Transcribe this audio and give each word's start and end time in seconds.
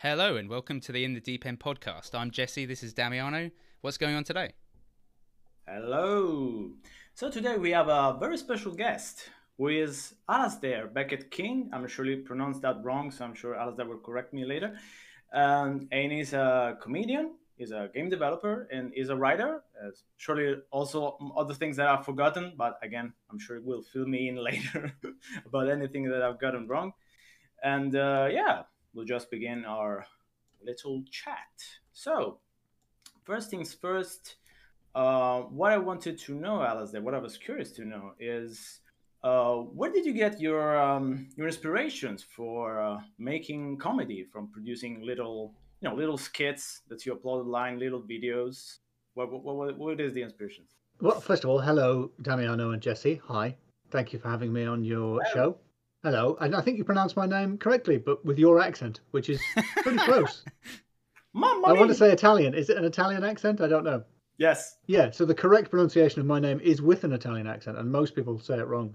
Hello 0.00 0.36
and 0.36 0.50
welcome 0.50 0.78
to 0.80 0.92
the 0.92 1.04
In 1.04 1.14
the 1.14 1.22
Deep 1.22 1.46
End 1.46 1.58
podcast. 1.58 2.14
I'm 2.14 2.30
Jesse, 2.30 2.66
this 2.66 2.82
is 2.82 2.92
Damiano. 2.92 3.50
What's 3.80 3.96
going 3.96 4.14
on 4.14 4.24
today? 4.24 4.52
Hello. 5.66 6.70
So 7.14 7.30
today 7.30 7.56
we 7.56 7.70
have 7.70 7.88
a 7.88 8.14
very 8.20 8.36
special 8.36 8.72
guest 8.72 9.30
who 9.56 9.68
is 9.68 10.12
Alasdair 10.28 10.92
Beckett 10.92 11.30
King. 11.30 11.70
I'm 11.72 11.88
surely 11.88 12.16
pronounced 12.16 12.60
that 12.60 12.84
wrong, 12.84 13.10
so 13.10 13.24
I'm 13.24 13.32
sure 13.32 13.54
Alasdair 13.54 13.88
will 13.88 13.96
correct 13.96 14.34
me 14.34 14.44
later. 14.44 14.76
Um, 15.32 15.88
and 15.90 16.12
he's 16.12 16.34
a 16.34 16.76
comedian, 16.82 17.36
he's 17.56 17.70
a 17.70 17.88
game 17.94 18.10
developer, 18.10 18.68
and 18.70 18.92
he's 18.94 19.08
a 19.08 19.16
writer. 19.16 19.62
Uh, 19.82 19.92
surely 20.18 20.56
also 20.72 21.16
other 21.34 21.54
things 21.54 21.78
that 21.78 21.88
I've 21.88 22.04
forgotten, 22.04 22.52
but 22.58 22.78
again, 22.82 23.14
I'm 23.30 23.38
sure 23.38 23.56
he 23.56 23.62
will 23.62 23.82
fill 23.82 24.06
me 24.06 24.28
in 24.28 24.36
later 24.44 24.92
about 25.46 25.70
anything 25.70 26.04
that 26.10 26.20
I've 26.20 26.38
gotten 26.38 26.68
wrong. 26.68 26.92
And 27.62 27.96
uh, 27.96 28.28
yeah, 28.30 28.64
we'll 28.96 29.04
just 29.04 29.30
begin 29.30 29.64
our 29.66 30.06
little 30.64 31.04
chat. 31.10 31.62
So, 31.92 32.38
first 33.24 33.50
things 33.50 33.74
first, 33.74 34.36
uh, 34.94 35.42
what 35.42 35.72
I 35.72 35.78
wanted 35.78 36.18
to 36.20 36.34
know, 36.34 36.58
Alasdair, 36.58 37.02
what 37.02 37.14
I 37.14 37.18
was 37.18 37.36
curious 37.36 37.70
to 37.72 37.84
know 37.84 38.14
is 38.18 38.80
uh, 39.22 39.56
where 39.56 39.92
did 39.92 40.06
you 40.06 40.14
get 40.14 40.40
your 40.40 40.78
um, 40.80 41.28
your 41.36 41.46
inspirations 41.46 42.24
for 42.24 42.80
uh, 42.80 42.98
making 43.18 43.76
comedy? 43.76 44.24
From 44.32 44.48
producing 44.48 45.02
little, 45.04 45.52
you 45.80 45.88
know, 45.88 45.94
little 45.94 46.16
skits 46.16 46.80
that 46.88 47.04
you 47.04 47.14
upload 47.14 47.44
online, 47.44 47.78
little 47.78 48.02
videos. 48.02 48.78
What 49.14 49.30
what, 49.30 49.44
what, 49.44 49.78
what 49.78 50.00
is 50.00 50.14
the 50.14 50.22
inspiration? 50.22 50.64
Well, 51.00 51.20
first 51.20 51.44
of 51.44 51.50
all, 51.50 51.60
hello, 51.60 52.10
Damiano 52.22 52.70
and 52.70 52.80
Jesse. 52.80 53.20
Hi, 53.26 53.56
thank 53.90 54.14
you 54.14 54.18
for 54.18 54.30
having 54.30 54.50
me 54.50 54.64
on 54.64 54.82
your 54.82 55.20
Hello. 55.24 55.34
show. 55.34 55.65
Hello, 56.06 56.38
and 56.40 56.54
I 56.54 56.60
think 56.60 56.78
you 56.78 56.84
pronounced 56.84 57.16
my 57.16 57.26
name 57.26 57.58
correctly, 57.58 57.98
but 57.98 58.24
with 58.24 58.38
your 58.38 58.60
accent, 58.60 59.00
which 59.10 59.28
is 59.28 59.40
pretty 59.78 59.98
close. 59.98 60.44
Mamma 61.34 61.66
I 61.66 61.72
want 61.72 61.88
to 61.88 61.96
say 61.96 62.12
Italian. 62.12 62.54
Is 62.54 62.70
it 62.70 62.76
an 62.76 62.84
Italian 62.84 63.24
accent? 63.24 63.60
I 63.60 63.66
don't 63.66 63.82
know. 63.82 64.04
yes. 64.38 64.76
Yeah, 64.86 65.10
so 65.10 65.24
the 65.24 65.34
correct 65.34 65.68
pronunciation 65.68 66.20
of 66.20 66.26
my 66.26 66.38
name 66.38 66.60
is 66.60 66.80
with 66.80 67.02
an 67.02 67.12
Italian 67.12 67.48
accent, 67.48 67.76
and 67.76 67.90
most 67.90 68.14
people 68.14 68.38
say 68.38 68.56
it 68.56 68.68
wrong, 68.68 68.94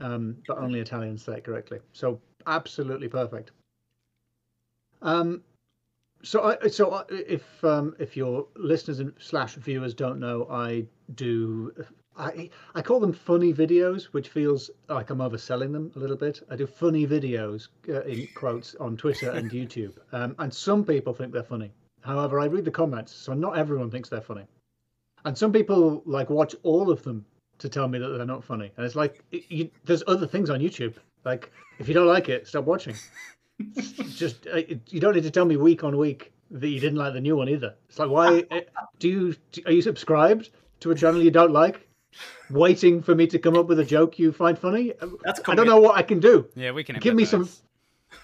um, 0.00 0.38
but 0.46 0.56
only 0.56 0.80
Italians 0.80 1.22
say 1.22 1.34
it 1.34 1.44
correctly. 1.44 1.80
So 1.92 2.18
absolutely 2.46 3.08
perfect. 3.08 3.50
Um, 5.02 5.42
so 6.22 6.56
I, 6.62 6.68
so 6.68 6.92
I, 6.92 7.04
if 7.10 7.62
um, 7.62 7.94
if 7.98 8.16
your 8.16 8.46
listeners 8.56 9.00
and 9.00 9.12
slash 9.18 9.56
viewers 9.56 9.92
don't 9.92 10.18
know, 10.18 10.46
I 10.50 10.86
do 11.14 11.74
I 12.18 12.50
I 12.74 12.82
call 12.82 13.00
them 13.00 13.12
funny 13.12 13.54
videos, 13.54 14.04
which 14.06 14.28
feels 14.28 14.70
like 14.88 15.10
I'm 15.10 15.18
overselling 15.18 15.72
them 15.72 15.92
a 15.94 15.98
little 15.98 16.16
bit. 16.16 16.42
I 16.50 16.56
do 16.56 16.66
funny 16.66 17.06
videos 17.06 17.68
uh, 17.88 18.02
in 18.02 18.28
quotes 18.34 18.74
on 18.76 18.96
Twitter 18.96 19.30
and 19.30 19.50
YouTube, 19.58 19.96
um, 20.12 20.34
and 20.38 20.52
some 20.52 20.84
people 20.84 21.14
think 21.14 21.32
they're 21.32 21.42
funny. 21.42 21.70
However, 22.00 22.40
I 22.40 22.46
read 22.46 22.64
the 22.64 22.70
comments, 22.70 23.12
so 23.12 23.34
not 23.34 23.56
everyone 23.56 23.90
thinks 23.90 24.08
they're 24.08 24.20
funny. 24.20 24.46
And 25.24 25.36
some 25.36 25.52
people 25.52 26.02
like 26.06 26.30
watch 26.30 26.54
all 26.62 26.90
of 26.90 27.02
them 27.02 27.24
to 27.58 27.68
tell 27.68 27.88
me 27.88 27.98
that 27.98 28.08
they're 28.08 28.26
not 28.26 28.44
funny. 28.44 28.72
And 28.76 28.86
it's 28.86 28.94
like 28.96 29.22
you, 29.30 29.70
there's 29.84 30.02
other 30.06 30.26
things 30.26 30.50
on 30.50 30.60
YouTube. 30.60 30.94
Like 31.24 31.50
if 31.78 31.88
you 31.88 31.94
don't 31.94 32.06
like 32.06 32.28
it, 32.28 32.46
stop 32.46 32.64
watching. 32.64 32.94
Just 34.14 34.46
uh, 34.46 34.62
you 34.88 35.00
don't 35.00 35.14
need 35.14 35.24
to 35.24 35.30
tell 35.30 35.44
me 35.44 35.56
week 35.56 35.84
on 35.84 35.96
week 35.96 36.32
that 36.50 36.68
you 36.68 36.80
didn't 36.80 36.98
like 36.98 37.12
the 37.12 37.20
new 37.20 37.36
one 37.36 37.48
either. 37.48 37.74
It's 37.88 37.98
like 37.98 38.10
why 38.10 38.44
uh, 38.50 38.60
do 38.98 39.08
you 39.08 39.36
are 39.66 39.72
you 39.72 39.82
subscribed 39.82 40.50
to 40.80 40.90
a 40.92 40.94
channel 40.94 41.22
you 41.22 41.30
don't 41.30 41.52
like, 41.52 41.87
waiting 42.50 43.02
for 43.02 43.14
me 43.14 43.26
to 43.26 43.38
come 43.38 43.56
up 43.56 43.66
with 43.66 43.78
a 43.78 43.84
joke 43.84 44.18
you 44.18 44.32
find 44.32 44.58
funny? 44.58 44.94
That's 45.24 45.40
I 45.46 45.54
don't 45.54 45.66
know 45.66 45.80
what 45.80 45.96
I 45.96 46.02
can 46.02 46.20
do. 46.20 46.48
Yeah, 46.54 46.72
we 46.72 46.84
can 46.84 46.96
Give 46.98 47.14
me 47.14 47.24
embed 47.24 47.28
some 47.28 47.48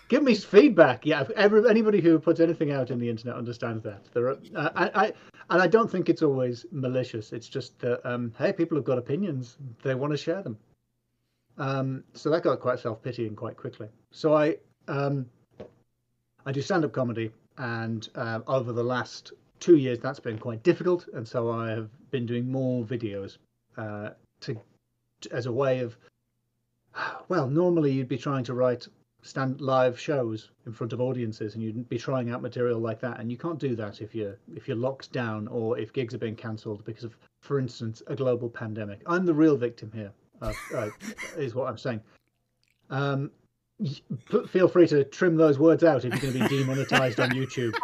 give 0.08 0.22
me 0.22 0.34
feedback. 0.34 1.06
Yeah, 1.06 1.24
every, 1.36 1.68
anybody 1.68 2.00
who 2.00 2.18
puts 2.18 2.40
anything 2.40 2.72
out 2.72 2.90
in 2.90 2.98
the 2.98 3.08
internet 3.08 3.36
understands 3.36 3.82
that. 3.84 4.04
There 4.12 4.28
are, 4.28 4.38
uh, 4.54 4.70
I, 4.74 4.90
I, 4.94 5.12
and 5.50 5.62
I 5.62 5.66
don't 5.66 5.90
think 5.90 6.08
it's 6.08 6.22
always 6.22 6.66
malicious. 6.72 7.32
It's 7.32 7.48
just 7.48 7.78
that, 7.80 8.06
um, 8.08 8.32
hey, 8.38 8.52
people 8.52 8.76
have 8.76 8.84
got 8.84 8.98
opinions. 8.98 9.56
They 9.82 9.94
want 9.94 10.12
to 10.12 10.16
share 10.16 10.42
them. 10.42 10.58
Um, 11.56 12.04
so 12.14 12.30
that 12.30 12.42
got 12.42 12.60
quite 12.60 12.80
self 12.80 13.02
pitying 13.02 13.36
quite 13.36 13.56
quickly. 13.56 13.88
So 14.10 14.34
I, 14.34 14.56
um, 14.88 15.26
I 16.46 16.52
do 16.52 16.60
stand 16.60 16.84
up 16.84 16.92
comedy, 16.92 17.30
and 17.58 18.08
uh, 18.16 18.40
over 18.46 18.72
the 18.72 18.82
last 18.82 19.32
two 19.60 19.76
years, 19.76 20.00
that's 20.00 20.20
been 20.20 20.38
quite 20.38 20.62
difficult, 20.62 21.06
and 21.14 21.26
so 21.26 21.50
I 21.50 21.70
have 21.70 21.90
been 22.10 22.26
doing 22.26 22.50
more 22.50 22.84
videos 22.84 23.38
uh, 23.76 24.10
to, 24.40 24.60
as 25.30 25.46
a 25.46 25.52
way 25.52 25.80
of. 25.80 25.96
Well, 27.28 27.48
normally 27.48 27.90
you'd 27.90 28.06
be 28.06 28.18
trying 28.18 28.44
to 28.44 28.54
write 28.54 28.86
stand 29.24 29.58
live 29.62 29.98
shows 29.98 30.50
in 30.66 30.72
front 30.72 30.92
of 30.92 31.00
audiences 31.00 31.54
and 31.54 31.62
you'd 31.62 31.88
be 31.88 31.98
trying 31.98 32.30
out 32.30 32.42
material 32.42 32.78
like 32.78 33.00
that 33.00 33.18
and 33.18 33.30
you 33.30 33.38
can't 33.38 33.58
do 33.58 33.74
that 33.74 34.02
if 34.02 34.14
you're 34.14 34.38
if 34.54 34.68
you're 34.68 34.76
locked 34.76 35.10
down 35.12 35.48
or 35.48 35.78
if 35.78 35.94
gigs 35.94 36.12
are 36.12 36.18
being 36.18 36.36
cancelled 36.36 36.84
because 36.84 37.04
of 37.04 37.16
for 37.40 37.58
instance 37.58 38.02
a 38.08 38.14
global 38.14 38.50
pandemic 38.50 39.00
i'm 39.06 39.24
the 39.24 39.32
real 39.32 39.56
victim 39.56 39.90
here 39.94 40.12
uh, 40.42 40.52
uh, 40.74 40.90
is 41.38 41.54
what 41.54 41.68
i'm 41.68 41.78
saying 41.78 42.00
um 42.90 43.30
feel 44.48 44.68
free 44.68 44.86
to 44.86 45.04
trim 45.04 45.36
those 45.36 45.58
words 45.58 45.82
out 45.82 46.04
if 46.04 46.12
you're 46.12 46.32
going 46.32 46.34
to 46.34 46.48
be 46.48 46.58
demonetized 46.58 47.18
on 47.18 47.30
youtube 47.30 47.74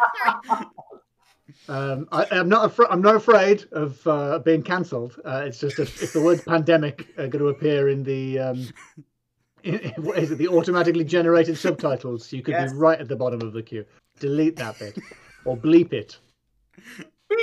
um, 1.69 2.07
I, 2.11 2.25
I'm 2.31 2.49
not. 2.49 2.65
Afra- 2.65 2.89
I'm 2.91 3.01
not 3.01 3.15
afraid 3.15 3.65
of 3.71 4.05
uh, 4.07 4.39
being 4.39 4.63
cancelled. 4.63 5.19
Uh, 5.23 5.43
it's 5.45 5.59
just 5.59 5.79
if, 5.79 6.01
if 6.03 6.13
the 6.13 6.21
word 6.21 6.43
"pandemic" 6.47 7.07
are 7.17 7.27
going 7.27 7.39
to 7.43 7.49
appear 7.49 7.89
in 7.89 8.03
the 8.03 8.39
um, 8.39 8.67
in, 9.63 9.79
in- 9.79 10.03
what 10.03 10.17
is 10.17 10.31
it? 10.31 10.37
The 10.37 10.47
automatically 10.47 11.03
generated 11.03 11.57
subtitles. 11.57 12.31
You 12.33 12.41
could 12.41 12.53
Yes. 12.53 12.71
be 12.73 12.77
right 12.77 12.99
at 12.99 13.07
the 13.07 13.15
bottom 13.15 13.41
of 13.41 13.53
the 13.53 13.61
queue. 13.63 13.85
Delete 14.19 14.55
that 14.57 14.77
bit 14.79 14.97
or 15.45 15.55
bleep 15.57 15.93
it. 15.93 16.17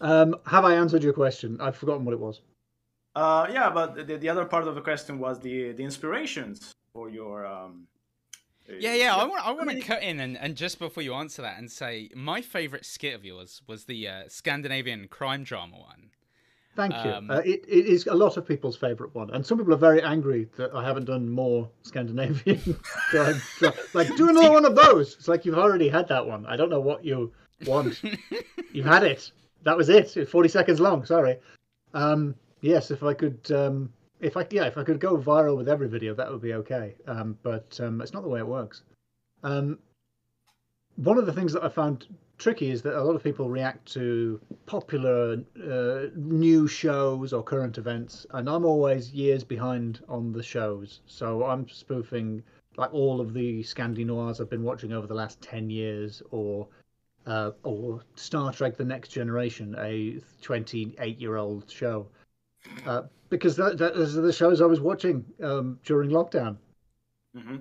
Um, 0.00 0.36
have 0.46 0.64
I 0.64 0.74
answered 0.74 1.02
your 1.02 1.14
question? 1.14 1.58
I've 1.60 1.76
forgotten 1.76 2.04
what 2.04 2.12
it 2.12 2.20
was. 2.20 2.42
Uh, 3.14 3.46
yeah, 3.50 3.70
but 3.70 4.06
the, 4.06 4.16
the 4.18 4.28
other 4.28 4.44
part 4.44 4.68
of 4.68 4.74
the 4.74 4.80
question 4.82 5.18
was 5.18 5.40
the 5.40 5.72
the 5.72 5.82
inspirations 5.82 6.74
for 6.92 7.08
your 7.08 7.46
um. 7.46 7.86
Yeah, 8.68 8.94
yeah. 8.94 9.16
I 9.16 9.24
want, 9.24 9.46
I 9.46 9.52
want 9.52 9.70
to 9.70 9.80
cut 9.80 10.02
in 10.02 10.20
and, 10.20 10.36
and 10.36 10.56
just 10.56 10.78
before 10.78 11.02
you 11.02 11.14
answer 11.14 11.42
that 11.42 11.58
and 11.58 11.70
say 11.70 12.10
my 12.14 12.40
favourite 12.40 12.84
skit 12.84 13.14
of 13.14 13.24
yours 13.24 13.62
was 13.66 13.84
the 13.84 14.08
uh, 14.08 14.22
Scandinavian 14.28 15.08
crime 15.08 15.44
drama 15.44 15.78
one. 15.78 16.10
Thank 16.76 16.92
you. 17.04 17.10
Um, 17.10 17.30
uh, 17.30 17.38
it, 17.38 17.64
it 17.66 17.86
is 17.86 18.06
a 18.06 18.14
lot 18.14 18.36
of 18.36 18.46
people's 18.46 18.76
favourite 18.76 19.14
one, 19.14 19.30
and 19.30 19.44
some 19.44 19.56
people 19.56 19.72
are 19.72 19.78
very 19.78 20.02
angry 20.02 20.46
that 20.58 20.74
I 20.74 20.84
haven't 20.84 21.06
done 21.06 21.26
more 21.26 21.70
Scandinavian. 21.82 22.60
crime 23.10 23.40
dra- 23.58 23.72
like, 23.94 24.14
do 24.16 24.28
another 24.28 24.50
one 24.52 24.66
of 24.66 24.76
those. 24.76 25.14
It's 25.14 25.26
like 25.26 25.46
you've 25.46 25.58
already 25.58 25.88
had 25.88 26.06
that 26.08 26.24
one. 26.24 26.44
I 26.44 26.54
don't 26.54 26.68
know 26.68 26.80
what 26.80 27.02
you 27.02 27.32
want. 27.66 28.02
You've 28.72 28.84
had 28.84 29.02
it. 29.04 29.30
That 29.62 29.74
was 29.74 29.88
it. 29.88 30.14
It's 30.18 30.30
Forty 30.30 30.50
seconds 30.50 30.78
long. 30.78 31.06
Sorry. 31.06 31.38
Um, 31.94 32.34
yes, 32.60 32.90
if 32.90 33.02
I 33.02 33.14
could, 33.14 33.40
um, 33.50 33.90
if 34.20 34.36
I 34.36 34.46
yeah, 34.50 34.64
if 34.64 34.78
I 34.78 34.84
could 34.84 35.00
go 35.00 35.16
viral 35.16 35.56
with 35.56 35.68
every 35.68 35.88
video, 35.88 36.14
that 36.14 36.30
would 36.30 36.40
be 36.42 36.54
okay. 36.54 36.94
Um, 37.06 37.38
but 37.42 37.78
um, 37.82 38.00
it's 38.00 38.12
not 38.12 38.22
the 38.22 38.28
way 38.28 38.40
it 38.40 38.46
works. 38.46 38.82
Um, 39.42 39.78
one 40.96 41.18
of 41.18 41.26
the 41.26 41.32
things 41.32 41.52
that 41.52 41.62
I 41.62 41.68
found 41.68 42.06
tricky 42.38 42.70
is 42.70 42.82
that 42.82 42.98
a 42.98 43.02
lot 43.02 43.16
of 43.16 43.22
people 43.22 43.48
react 43.48 43.92
to 43.92 44.40
popular 44.66 45.42
uh, 45.62 46.06
new 46.14 46.66
shows 46.66 47.32
or 47.32 47.42
current 47.42 47.78
events, 47.78 48.26
and 48.30 48.48
I'm 48.48 48.64
always 48.64 49.12
years 49.12 49.44
behind 49.44 50.02
on 50.08 50.32
the 50.32 50.42
shows. 50.42 51.00
So 51.06 51.44
I'm 51.44 51.68
spoofing 51.68 52.42
like 52.76 52.92
all 52.92 53.20
of 53.20 53.34
the 53.34 53.62
Scandi 53.62 54.04
noirs 54.04 54.40
I've 54.40 54.50
been 54.50 54.62
watching 54.62 54.92
over 54.92 55.06
the 55.06 55.14
last 55.14 55.40
ten 55.42 55.68
years, 55.70 56.22
or 56.30 56.66
uh, 57.26 57.50
or 57.62 58.00
Star 58.14 58.52
Trek: 58.52 58.76
The 58.76 58.84
Next 58.84 59.08
Generation, 59.08 59.74
a 59.78 60.20
28 60.40 61.20
year 61.20 61.36
old 61.36 61.70
show, 61.70 62.06
uh, 62.86 63.02
because 63.28 63.56
that, 63.56 63.78
that 63.78 63.94
those 63.94 64.16
are 64.16 64.22
the 64.22 64.32
shows 64.32 64.60
I 64.60 64.66
was 64.66 64.80
watching 64.80 65.24
um, 65.42 65.78
during 65.84 66.10
lockdown. 66.10 66.56
hmm 67.34 67.56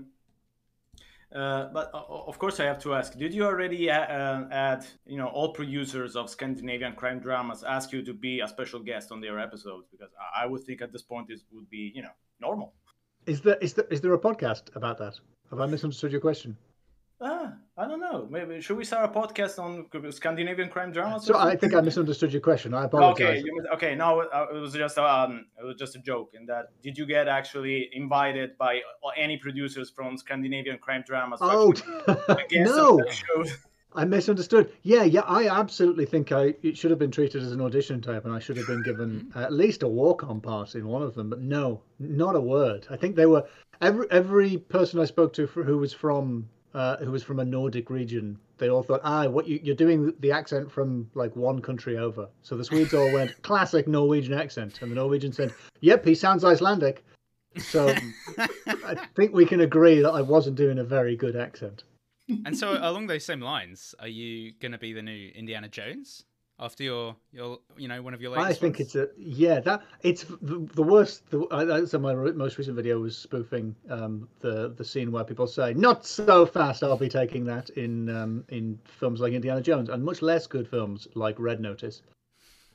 Uh, 1.33 1.67
but 1.73 1.91
of 1.93 2.39
course, 2.39 2.59
I 2.61 2.65
have 2.65 2.79
to 2.83 2.93
ask: 2.93 3.17
Did 3.17 3.33
you 3.33 3.43
already 3.43 3.89
uh, 3.91 3.99
uh, 3.99 4.47
add, 4.51 4.85
you 5.05 5.17
know, 5.17 5.27
all 5.27 5.51
producers 5.53 6.15
of 6.15 6.29
Scandinavian 6.29 6.93
crime 6.95 7.19
dramas 7.19 7.63
ask 7.63 7.91
you 7.91 8.01
to 8.03 8.13
be 8.13 8.39
a 8.39 8.47
special 8.47 8.79
guest 8.79 9.11
on 9.11 9.19
their 9.19 9.37
episodes? 9.39 9.87
Because 9.91 10.11
I 10.17 10.43
I 10.43 10.45
would 10.45 10.63
think 10.63 10.81
at 10.81 10.91
this 10.93 11.01
point 11.01 11.27
this 11.27 11.41
would 11.51 11.69
be, 11.69 11.91
you 11.93 12.03
know, 12.03 12.15
normal. 12.39 12.73
Is 13.25 13.41
there 13.41 13.57
is 13.57 13.73
there 13.73 13.87
is 13.89 13.99
there 14.01 14.13
a 14.13 14.19
podcast 14.19 14.73
about 14.75 14.97
that? 14.99 15.19
Have 15.49 15.59
I 15.59 15.65
misunderstood 15.65 16.11
your 16.11 16.21
question? 16.21 16.57
Ah, 17.19 17.57
I 17.77 17.87
don't 17.87 17.99
know. 17.99 18.25
Maybe 18.29 18.61
should 18.61 18.77
we 18.77 18.85
start 18.85 19.13
a 19.13 19.19
podcast 19.19 19.59
on 19.59 19.87
Scandinavian 20.11 20.69
crime 20.69 20.93
dramas? 20.93 21.25
So 21.25 21.37
I 21.37 21.57
think 21.57 21.75
I 21.75 21.81
misunderstood 21.81 22.31
your 22.31 22.41
question. 22.41 22.73
I 22.73 22.85
apologize. 22.85 23.39
Okay, 23.39 23.43
you, 23.43 23.65
okay. 23.73 23.95
No, 23.95 24.21
uh, 24.21 24.47
it 24.53 24.59
was 24.59 24.73
just 24.73 24.97
um, 24.97 25.47
it 25.59 25.65
was 25.65 25.75
just 25.75 25.93
a 25.97 25.99
joke. 25.99 26.31
In 26.33 26.45
that, 26.45 26.67
did 26.81 26.97
you 26.97 27.05
get 27.05 27.27
actually 27.27 27.89
invited 27.91 28.57
by 28.57 28.79
any 29.17 29.35
producers 29.35 29.89
from 29.89 30.17
Scandinavian 30.17 30.77
crime 30.77 31.03
dramas? 31.05 31.39
Oh 31.41 31.71
actually 31.71 32.45
guest 32.49 32.71
on 32.71 32.97
no. 33.35 33.45
I 33.97 34.03
misunderstood. 34.03 34.71
Yeah, 34.83 35.03
yeah, 35.03 35.21
I 35.21 35.47
absolutely 35.47 36.05
think 36.05 36.31
I 36.31 36.53
it 36.63 36.77
should 36.77 36.91
have 36.91 36.99
been 36.99 37.11
treated 37.11 37.43
as 37.43 37.51
an 37.51 37.59
audition 37.59 38.01
type, 38.01 38.23
and 38.23 38.33
I 38.33 38.39
should 38.39 38.55
have 38.55 38.67
been 38.67 38.83
given 38.83 39.31
at 39.35 39.51
least 39.51 39.83
a 39.83 39.87
walk-on 39.87 40.39
part 40.39 40.75
in 40.75 40.87
one 40.87 41.01
of 41.01 41.13
them. 41.13 41.29
But 41.29 41.41
no, 41.41 41.81
not 41.99 42.35
a 42.35 42.41
word. 42.41 42.87
I 42.89 42.95
think 42.95 43.17
they 43.17 43.25
were 43.25 43.45
every 43.81 44.07
every 44.11 44.57
person 44.57 45.01
I 45.01 45.05
spoke 45.05 45.33
to 45.33 45.47
for, 45.47 45.63
who 45.63 45.77
was 45.77 45.93
from 45.93 46.47
uh, 46.75 46.97
who 46.97 47.09
was 47.09 47.23
from 47.23 47.39
a 47.39 47.45
Nordic 47.45 47.89
region, 47.89 48.37
they 48.57 48.69
all 48.69 48.83
thought, 48.83 48.99
ah, 49.05 49.27
what 49.27 49.47
you, 49.47 49.59
you're 49.63 49.75
doing 49.75 50.13
the 50.19 50.31
accent 50.31 50.69
from 50.69 51.09
like 51.13 51.33
one 51.35 51.61
country 51.61 51.97
over. 51.97 52.27
So 52.43 52.57
the 52.57 52.65
Swedes 52.65 52.93
all 52.93 53.11
went 53.13 53.41
classic 53.41 53.87
Norwegian 53.87 54.33
accent, 54.33 54.81
and 54.81 54.91
the 54.91 54.95
Norwegian 54.95 55.31
said, 55.31 55.53
"Yep, 55.79 56.05
he 56.05 56.13
sounds 56.13 56.43
Icelandic." 56.43 57.03
So 57.57 57.95
I 58.67 59.07
think 59.15 59.33
we 59.33 59.45
can 59.45 59.61
agree 59.61 60.01
that 60.01 60.11
I 60.11 60.21
wasn't 60.21 60.57
doing 60.57 60.79
a 60.79 60.83
very 60.83 61.15
good 61.15 61.37
accent. 61.37 61.83
and 62.27 62.57
so 62.57 62.73
along 62.73 63.07
those 63.07 63.23
same 63.23 63.39
lines, 63.39 63.95
are 63.99 64.09
you 64.09 64.51
going 64.59 64.73
to 64.73 64.77
be 64.77 64.91
the 64.91 65.01
new 65.01 65.31
Indiana 65.33 65.69
Jones? 65.69 66.25
After 66.59 66.83
your 66.83 67.15
your 67.31 67.59
you 67.77 67.87
know 67.87 68.01
one 68.01 68.13
of 68.13 68.21
your 68.21 68.31
latest 68.31 68.49
I 68.49 68.53
think 68.53 68.79
ones? 68.79 68.95
it's 68.95 68.95
a 68.95 69.09
yeah 69.17 69.59
that 69.61 69.83
it's 70.01 70.23
the, 70.41 70.67
the 70.73 70.83
worst. 70.83 71.29
The, 71.29 71.85
so 71.89 71.99
my 71.99 72.13
most 72.13 72.57
recent 72.57 72.75
video 72.75 72.99
was 72.99 73.17
spoofing 73.17 73.75
um, 73.89 74.27
the 74.39 74.73
the 74.75 74.85
scene 74.85 75.11
where 75.11 75.23
people 75.23 75.47
say 75.47 75.73
"not 75.73 76.05
so 76.05 76.45
fast." 76.45 76.83
I'll 76.83 76.97
be 76.97 77.09
taking 77.09 77.45
that 77.45 77.69
in 77.71 78.09
um, 78.09 78.43
in 78.49 78.79
films 78.85 79.19
like 79.19 79.33
Indiana 79.33 79.61
Jones 79.61 79.89
and 79.89 80.03
much 80.03 80.21
less 80.21 80.47
good 80.47 80.67
films 80.67 81.07
like 81.15 81.37
Red 81.39 81.59
Notice. 81.59 82.01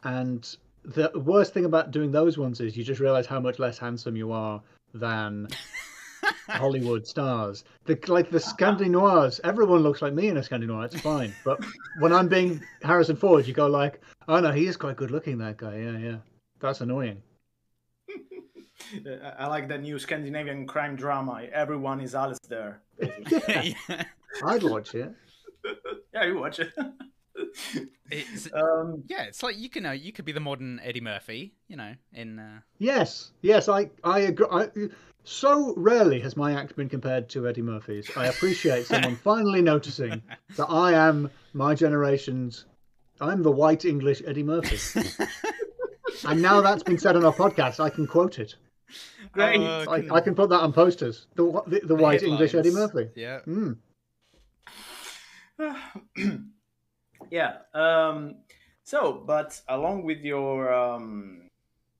And 0.04 0.56
the 0.84 1.10
worst 1.14 1.52
thing 1.52 1.64
about 1.64 1.90
doing 1.90 2.10
those 2.10 2.38
ones 2.38 2.60
is 2.60 2.76
you 2.76 2.84
just 2.84 3.00
realize 3.00 3.26
how 3.26 3.40
much 3.40 3.58
less 3.58 3.78
handsome 3.78 4.16
you 4.16 4.32
are 4.32 4.62
than 4.94 5.48
Hollywood 6.50 7.06
stars. 7.06 7.64
The 7.84 7.98
like 8.08 8.30
the 8.30 8.38
Scandinoirs, 8.38 9.40
everyone 9.44 9.80
looks 9.80 10.02
like 10.02 10.12
me 10.12 10.28
in 10.28 10.36
a 10.36 10.40
Scandinoir. 10.40 10.86
It's 10.86 11.00
fine. 11.00 11.34
But 11.44 11.64
when 11.98 12.12
I'm 12.12 12.28
being 12.28 12.62
Harrison 12.82 13.16
Ford, 13.16 13.46
you 13.46 13.54
go 13.54 13.66
like, 13.66 14.00
oh 14.28 14.40
no, 14.40 14.50
he 14.52 14.66
is 14.66 14.76
quite 14.76 14.96
good 14.96 15.10
looking. 15.10 15.38
That 15.38 15.56
guy, 15.56 15.78
yeah, 15.78 15.98
yeah. 15.98 16.16
That's 16.60 16.80
annoying. 16.80 17.22
I 19.38 19.46
like 19.46 19.68
the 19.68 19.78
new 19.78 19.98
Scandinavian 19.98 20.66
crime 20.66 20.96
drama. 20.96 21.42
Everyone 21.52 22.00
is 22.00 22.14
Alice 22.14 22.38
there. 22.48 22.82
yeah. 23.48 24.04
I'd 24.44 24.62
watch 24.62 24.94
it. 24.94 25.12
yeah, 26.14 26.24
you 26.24 26.38
watch 26.38 26.60
it. 26.60 26.72
It's, 28.10 28.48
um, 28.52 29.04
yeah, 29.08 29.22
it's 29.22 29.42
like 29.42 29.58
you 29.58 29.68
can 29.68 29.82
know 29.82 29.92
you 29.92 30.12
could 30.12 30.24
be 30.24 30.32
the 30.32 30.40
modern 30.40 30.80
Eddie 30.82 31.00
Murphy, 31.00 31.52
you 31.68 31.76
know, 31.76 31.94
in 32.12 32.38
uh... 32.38 32.60
Yes, 32.78 33.30
yes, 33.42 33.68
I 33.68 33.90
I 34.04 34.20
agree. 34.20 34.46
I, 34.50 34.68
so 35.24 35.74
rarely 35.76 36.20
has 36.20 36.36
my 36.36 36.54
act 36.54 36.76
been 36.76 36.88
compared 36.88 37.28
to 37.30 37.46
Eddie 37.48 37.62
Murphy's. 37.62 38.10
I 38.16 38.26
appreciate 38.26 38.86
someone 38.86 39.16
finally 39.24 39.62
noticing 39.62 40.22
that 40.56 40.66
I 40.66 40.92
am 40.92 41.30
my 41.52 41.74
generation's. 41.74 42.64
I'm 43.20 43.42
the 43.42 43.50
white 43.50 43.84
English 43.84 44.22
Eddie 44.26 44.42
Murphy. 44.42 45.00
and 46.26 46.40
now 46.40 46.62
that's 46.62 46.82
been 46.82 46.98
said 46.98 47.16
on 47.16 47.24
our 47.24 47.34
podcast, 47.34 47.78
I 47.80 47.90
can 47.90 48.06
quote 48.06 48.38
it. 48.38 48.54
Great. 49.32 49.60
Uh, 49.60 49.84
I, 49.88 50.00
can- 50.00 50.10
I 50.10 50.20
can 50.20 50.34
put 50.34 50.48
that 50.50 50.60
on 50.60 50.72
posters. 50.72 51.26
The 51.36 51.62
the, 51.66 51.80
the 51.80 51.94
white 51.94 52.22
English 52.22 52.54
Eddie. 52.54 52.70
Murphy. 52.72 53.08
Yeah. 53.14 53.40
Mm. 55.58 56.48
Yeah. 57.30 57.58
Um, 57.74 58.36
so, 58.84 59.22
but 59.26 59.60
along 59.68 60.04
with 60.04 60.20
your 60.20 60.72
um, 60.72 61.48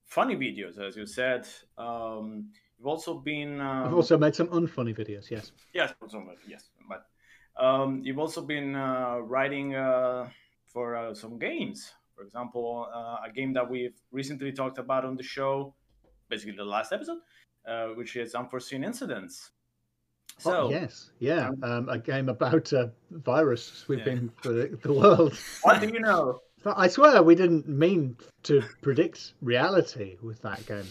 funny 0.06 0.36
videos, 0.36 0.78
as 0.78 0.96
you 0.96 1.06
said, 1.06 1.46
um, 1.78 2.50
you've 2.78 2.86
also 2.86 3.14
been. 3.14 3.60
Um, 3.60 3.86
I've 3.86 3.94
also 3.94 4.18
made 4.18 4.34
some 4.34 4.48
unfunny 4.48 4.96
videos. 4.96 5.30
Yes. 5.30 5.52
Yes, 5.72 5.92
yes, 6.48 6.70
but 6.88 7.06
um, 7.56 8.00
you've 8.04 8.18
also 8.18 8.42
been 8.42 8.74
uh, 8.74 9.18
writing 9.18 9.74
uh, 9.74 10.28
for 10.66 10.96
uh, 10.96 11.14
some 11.14 11.38
games. 11.38 11.92
For 12.14 12.24
example, 12.24 12.88
uh, 12.92 13.18
a 13.26 13.32
game 13.32 13.52
that 13.54 13.68
we've 13.68 13.98
recently 14.12 14.52
talked 14.52 14.78
about 14.78 15.04
on 15.04 15.16
the 15.16 15.22
show, 15.22 15.74
basically 16.28 16.56
the 16.56 16.64
last 16.64 16.92
episode, 16.92 17.18
uh, 17.66 17.88
which 17.88 18.16
is 18.16 18.34
Unforeseen 18.34 18.84
Incidents. 18.84 19.50
So, 20.40 20.52
oh, 20.66 20.70
yes. 20.70 21.10
Yeah. 21.18 21.48
um, 21.48 21.62
Um, 21.64 21.88
a 21.88 21.98
game 21.98 22.28
about 22.28 22.72
a 22.72 22.90
virus 23.10 23.64
sweeping 23.64 24.30
Yeah. 24.44 24.50
the, 24.50 24.78
the 24.82 24.92
world. 24.92 25.38
what 25.62 25.80
do 25.80 25.88
you 25.88 26.00
know? 26.00 26.40
I 26.64 26.88
swear 26.88 27.22
we 27.22 27.34
didn't 27.34 27.68
mean 27.68 28.16
to 28.44 28.62
predict 28.82 29.34
reality 29.40 30.16
with 30.22 30.42
that 30.42 30.64
game. 30.66 30.86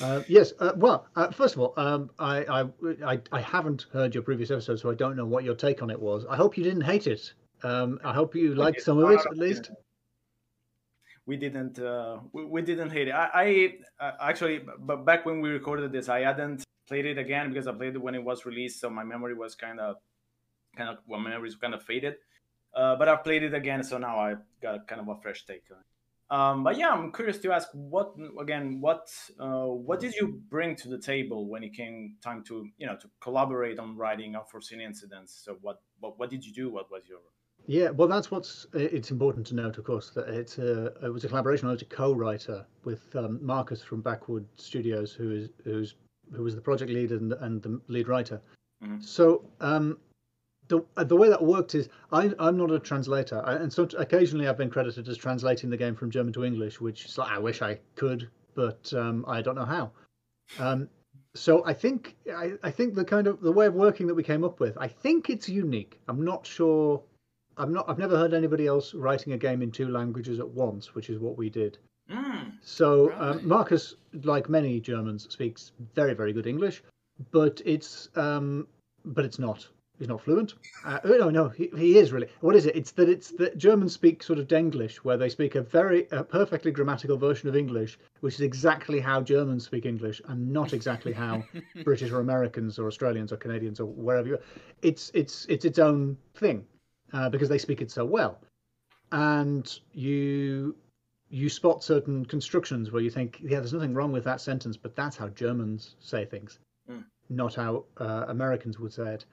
Uh, 0.00 0.22
yes. 0.28 0.52
Uh, 0.60 0.72
well, 0.76 1.06
uh, 1.16 1.30
first 1.30 1.54
of 1.54 1.60
all, 1.60 1.74
um, 1.76 2.10
I, 2.18 2.44
I 2.44 2.60
I 3.12 3.20
I 3.32 3.40
haven't 3.40 3.86
heard 3.92 4.14
your 4.14 4.22
previous 4.22 4.50
episode, 4.50 4.76
so 4.80 4.90
I 4.90 4.94
don't 4.94 5.16
know 5.16 5.26
what 5.26 5.44
your 5.44 5.54
take 5.54 5.82
on 5.82 5.90
it 5.90 6.00
was. 6.00 6.24
I 6.30 6.36
hope 6.36 6.56
you 6.56 6.64
didn't 6.64 6.82
hate 6.82 7.06
it. 7.06 7.32
Um, 7.62 7.98
I 8.04 8.12
hope 8.12 8.34
you 8.34 8.54
liked 8.54 8.80
some 8.82 8.98
of 8.98 9.10
it 9.10 9.20
at 9.20 9.36
least. 9.36 9.70
we 11.26 11.36
didn't 11.36 11.78
uh, 11.78 12.18
we, 12.32 12.44
we 12.44 12.62
didn't 12.62 12.90
hate 12.90 13.08
it. 13.08 13.12
I, 13.12 13.28
I 13.34 14.04
uh, 14.04 14.12
actually, 14.20 14.60
but 14.78 15.04
back 15.04 15.26
when 15.26 15.40
we 15.40 15.48
recorded 15.50 15.90
this, 15.90 16.08
I 16.08 16.20
hadn't 16.20 16.64
played 16.86 17.06
it 17.06 17.18
again 17.18 17.50
because 17.50 17.66
I 17.66 17.72
played 17.72 17.94
it 17.94 18.02
when 18.02 18.14
it 18.14 18.24
was 18.24 18.46
released, 18.46 18.80
so 18.80 18.90
my 18.90 19.04
memory 19.04 19.34
was 19.34 19.54
kind 19.54 19.80
of 19.80 19.96
kind 20.76 20.90
of 20.90 20.98
well, 21.06 21.20
my 21.20 21.30
memory 21.30 21.48
was 21.48 21.56
kind 21.56 21.74
of 21.74 21.82
faded. 21.82 22.16
Uh, 22.74 22.94
but 22.96 23.08
I've 23.08 23.24
played 23.24 23.42
it 23.42 23.54
again, 23.54 23.82
so 23.82 23.96
now 23.96 24.18
I 24.18 24.34
got 24.60 24.86
kind 24.86 25.00
of 25.00 25.08
a 25.08 25.16
fresh 25.22 25.46
take 25.46 25.64
on 25.70 25.78
it. 25.78 25.86
Um, 26.28 26.64
but 26.64 26.76
yeah, 26.76 26.88
I'm 26.88 27.12
curious 27.12 27.38
to 27.38 27.52
ask 27.52 27.68
what 27.72 28.14
again 28.40 28.80
what 28.80 29.08
uh, 29.38 29.66
what 29.66 30.00
did 30.00 30.14
you 30.14 30.42
bring 30.48 30.74
to 30.76 30.88
the 30.88 30.98
table 30.98 31.48
when 31.48 31.62
it 31.62 31.72
came 31.72 32.16
time 32.22 32.42
to 32.44 32.66
you 32.78 32.86
know 32.86 32.96
to 32.96 33.08
collaborate 33.20 33.78
on 33.78 33.96
writing 33.96 34.34
unforeseen 34.34 34.80
incidents? 34.80 35.40
So 35.44 35.56
what 35.60 35.80
what, 36.00 36.18
what 36.18 36.30
did 36.30 36.44
you 36.44 36.52
do? 36.52 36.70
What 36.70 36.90
was 36.90 37.04
your 37.08 37.20
Yeah, 37.66 37.90
well, 37.90 38.08
that's 38.08 38.28
what's 38.30 38.66
it's 38.74 39.12
important 39.12 39.46
to 39.48 39.54
note, 39.54 39.78
of 39.78 39.84
course, 39.84 40.10
that 40.10 40.28
it's 40.28 40.58
a 40.58 40.86
it 41.04 41.12
was 41.12 41.24
a 41.24 41.28
collaboration. 41.28 41.68
I 41.68 41.72
was 41.72 41.82
a 41.82 41.86
co-writer 41.86 42.66
with 42.84 43.14
um, 43.14 43.38
Marcus 43.40 43.82
from 43.82 44.00
Backwood 44.00 44.46
Studios, 44.56 45.12
who 45.12 45.30
is 45.30 45.50
who's 45.62 45.94
who 46.34 46.42
was 46.42 46.54
the 46.54 46.60
project 46.60 46.90
lead 46.90 47.12
and, 47.12 47.32
and 47.32 47.62
the 47.62 47.80
lead 47.88 48.08
writer. 48.08 48.40
Mhm. 48.84 49.02
So 49.02 49.44
um, 49.60 49.98
the 50.68 50.80
uh, 50.96 51.04
the 51.04 51.16
way 51.16 51.28
that 51.28 51.42
worked 51.42 51.74
is 51.74 51.88
I 52.12 52.32
I'm 52.38 52.56
not 52.56 52.70
a 52.70 52.78
translator, 52.78 53.42
I, 53.44 53.54
and 53.54 53.72
so 53.72 53.88
occasionally 53.96 54.48
I've 54.48 54.58
been 54.58 54.70
credited 54.70 55.08
as 55.08 55.16
translating 55.16 55.70
the 55.70 55.76
game 55.76 55.94
from 55.94 56.10
German 56.10 56.32
to 56.34 56.44
English, 56.44 56.80
which 56.80 57.06
is 57.06 57.18
like 57.18 57.30
I 57.30 57.38
wish 57.38 57.62
I 57.62 57.78
could, 57.94 58.28
but 58.54 58.92
um, 58.94 59.24
I 59.28 59.42
don't 59.42 59.54
know 59.54 59.64
how. 59.64 59.92
Um, 60.58 60.88
so 61.34 61.64
I 61.64 61.72
think 61.72 62.16
I, 62.34 62.52
I 62.62 62.70
think 62.70 62.94
the 62.94 63.04
kind 63.04 63.26
of 63.26 63.40
the 63.40 63.52
way 63.52 63.66
of 63.66 63.74
working 63.74 64.06
that 64.06 64.14
we 64.14 64.22
came 64.22 64.44
up 64.44 64.60
with, 64.60 64.76
I 64.78 64.88
think 64.88 65.30
it's 65.30 65.48
unique. 65.48 66.00
I'm 66.08 66.24
not 66.24 66.46
sure. 66.46 67.02
I'm 67.56 67.72
not. 67.72 67.88
I've 67.88 67.98
never 67.98 68.16
heard 68.16 68.34
anybody 68.34 68.66
else 68.66 68.94
writing 68.94 69.32
a 69.32 69.38
game 69.38 69.62
in 69.62 69.70
two 69.70 69.88
languages 69.88 70.38
at 70.40 70.48
once, 70.48 70.94
which 70.94 71.10
is 71.10 71.18
what 71.18 71.38
we 71.38 71.48
did. 71.48 71.78
Mm, 72.10 72.52
So 72.62 73.08
Right. 73.10 73.18
um, 73.18 73.48
Marcus, 73.48 73.94
like 74.22 74.48
many 74.48 74.80
Germans, 74.80 75.26
speaks 75.32 75.72
very 75.94 76.14
very 76.14 76.32
good 76.32 76.46
English, 76.46 76.82
but 77.30 77.60
it's 77.64 78.08
um, 78.16 78.66
but 79.04 79.24
it's 79.24 79.38
not. 79.38 79.68
He's 79.98 80.08
not 80.08 80.20
fluent. 80.20 80.52
Uh, 80.84 80.98
oh, 81.04 81.16
no, 81.16 81.30
no, 81.30 81.48
he, 81.48 81.70
he 81.74 81.96
is 81.96 82.12
really. 82.12 82.28
What 82.40 82.54
is 82.54 82.66
it? 82.66 82.76
It's 82.76 82.90
that 82.92 83.08
it's 83.08 83.30
that 83.32 83.56
Germans 83.56 83.94
speak 83.94 84.22
sort 84.22 84.38
of 84.38 84.46
Denglish, 84.46 84.96
where 84.98 85.16
they 85.16 85.30
speak 85.30 85.54
a 85.54 85.62
very 85.62 86.06
a 86.10 86.22
perfectly 86.22 86.70
grammatical 86.70 87.16
version 87.16 87.48
of 87.48 87.56
English, 87.56 87.98
which 88.20 88.34
is 88.34 88.42
exactly 88.42 89.00
how 89.00 89.22
Germans 89.22 89.64
speak 89.64 89.86
English, 89.86 90.20
and 90.28 90.52
not 90.52 90.74
exactly 90.74 91.12
how 91.12 91.42
British 91.84 92.12
or 92.12 92.20
Americans 92.20 92.78
or 92.78 92.86
Australians 92.86 93.32
or 93.32 93.38
Canadians 93.38 93.80
or 93.80 93.86
wherever 93.86 94.28
you. 94.28 94.38
It's 94.82 95.10
it's 95.14 95.46
it's 95.46 95.64
its 95.64 95.78
own 95.78 96.18
thing, 96.34 96.66
uh, 97.14 97.30
because 97.30 97.48
they 97.48 97.58
speak 97.58 97.80
it 97.80 97.90
so 97.90 98.04
well, 98.04 98.38
and 99.12 99.80
you 99.94 100.76
you 101.28 101.48
spot 101.48 101.82
certain 101.82 102.24
constructions 102.24 102.92
where 102.92 103.02
you 103.02 103.10
think, 103.10 103.40
yeah, 103.42 103.58
there's 103.58 103.72
nothing 103.72 103.94
wrong 103.94 104.12
with 104.12 104.24
that 104.24 104.40
sentence, 104.40 104.76
but 104.76 104.94
that's 104.94 105.16
how 105.16 105.28
Germans 105.28 105.96
say 106.00 106.24
things, 106.24 106.58
Mm. 106.88 107.04
not 107.28 107.54
how 107.54 107.84
uh, 107.98 108.26
Americans 108.28 108.78
would 108.78 108.92
say 108.92 109.14
it. 109.14 109.24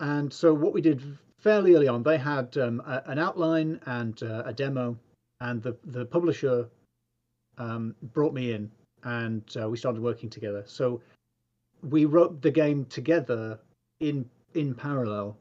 And 0.00 0.32
so 0.32 0.52
what 0.52 0.72
we 0.72 0.80
did 0.80 1.00
fairly 1.38 1.74
early 1.74 1.88
on, 1.88 2.02
they 2.02 2.18
had 2.18 2.56
um, 2.58 2.80
a, 2.80 3.02
an 3.06 3.18
outline 3.18 3.80
and 3.86 4.20
uh, 4.22 4.42
a 4.44 4.52
demo, 4.52 4.98
and 5.40 5.62
the 5.62 5.76
the 5.84 6.04
publisher 6.06 6.68
um, 7.58 7.94
brought 8.02 8.34
me 8.34 8.52
in, 8.52 8.70
and 9.04 9.42
uh, 9.60 9.68
we 9.68 9.76
started 9.76 10.02
working 10.02 10.28
together. 10.28 10.64
So 10.66 11.00
we 11.82 12.04
wrote 12.04 12.42
the 12.42 12.50
game 12.50 12.84
together 12.86 13.60
in 14.00 14.28
in 14.54 14.74
parallel. 14.74 15.36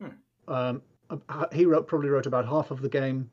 Hmm. 0.00 0.08
Um, 0.52 0.82
uh, 1.10 1.46
he 1.52 1.64
wrote 1.64 1.86
probably 1.86 2.08
wrote 2.08 2.26
about 2.26 2.46
half 2.46 2.70
of 2.72 2.82
the 2.82 2.88
game 2.88 3.30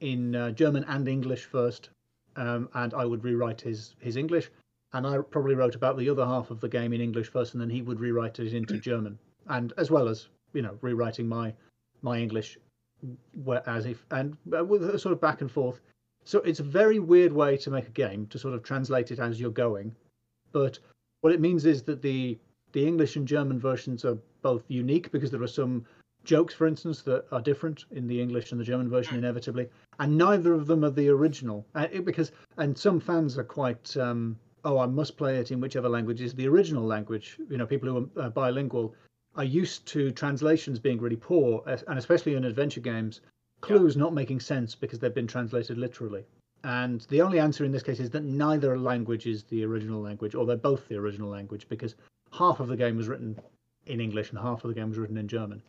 in 0.00 0.34
uh, 0.34 0.50
German 0.50 0.84
and 0.84 1.08
English 1.08 1.44
first, 1.44 1.90
um, 2.36 2.68
and 2.74 2.94
I 2.94 3.04
would 3.04 3.24
rewrite 3.24 3.60
his 3.60 3.94
his 4.00 4.16
English, 4.16 4.50
and 4.92 5.06
I 5.06 5.18
probably 5.18 5.54
wrote 5.54 5.74
about 5.74 5.96
the 5.96 6.08
other 6.08 6.24
half 6.24 6.50
of 6.50 6.60
the 6.60 6.68
game 6.68 6.92
in 6.92 7.00
English 7.00 7.28
first, 7.28 7.54
and 7.54 7.60
then 7.60 7.70
he 7.70 7.82
would 7.82 8.00
rewrite 8.00 8.38
it 8.38 8.54
into 8.54 8.78
German, 8.78 9.18
and 9.48 9.72
as 9.76 9.90
well 9.90 10.08
as 10.08 10.28
you 10.52 10.62
know 10.62 10.78
rewriting 10.80 11.28
my 11.28 11.54
my 12.02 12.18
English, 12.18 12.58
as 13.66 13.86
if 13.86 14.04
and 14.10 14.36
uh, 14.56 14.64
with 14.64 14.82
a 14.84 14.98
sort 14.98 15.12
of 15.12 15.20
back 15.20 15.40
and 15.40 15.50
forth. 15.50 15.80
So 16.24 16.40
it's 16.40 16.60
a 16.60 16.64
very 16.64 16.98
weird 16.98 17.32
way 17.32 17.56
to 17.56 17.70
make 17.70 17.88
a 17.88 17.92
game 18.04 18.26
to 18.26 18.38
sort 18.38 18.54
of 18.54 18.62
translate 18.62 19.10
it 19.10 19.18
as 19.18 19.40
you're 19.40 19.50
going, 19.50 19.94
but 20.52 20.78
what 21.20 21.32
it 21.32 21.40
means 21.40 21.64
is 21.64 21.82
that 21.84 22.02
the 22.02 22.38
the 22.72 22.86
English 22.86 23.16
and 23.16 23.26
German 23.26 23.58
versions 23.58 24.04
are 24.04 24.18
both 24.42 24.64
unique 24.68 25.10
because 25.10 25.30
there 25.30 25.42
are 25.42 25.46
some 25.46 25.84
jokes, 26.28 26.54
for 26.54 26.66
instance, 26.66 27.02
that 27.02 27.24
are 27.32 27.40
different 27.40 27.86
in 27.90 28.06
the 28.06 28.20
English 28.20 28.52
and 28.52 28.60
the 28.60 28.64
German 28.72 28.88
version 28.88 29.16
inevitably, 29.16 29.66
and 29.98 30.16
neither 30.16 30.52
of 30.52 30.66
them 30.66 30.84
are 30.84 30.90
the 30.90 31.08
original. 31.08 31.66
Uh, 31.74 31.88
it- 31.90 32.04
because 32.04 32.30
and 32.58 32.76
some 32.76 33.00
fans 33.00 33.38
are 33.38 33.50
quite 33.60 33.96
um, 33.96 34.36
oh, 34.64 34.78
I 34.78 34.86
must 34.86 35.16
play 35.16 35.38
it 35.38 35.50
in 35.50 35.60
whichever 35.60 35.88
language 35.88 36.20
is 36.20 36.34
the 36.34 36.46
original 36.46 36.84
language. 36.84 37.38
You 37.50 37.56
know, 37.58 37.66
people 37.66 37.88
who 37.88 37.96
are 37.98 38.26
uh, 38.26 38.30
bilingual. 38.30 38.94
are 39.36 39.44
used 39.62 39.86
to 39.94 40.10
translations 40.10 40.78
being 40.80 41.00
really 41.00 41.20
poor, 41.30 41.62
and 41.88 41.98
especially 41.98 42.34
in 42.34 42.44
adventure 42.44 42.80
games, 42.92 43.20
clues 43.60 43.94
yeah. 43.94 44.02
not 44.02 44.12
making 44.12 44.40
sense 44.40 44.74
because 44.74 44.98
they've 44.98 45.20
been 45.20 45.32
translated 45.36 45.78
literally. 45.78 46.24
And 46.64 47.06
the 47.08 47.22
only 47.22 47.38
answer 47.38 47.64
in 47.64 47.72
this 47.72 47.84
case 47.88 48.00
is 48.00 48.10
that 48.10 48.24
neither 48.24 48.76
language 48.76 49.26
is 49.26 49.44
the 49.44 49.64
original 49.64 50.00
language, 50.08 50.34
or 50.34 50.44
they're 50.44 50.56
both 50.70 50.88
the 50.88 50.96
original 50.96 51.30
language, 51.30 51.68
because 51.68 51.94
half 52.32 52.60
of 52.60 52.68
the 52.68 52.76
game 52.76 52.96
was 52.96 53.08
written 53.08 53.38
in 53.86 54.00
English 54.00 54.30
and 54.30 54.38
half 54.38 54.64
of 54.64 54.68
the 54.68 54.74
game 54.74 54.88
was 54.88 54.98
written 54.98 55.16
in 55.16 55.28
German. 55.28 55.62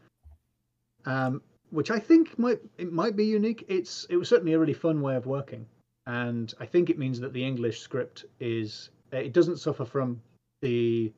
Um, 1.06 1.42
which 1.72 1.92
I 1.92 2.00
think 2.00 2.38
might 2.40 2.60
it 2.78 2.92
might 2.92 3.16
be 3.16 3.26
unique. 3.26 3.66
It's 3.68 4.06
it 4.10 4.18
was 4.18 4.28
certainly 4.28 4.54
a 4.54 4.60
really 4.60 4.74
fun 4.74 5.02
way 5.02 5.16
of 5.16 5.26
working, 5.26 5.66
and 6.08 6.54
I 6.60 6.66
think 6.66 6.90
it 6.90 6.98
means 6.98 7.20
that 7.20 7.34
the 7.34 7.46
English 7.46 7.80
script 7.82 8.26
is 8.40 8.90
it 9.12 9.34
doesn't 9.34 9.58
suffer 9.58 9.86
from 9.86 10.22
the 10.62 11.12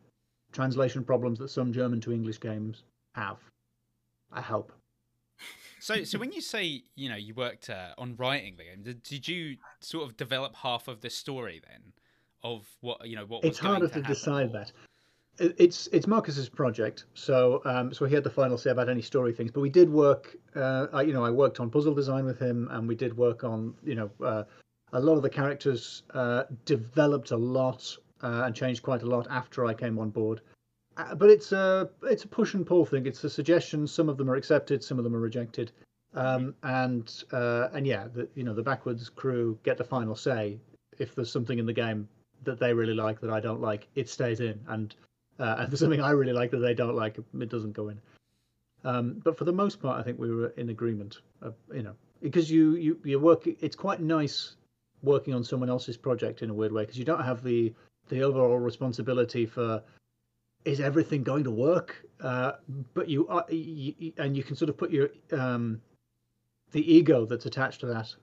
translation 0.51 1.03
problems 1.03 1.39
that 1.39 1.49
some 1.49 1.71
German 1.71 2.01
to 2.01 2.11
English 2.11 2.39
games 2.39 2.83
have. 3.15 3.37
I 4.31 4.41
hope. 4.41 4.71
So, 5.79 6.03
so 6.03 6.19
when 6.19 6.31
you 6.31 6.41
say 6.41 6.83
you 6.95 7.09
know 7.09 7.15
you 7.15 7.33
worked 7.33 7.69
uh, 7.69 7.89
on 7.97 8.15
writing 8.15 8.55
the 8.57 8.65
game, 8.65 8.83
did, 8.83 9.03
did 9.03 9.27
you 9.27 9.57
sort 9.79 10.07
of 10.07 10.15
develop 10.15 10.55
half 10.55 10.87
of 10.87 11.01
the 11.01 11.09
story 11.09 11.61
then 11.67 11.93
of 12.43 12.67
what 12.81 13.07
you 13.07 13.15
know 13.15 13.25
what? 13.25 13.43
It's 13.43 13.57
harder 13.57 13.87
to, 13.87 13.93
to 13.95 14.01
decide 14.01 14.53
that. 14.53 14.71
It's 15.41 15.87
it's 15.87 16.05
Marcus's 16.05 16.49
project, 16.49 17.05
so 17.15 17.61
um, 17.65 17.91
so 17.91 18.05
he 18.05 18.13
had 18.13 18.23
the 18.23 18.29
final 18.29 18.57
say 18.59 18.69
about 18.69 18.89
any 18.89 19.01
story 19.01 19.33
things. 19.33 19.49
But 19.49 19.61
we 19.61 19.69
did 19.69 19.89
work, 19.89 20.35
uh, 20.55 20.87
I, 20.93 21.01
you 21.01 21.13
know, 21.13 21.25
I 21.25 21.31
worked 21.31 21.59
on 21.59 21.71
puzzle 21.71 21.95
design 21.95 22.25
with 22.25 22.39
him, 22.39 22.67
and 22.69 22.87
we 22.87 22.95
did 22.95 23.17
work 23.17 23.43
on, 23.43 23.73
you 23.83 23.95
know, 23.95 24.11
uh, 24.23 24.43
a 24.93 24.99
lot 24.99 25.15
of 25.15 25.23
the 25.23 25.29
characters 25.29 26.03
uh, 26.13 26.43
developed 26.65 27.31
a 27.31 27.37
lot 27.37 27.97
uh, 28.21 28.43
and 28.45 28.55
changed 28.55 28.83
quite 28.83 29.01
a 29.01 29.05
lot 29.07 29.25
after 29.31 29.65
I 29.65 29.73
came 29.73 29.97
on 29.97 30.11
board. 30.11 30.41
Uh, 30.97 31.15
but 31.15 31.29
it's 31.29 31.51
a 31.51 31.89
it's 32.03 32.23
a 32.23 32.27
push 32.27 32.53
and 32.53 32.65
pull 32.65 32.85
thing. 32.85 33.07
It's 33.07 33.23
a 33.23 33.29
suggestion. 33.29 33.87
Some 33.87 34.09
of 34.09 34.17
them 34.17 34.29
are 34.29 34.35
accepted, 34.35 34.83
some 34.83 34.97
of 34.99 35.03
them 35.03 35.15
are 35.15 35.19
rejected. 35.19 35.71
Um, 36.13 36.53
and 36.63 37.11
uh, 37.31 37.69
and 37.73 37.87
yeah, 37.87 38.07
the, 38.13 38.27
you 38.35 38.43
know 38.43 38.53
the 38.53 38.63
Backwoods 38.63 39.09
crew 39.09 39.57
get 39.63 39.77
the 39.77 39.83
final 39.83 40.15
say. 40.15 40.59
If 40.99 41.15
there's 41.15 41.31
something 41.31 41.57
in 41.57 41.65
the 41.65 41.73
game 41.73 42.07
that 42.43 42.59
they 42.59 42.73
really 42.73 42.93
like 42.93 43.21
that 43.21 43.31
I 43.31 43.39
don't 43.39 43.61
like, 43.61 43.87
it 43.95 44.09
stays 44.09 44.39
in, 44.39 44.59
and 44.67 44.93
uh, 45.41 45.55
and 45.59 45.77
something 45.77 46.01
I 46.01 46.11
really 46.11 46.33
like 46.33 46.51
that 46.51 46.59
they 46.59 46.73
don't 46.73 46.95
like, 46.95 47.17
it 47.17 47.49
doesn't 47.49 47.73
go 47.73 47.89
in. 47.89 47.99
Um, 48.83 49.21
but 49.23 49.37
for 49.37 49.43
the 49.43 49.53
most 49.53 49.81
part, 49.81 49.99
I 49.99 50.03
think 50.03 50.19
we 50.19 50.33
were 50.33 50.53
in 50.57 50.69
agreement. 50.69 51.17
Of, 51.41 51.55
you 51.73 51.83
know, 51.83 51.93
because 52.21 52.49
you 52.49 52.75
you 52.75 52.99
you 53.03 53.19
work. 53.19 53.45
It's 53.45 53.75
quite 53.75 53.99
nice 53.99 54.55
working 55.03 55.33
on 55.33 55.43
someone 55.43 55.69
else's 55.69 55.97
project 55.97 56.41
in 56.41 56.49
a 56.49 56.53
weird 56.53 56.71
way 56.71 56.83
because 56.83 56.97
you 56.97 57.05
don't 57.05 57.23
have 57.23 57.43
the 57.43 57.73
the 58.09 58.23
overall 58.23 58.57
responsibility 58.57 59.45
for 59.45 59.83
is 60.65 60.79
everything 60.79 61.23
going 61.23 61.43
to 61.43 61.51
work. 61.51 62.05
Uh, 62.21 62.53
but 62.93 63.07
you 63.07 63.27
are 63.27 63.45
you, 63.49 64.13
and 64.17 64.35
you 64.35 64.43
can 64.43 64.55
sort 64.55 64.69
of 64.69 64.77
put 64.77 64.89
your 64.89 65.09
um, 65.31 65.79
the 66.71 66.93
ego 66.93 67.25
that's 67.25 67.45
attached 67.45 67.81
to 67.81 67.85
that 67.87 68.13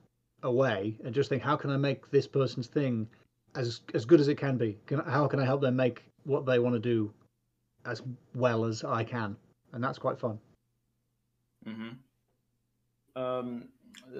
away 0.43 0.97
and 1.03 1.13
just 1.13 1.29
think 1.29 1.43
how 1.43 1.57
can 1.57 1.69
I 1.69 1.77
make 1.77 2.09
this 2.11 2.27
person's 2.27 2.67
thing 2.67 3.07
as 3.55 3.81
as 3.93 4.05
good 4.05 4.19
as 4.19 4.27
it 4.27 4.35
can 4.35 4.57
be? 4.57 4.77
Can, 4.87 4.99
how 4.99 5.27
can 5.27 5.39
I 5.39 5.45
help 5.45 5.61
them 5.61 5.77
make 5.77 6.03
what 6.29 6.45
they 6.45 6.59
want 6.59 6.75
to 6.75 6.79
do 6.79 7.11
as 7.85 8.01
well 8.35 8.65
as 8.65 8.83
I 8.83 9.03
can, 9.03 9.35
and 9.73 9.83
that's 9.83 9.97
quite 9.97 10.19
fun. 10.19 10.39
Mm-hmm. 11.67 13.21
Um, 13.21 13.69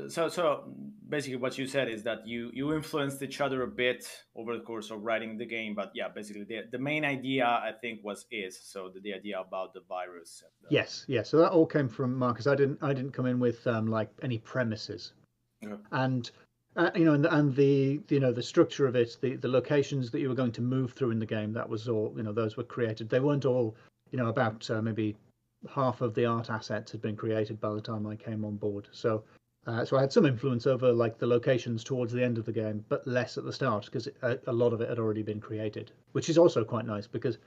so, 0.07 0.27
so 0.27 0.63
basically, 1.07 1.37
what 1.37 1.57
you 1.57 1.67
said 1.67 1.87
is 1.87 2.03
that 2.03 2.27
you 2.27 2.51
you 2.53 2.73
influenced 2.73 3.21
each 3.21 3.39
other 3.39 3.61
a 3.63 3.67
bit 3.67 4.07
over 4.35 4.57
the 4.57 4.63
course 4.63 4.91
of 4.91 5.03
writing 5.03 5.37
the 5.37 5.45
game, 5.45 5.75
but 5.75 5.91
yeah, 5.93 6.07
basically, 6.13 6.43
the, 6.43 6.61
the 6.71 6.79
main 6.79 7.05
idea 7.05 7.45
I 7.45 7.71
think 7.79 8.03
was 8.03 8.25
is 8.31 8.59
so 8.61 8.89
the, 8.93 8.99
the 8.99 9.13
idea 9.13 9.39
about 9.39 9.73
the 9.73 9.81
virus. 9.87 10.43
The... 10.63 10.67
Yes, 10.71 11.05
yes. 11.07 11.29
So 11.29 11.37
that 11.37 11.51
all 11.51 11.65
came 11.65 11.87
from 11.87 12.17
Marcus. 12.17 12.47
I 12.47 12.55
didn't 12.55 12.79
I 12.81 12.93
didn't 12.93 13.11
come 13.11 13.25
in 13.25 13.39
with 13.39 13.65
um, 13.67 13.87
like 13.87 14.09
any 14.21 14.39
premises, 14.39 15.13
yeah. 15.61 15.75
and 15.91 16.29
uh, 16.79 16.91
you 16.95 17.03
know, 17.03 17.13
and, 17.13 17.25
and 17.25 17.55
the 17.55 17.99
you 18.07 18.19
know 18.19 18.31
the 18.31 18.41
structure 18.41 18.87
of 18.87 18.95
it, 18.95 19.17
the 19.21 19.35
the 19.35 19.47
locations 19.47 20.09
that 20.11 20.21
you 20.21 20.29
were 20.29 20.35
going 20.35 20.53
to 20.53 20.61
move 20.61 20.93
through 20.93 21.11
in 21.11 21.19
the 21.19 21.25
game, 21.25 21.51
that 21.53 21.67
was 21.67 21.89
all 21.89 22.13
you 22.15 22.23
know. 22.23 22.31
Those 22.31 22.55
were 22.55 22.63
created. 22.63 23.09
They 23.09 23.19
weren't 23.19 23.45
all 23.45 23.75
you 24.11 24.17
know 24.17 24.27
about 24.27 24.69
uh, 24.69 24.81
maybe 24.81 25.17
half 25.69 25.99
of 25.99 26.15
the 26.15 26.25
art 26.25 26.49
assets 26.49 26.91
had 26.93 27.01
been 27.01 27.17
created 27.17 27.59
by 27.59 27.73
the 27.73 27.81
time 27.81 28.07
I 28.07 28.15
came 28.15 28.45
on 28.45 28.55
board. 28.55 28.87
So 28.93 29.23
uh, 29.67 29.83
so 29.83 29.97
I 29.97 30.01
had 30.01 30.13
some 30.13 30.25
influence 30.25 30.65
over 30.65 30.93
like 30.93 31.17
the 31.17 31.27
locations 31.27 31.83
towards 31.83 32.13
the 32.13 32.23
end 32.23 32.37
of 32.37 32.45
the 32.45 32.53
game, 32.53 32.85
but 32.87 33.05
less 33.05 33.37
at 33.37 33.43
the 33.43 33.51
start 33.51 33.85
because 33.85 34.07
a, 34.21 34.39
a, 34.47 34.53
lot 34.53 34.71
of 34.71 34.79
it 34.79 34.87
had 34.87 34.99
already 34.99 35.21
been 35.21 35.41
created, 35.41 35.91
which 36.13 36.29
is 36.29 36.37
also 36.37 36.63
quite 36.63 36.85
nice 36.85 37.07
because 37.07 37.37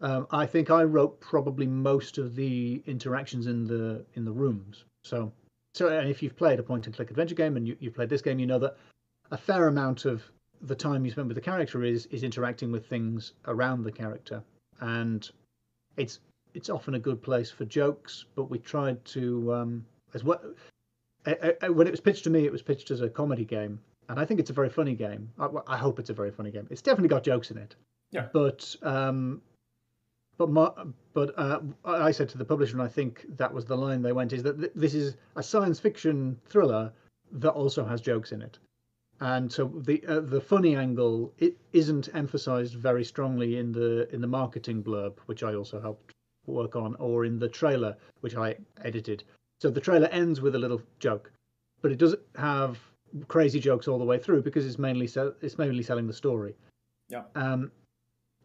um, 0.00 0.26
I 0.32 0.44
think 0.44 0.70
I 0.70 0.82
wrote 0.82 1.20
probably 1.20 1.68
most 1.68 2.18
of 2.18 2.34
the 2.34 2.82
interactions 2.86 3.46
in 3.46 3.64
the 3.64 4.04
in 4.14 4.24
the 4.24 4.32
rooms. 4.32 4.84
So 5.04 5.32
so 5.76 5.88
and 5.88 6.08
if 6.08 6.22
you've 6.22 6.36
played 6.36 6.58
a 6.58 6.62
point 6.62 6.86
and 6.86 6.94
click 6.94 7.10
adventure 7.10 7.34
game 7.34 7.56
and 7.56 7.68
you, 7.68 7.76
you've 7.80 7.94
played 7.94 8.08
this 8.08 8.22
game, 8.22 8.38
you 8.38 8.46
know 8.46 8.58
that 8.58 8.76
a 9.30 9.36
fair 9.36 9.68
amount 9.68 10.06
of 10.06 10.22
the 10.62 10.74
time 10.74 11.04
you 11.04 11.10
spend 11.10 11.28
with 11.28 11.34
the 11.34 11.40
character 11.40 11.84
is 11.84 12.06
is 12.06 12.22
interacting 12.22 12.72
with 12.72 12.86
things 12.86 13.34
around 13.46 13.82
the 13.82 13.92
character, 13.92 14.42
and 14.80 15.30
it's 15.96 16.20
it's 16.54 16.70
often 16.70 16.94
a 16.94 16.98
good 16.98 17.22
place 17.22 17.50
for 17.50 17.66
jokes. 17.66 18.24
But 18.34 18.44
we 18.44 18.58
tried 18.58 19.04
to 19.06 19.54
um, 19.54 19.86
as 20.14 20.24
well. 20.24 20.40
I, 21.26 21.54
I, 21.60 21.68
when 21.68 21.86
it 21.86 21.90
was 21.90 22.00
pitched 22.00 22.24
to 22.24 22.30
me, 22.30 22.46
it 22.46 22.52
was 22.52 22.62
pitched 22.62 22.90
as 22.90 23.02
a 23.02 23.08
comedy 23.08 23.44
game, 23.44 23.78
and 24.08 24.18
I 24.18 24.24
think 24.24 24.40
it's 24.40 24.50
a 24.50 24.54
very 24.54 24.70
funny 24.70 24.94
game. 24.94 25.30
I, 25.38 25.48
I 25.66 25.76
hope 25.76 25.98
it's 25.98 26.10
a 26.10 26.14
very 26.14 26.30
funny 26.30 26.50
game. 26.50 26.66
It's 26.70 26.82
definitely 26.82 27.08
got 27.08 27.22
jokes 27.22 27.50
in 27.50 27.58
it. 27.58 27.74
Yeah. 28.12 28.28
But 28.32 28.74
um, 28.82 29.42
but 30.38 30.50
my, 30.50 30.70
but 31.14 31.38
uh, 31.38 31.60
I 31.84 32.10
said 32.10 32.28
to 32.30 32.38
the 32.38 32.44
publisher, 32.44 32.74
and 32.74 32.82
I 32.82 32.88
think 32.88 33.24
that 33.36 33.52
was 33.52 33.64
the 33.64 33.76
line 33.76 34.02
they 34.02 34.12
went, 34.12 34.32
is 34.32 34.42
that 34.42 34.74
this 34.74 34.94
is 34.94 35.16
a 35.36 35.42
science 35.42 35.80
fiction 35.80 36.38
thriller 36.46 36.92
that 37.32 37.52
also 37.52 37.84
has 37.84 38.00
jokes 38.00 38.32
in 38.32 38.42
it, 38.42 38.58
and 39.20 39.50
so 39.50 39.72
the 39.84 40.04
uh, 40.06 40.20
the 40.20 40.40
funny 40.40 40.76
angle 40.76 41.32
it 41.38 41.56
isn't 41.72 42.08
emphasized 42.14 42.74
very 42.74 43.04
strongly 43.04 43.58
in 43.58 43.72
the 43.72 44.08
in 44.14 44.20
the 44.20 44.26
marketing 44.26 44.82
blurb, 44.82 45.14
which 45.26 45.42
I 45.42 45.54
also 45.54 45.80
helped 45.80 46.12
work 46.46 46.76
on, 46.76 46.94
or 46.96 47.24
in 47.24 47.38
the 47.38 47.48
trailer, 47.48 47.96
which 48.20 48.36
I 48.36 48.56
edited. 48.84 49.24
So 49.60 49.70
the 49.70 49.80
trailer 49.80 50.08
ends 50.08 50.40
with 50.40 50.54
a 50.54 50.58
little 50.58 50.82
joke, 50.98 51.32
but 51.80 51.90
it 51.90 51.98
doesn't 51.98 52.22
have 52.36 52.78
crazy 53.28 53.58
jokes 53.60 53.88
all 53.88 53.98
the 53.98 54.04
way 54.04 54.18
through 54.18 54.42
because 54.42 54.66
it's 54.66 54.78
mainly 54.78 55.06
sell- 55.06 55.34
it's 55.40 55.58
mainly 55.58 55.82
selling 55.82 56.06
the 56.06 56.12
story. 56.12 56.54
Yeah. 57.08 57.22
Um, 57.34 57.70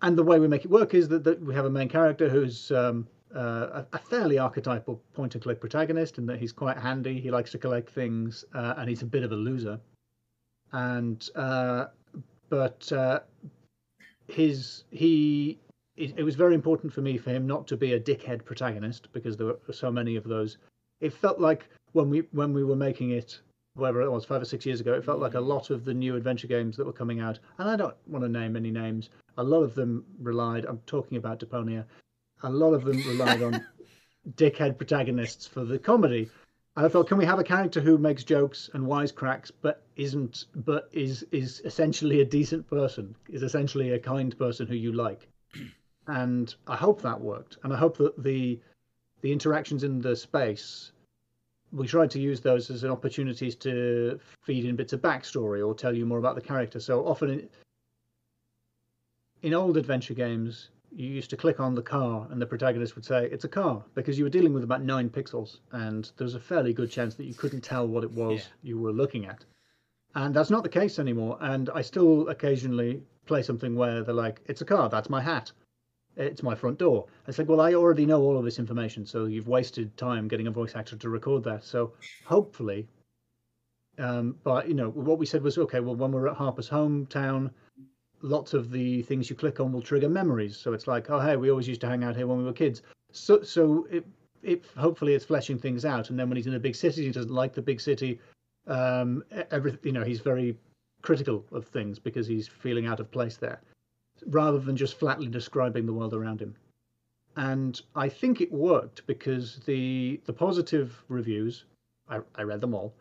and 0.02 0.18
the 0.18 0.24
way 0.24 0.40
we 0.40 0.48
make 0.48 0.66
it 0.66 0.72
work 0.72 0.94
is 0.94 1.08
that, 1.10 1.24
that 1.24 1.42
we 1.42 1.54
have 1.54 1.66
a 1.66 1.70
main 1.70 1.90
character 1.90 2.28
who's 2.28 2.72
um, 2.72 3.08
uh, 3.36 3.84
a, 3.94 4.00
fairly 4.00 4.38
archetypal 4.38 5.02
point 5.14 5.36
and 5.36 5.44
click 5.44 5.60
protagonist 5.60 6.18
in 6.18 6.26
that 6.26 6.40
he's 6.40 6.52
quite 6.52 6.78
handy. 6.78 7.20
He 7.20 7.32
likes 7.32 7.52
to 7.52 7.58
collect 7.58 7.90
things, 7.90 8.44
uh, 8.54 8.76
and 8.78 8.90
he's 8.90 9.02
a 9.02 9.06
bit 9.06 9.24
of 9.24 9.32
a 9.32 9.36
loser. 9.36 9.80
And 10.74 11.28
uh, 11.36 11.88
but 12.50 12.92
uh, 12.92 13.20
his 14.28 14.84
he 14.92 15.60
it, 15.98 16.14
it, 16.18 16.24
was 16.24 16.36
very 16.36 16.56
important 16.56 16.94
for 16.94 17.02
me 17.02 17.18
for 17.18 17.30
him 17.32 17.46
not 17.46 17.68
to 17.68 17.78
be 17.78 17.94
a 17.94 18.00
dickhead 18.00 18.46
protagonist 18.46 19.10
because 19.14 19.38
there 19.38 19.48
were 19.48 19.74
so 19.74 19.92
many 19.92 20.16
of 20.16 20.24
those. 20.24 20.58
It 21.00 21.14
felt 21.14 21.40
like 21.40 21.68
when 21.92 22.10
we 22.10 22.24
when 22.32 22.54
we 22.54 22.64
were 22.64 22.76
making 22.76 23.12
it 23.12 23.40
whatever 23.76 24.02
it 24.02 24.12
was, 24.12 24.26
five 24.26 24.42
or 24.42 24.46
six 24.46 24.66
years 24.66 24.82
ago, 24.82 24.94
it 24.94 25.06
felt 25.06 25.20
like 25.20 25.34
a 25.34 25.38
mm-hmm. 25.38 25.48
lot 25.48 25.70
of 25.70 25.86
the 25.86 25.94
new 25.94 26.16
adventure 26.16 26.48
games 26.48 26.78
that 26.78 26.86
were 26.86 26.94
coming 26.94 27.20
out, 27.20 27.40
and 27.58 27.70
I 27.70 27.76
don't 27.76 27.96
want 28.08 28.24
to 28.24 28.30
name 28.30 28.56
any 28.56 28.72
names, 28.72 29.10
a 29.38 29.44
lot 29.44 29.64
of 29.64 29.76
them 29.76 30.06
relied, 30.20 30.66
I'm 30.66 30.80
talking 30.86 31.18
about 31.18 31.40
Deponia, 31.40 31.86
a 32.44 32.50
lot 32.50 32.74
of 32.74 32.84
them 32.84 32.98
relied 33.08 33.42
on 33.42 33.66
dickhead 34.36 34.78
protagonists 34.78 35.48
for 35.48 35.64
the 35.64 35.80
comedy. 35.80 36.30
And 36.76 36.86
I 36.86 36.90
thought, 36.90 37.08
can 37.08 37.18
we 37.18 37.26
have 37.26 37.40
a 37.40 37.44
character 37.44 37.82
who 37.82 37.98
makes 37.98 38.24
jokes 38.24 38.70
and 38.74 38.86
wisecracks, 38.86 39.52
but 39.62 39.84
isn't, 39.98 40.46
but 40.56 40.90
is 40.94 41.24
is 41.32 41.62
essentially 41.66 42.22
a 42.22 42.26
decent 42.26 42.68
person, 42.70 43.16
is 43.30 43.44
essentially 43.44 43.92
a 43.92 44.00
kind 44.00 44.38
person 44.38 44.68
who 44.68 44.76
you 44.76 44.94
like? 44.94 45.28
And 46.08 46.54
I 46.68 46.76
hope 46.76 47.04
that 47.04 47.22
worked, 47.22 47.60
and 47.64 47.72
I 47.72 47.78
hope 47.78 47.96
that 47.98 48.22
the 48.22 48.60
the 49.22 49.32
interactions 49.32 49.84
in 49.84 50.02
the 50.02 50.16
space 50.16 50.92
we 51.72 51.88
tried 51.88 52.12
to 52.12 52.20
use 52.20 52.42
those 52.42 52.70
as 52.70 52.84
an 52.84 52.92
opportunities 52.92 53.56
to 53.56 54.20
feed 54.42 54.66
in 54.66 54.76
bits 54.76 54.94
of 54.94 55.02
backstory 55.02 55.66
or 55.66 55.74
tell 55.74 55.96
you 55.96 56.06
more 56.06 56.18
about 56.18 56.36
the 56.36 56.42
character. 56.42 56.80
So 56.80 57.06
often 57.06 57.30
in, 57.30 57.50
in 59.42 59.54
old 59.54 59.78
adventure 59.78 60.14
games, 60.14 60.70
you 60.92 61.08
used 61.08 61.30
to 61.30 61.38
click 61.38 61.60
on 61.60 61.74
the 61.74 61.82
car 61.82 62.28
and 62.30 62.42
the 62.42 62.46
protagonist 62.46 62.96
would 62.96 63.06
say 63.06 63.30
it's 63.32 63.46
a 63.46 63.50
car 63.50 63.84
because 63.96 64.18
you 64.18 64.26
were 64.26 64.30
dealing 64.30 64.54
with 64.54 64.64
about 64.64 64.84
nine 64.84 65.10
pixels 65.10 65.60
and 65.72 66.12
there's 66.18 66.36
a 66.36 66.40
fairly 66.40 66.74
good 66.74 66.92
chance 66.92 67.16
that 67.16 67.24
you 67.24 67.34
couldn't 67.34 67.62
tell 67.62 67.88
what 67.88 68.04
it 68.04 68.12
was 68.12 68.40
yeah. 68.40 68.46
you 68.64 68.80
were 68.80 68.92
looking 68.92 69.26
at. 69.26 69.46
And 70.14 70.34
that's 70.34 70.50
not 70.50 70.64
the 70.64 70.70
case 70.70 71.00
anymore. 71.00 71.38
And 71.40 71.70
I 71.74 71.82
still 71.82 72.28
occasionally 72.28 73.02
play 73.26 73.44
something 73.44 73.76
where 73.76 74.04
they're 74.04 74.14
like, 74.14 74.42
it's 74.48 74.62
a 74.62 74.66
car, 74.66 74.90
that's 74.90 75.10
my 75.10 75.22
hat 75.22 75.54
it's 76.18 76.44
my 76.44 76.56
front 76.56 76.78
door. 76.78 77.08
I 77.28 77.32
said, 77.32 77.48
well, 77.48 77.62
I 77.62 77.74
already 77.74 78.06
know 78.06 78.22
all 78.22 78.38
of 78.38 78.44
this 78.44 78.60
information, 78.60 79.06
so 79.06 79.26
you've 79.26 79.48
wasted 79.48 79.96
time 79.98 80.28
getting 80.28 80.48
a 80.48 80.52
voice 80.52 80.76
actor 80.76 80.96
to 80.96 81.10
record 81.10 81.44
that. 81.46 81.64
So 81.64 81.94
hopefully, 82.26 82.88
um, 83.98 84.36
but 84.44 84.68
you 84.68 84.74
know, 84.74 84.90
what 84.90 85.20
we 85.20 85.26
said 85.26 85.44
was 85.44 85.58
okay. 85.58 85.80
Well, 85.80 85.96
when 85.96 86.12
we're 86.12 86.28
at 86.28 86.36
Harper's 86.36 86.70
hometown, 86.70 87.52
lots 88.22 88.54
of 88.54 88.72
the 88.72 89.02
things 89.04 89.30
you 89.30 89.36
click 89.36 89.60
on 89.60 89.72
will 89.72 89.82
trigger 89.82 90.10
memories. 90.10 90.58
So 90.58 90.74
it's 90.74 90.88
like, 90.88 91.10
oh, 91.10 91.20
hey, 91.20 91.36
we 91.36 91.50
always 91.50 91.68
used 91.68 91.82
to 91.82 91.88
hang 91.88 92.04
out 92.04 92.16
here 92.16 92.28
when 92.28 92.38
we 92.38 92.44
were 92.44 92.54
kids. 92.54 92.82
so 93.12 93.42
so 93.42 93.88
it, 93.92 94.06
it 94.44 94.66
hopefully 94.78 95.14
it's 95.14 95.26
fleshing 95.26 95.60
things 95.60 95.86
out. 95.86 96.10
And 96.10 96.20
then 96.20 96.30
when 96.30 96.38
he's 96.38 96.48
in 96.48 96.56
a 96.56 96.60
big 96.60 96.76
city, 96.76 97.06
he 97.06 97.12
doesn't 97.12 97.32
like 97.32 97.54
the 97.54 97.62
big 97.62 97.82
city. 97.82 98.20
Um, 98.68 99.24
you 99.84 99.92
know 99.92 100.04
he's 100.04 100.20
very 100.20 100.56
critical 101.02 101.44
of 101.52 101.66
things 101.66 102.00
because 102.00 102.28
he's 102.28 102.48
feeling 102.48 102.86
out 102.86 103.00
of 103.00 103.12
place 103.12 103.38
there, 103.38 103.60
rather 104.28 104.60
than 104.60 104.76
just 104.76 105.00
flatly 105.00 105.28
describing 105.28 105.86
the 105.86 105.94
world 105.94 106.14
around 106.14 106.42
him. 106.42 106.56
And 107.36 107.82
I 107.96 108.10
think 108.10 108.42
it 108.42 108.52
worked 108.52 109.08
because 109.08 109.60
the 109.66 110.20
the 110.26 110.34
positive 110.34 111.04
reviews, 111.08 111.64
I, 112.10 112.20
I 112.36 112.44
read 112.44 112.62
them 112.62 112.74
all. 112.74 112.94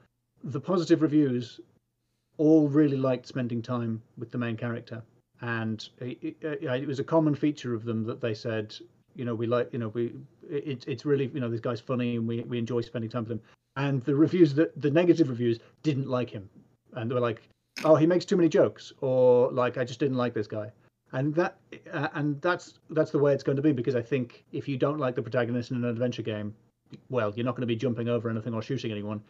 The 0.44 0.60
positive 0.60 1.02
reviews 1.02 1.60
all 2.38 2.68
really 2.68 2.96
liked 2.96 3.26
spending 3.26 3.60
time 3.60 4.00
with 4.16 4.30
the 4.30 4.38
main 4.38 4.56
character, 4.56 5.02
and 5.40 5.86
it, 6.00 6.36
it, 6.40 6.62
it 6.62 6.86
was 6.86 7.00
a 7.00 7.04
common 7.04 7.34
feature 7.34 7.74
of 7.74 7.84
them 7.84 8.04
that 8.04 8.20
they 8.20 8.34
said, 8.34 8.74
you 9.16 9.24
know, 9.24 9.34
we 9.34 9.46
like, 9.46 9.72
you 9.72 9.78
know, 9.78 9.88
we 9.88 10.12
it, 10.48 10.84
it's 10.86 11.04
really, 11.04 11.30
you 11.34 11.40
know, 11.40 11.50
this 11.50 11.60
guy's 11.60 11.80
funny 11.80 12.16
and 12.16 12.26
we 12.26 12.42
we 12.42 12.58
enjoy 12.58 12.80
spending 12.82 13.10
time 13.10 13.24
with 13.24 13.32
him. 13.32 13.42
And 13.76 14.02
the 14.04 14.14
reviews 14.14 14.54
that 14.54 14.80
the 14.80 14.90
negative 14.90 15.28
reviews 15.28 15.58
didn't 15.82 16.08
like 16.08 16.30
him, 16.30 16.48
and 16.94 17.10
they 17.10 17.14
were 17.14 17.20
like, 17.20 17.42
oh, 17.84 17.96
he 17.96 18.06
makes 18.06 18.24
too 18.24 18.36
many 18.36 18.48
jokes, 18.48 18.92
or 19.00 19.50
like 19.50 19.76
I 19.76 19.84
just 19.84 20.00
didn't 20.00 20.16
like 20.16 20.34
this 20.34 20.46
guy. 20.46 20.70
And 21.12 21.34
that 21.34 21.56
uh, 21.92 22.08
and 22.14 22.40
that's 22.40 22.74
that's 22.90 23.10
the 23.10 23.18
way 23.18 23.34
it's 23.34 23.42
going 23.42 23.56
to 23.56 23.62
be 23.62 23.72
because 23.72 23.96
I 23.96 24.02
think 24.02 24.44
if 24.52 24.68
you 24.68 24.76
don't 24.76 24.98
like 24.98 25.16
the 25.16 25.22
protagonist 25.22 25.70
in 25.70 25.78
an 25.78 25.84
adventure 25.84 26.22
game, 26.22 26.54
well, 27.08 27.32
you're 27.34 27.44
not 27.44 27.52
going 27.52 27.62
to 27.62 27.66
be 27.66 27.76
jumping 27.76 28.08
over 28.08 28.30
anything 28.30 28.54
or 28.54 28.62
shooting 28.62 28.92
anyone. 28.92 29.20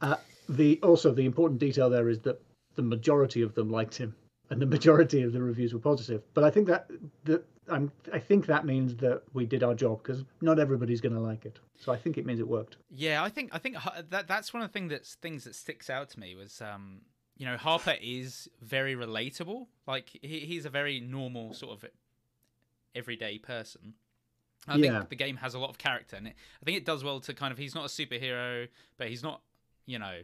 Uh, 0.00 0.16
the 0.48 0.80
also 0.82 1.12
the 1.12 1.26
important 1.26 1.60
detail 1.60 1.90
there 1.90 2.08
is 2.08 2.20
that 2.20 2.40
the 2.76 2.82
majority 2.82 3.42
of 3.42 3.54
them 3.54 3.70
liked 3.70 3.96
him, 3.96 4.14
and 4.50 4.60
the 4.60 4.66
majority 4.66 5.22
of 5.22 5.32
the 5.32 5.42
reviews 5.42 5.74
were 5.74 5.80
positive. 5.80 6.22
But 6.34 6.44
I 6.44 6.50
think 6.50 6.66
that 6.68 6.90
that 7.24 7.44
I'm 7.68 7.92
I 8.12 8.18
think 8.18 8.46
that 8.46 8.64
means 8.64 8.96
that 8.96 9.22
we 9.34 9.46
did 9.46 9.62
our 9.62 9.74
job 9.74 10.02
because 10.02 10.24
not 10.40 10.58
everybody's 10.58 11.00
going 11.00 11.14
to 11.14 11.20
like 11.20 11.44
it. 11.44 11.58
So 11.78 11.92
I 11.92 11.96
think 11.96 12.18
it 12.18 12.26
means 12.26 12.40
it 12.40 12.48
worked. 12.48 12.76
Yeah, 12.90 13.22
I 13.22 13.28
think 13.28 13.50
I 13.52 13.58
think 13.58 13.76
that 14.10 14.26
that's 14.26 14.52
one 14.52 14.62
of 14.62 14.68
the 14.68 14.72
things 14.72 14.90
that's 14.90 15.14
things 15.16 15.44
that 15.44 15.54
sticks 15.54 15.88
out 15.90 16.10
to 16.10 16.20
me 16.20 16.34
was 16.34 16.60
um 16.60 17.02
you 17.42 17.48
know 17.48 17.56
Harper 17.56 17.96
is 18.00 18.48
very 18.60 18.94
relatable. 18.94 19.66
Like 19.84 20.16
he, 20.22 20.38
he's 20.40 20.64
a 20.64 20.70
very 20.70 21.00
normal 21.00 21.54
sort 21.54 21.72
of 21.72 21.90
everyday 22.94 23.38
person. 23.38 23.94
I 24.68 24.76
yeah. 24.76 24.98
think 24.98 25.08
the 25.08 25.16
game 25.16 25.36
has 25.38 25.54
a 25.54 25.58
lot 25.58 25.68
of 25.68 25.76
character, 25.76 26.14
and 26.14 26.28
it, 26.28 26.36
I 26.62 26.64
think 26.64 26.76
it 26.78 26.84
does 26.84 27.02
well 27.02 27.18
to 27.18 27.34
kind 27.34 27.50
of. 27.50 27.58
He's 27.58 27.74
not 27.74 27.84
a 27.84 27.88
superhero, 27.88 28.68
but 28.96 29.08
he's 29.08 29.24
not, 29.24 29.40
you 29.86 29.98
know, 29.98 30.20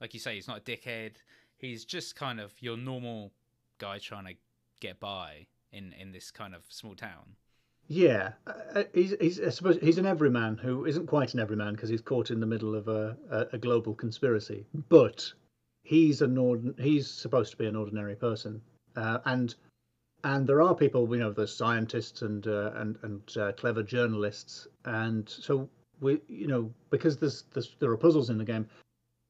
like 0.00 0.14
you 0.14 0.20
say, 0.20 0.36
he's 0.36 0.48
not 0.48 0.56
a 0.56 0.60
dickhead. 0.62 1.16
He's 1.58 1.84
just 1.84 2.16
kind 2.16 2.40
of 2.40 2.54
your 2.60 2.78
normal 2.78 3.30
guy 3.76 3.98
trying 3.98 4.24
to 4.24 4.32
get 4.80 4.98
by 4.98 5.48
in 5.70 5.92
in 6.00 6.12
this 6.12 6.30
kind 6.30 6.54
of 6.54 6.62
small 6.70 6.94
town. 6.94 7.36
Yeah, 7.88 8.32
uh, 8.46 8.84
he's, 8.94 9.14
he's 9.20 9.38
I 9.38 9.50
suppose 9.50 9.76
he's 9.82 9.98
an 9.98 10.06
everyman 10.06 10.56
who 10.56 10.86
isn't 10.86 11.08
quite 11.08 11.34
an 11.34 11.40
everyman 11.40 11.74
because 11.74 11.90
he's 11.90 12.00
caught 12.00 12.30
in 12.30 12.40
the 12.40 12.46
middle 12.46 12.74
of 12.74 12.88
a, 12.88 13.18
a, 13.30 13.46
a, 13.54 13.58
global 13.58 13.94
conspiracy. 13.94 14.66
But 14.88 15.32
he's 15.88 16.20
an 16.20 16.36
ord- 16.36 16.74
he's 16.78 17.08
supposed 17.10 17.50
to 17.50 17.56
be 17.56 17.66
an 17.66 17.74
ordinary 17.74 18.14
person, 18.14 18.60
uh, 18.96 19.18
and 19.24 19.54
and 20.22 20.46
there 20.46 20.60
are 20.60 20.74
people 20.74 21.08
you 21.10 21.20
know 21.20 21.32
there's 21.32 21.54
scientists 21.54 22.20
and 22.20 22.46
uh, 22.46 22.72
and 22.74 22.98
and 23.02 23.36
uh, 23.38 23.52
clever 23.52 23.82
journalists, 23.82 24.68
and 24.84 25.26
so 25.28 25.68
we 26.00 26.20
you 26.28 26.46
know 26.46 26.70
because 26.90 27.16
there's, 27.16 27.44
there's 27.54 27.74
there 27.78 27.90
are 27.90 27.96
puzzles 27.96 28.28
in 28.28 28.36
the 28.36 28.44
game. 28.44 28.68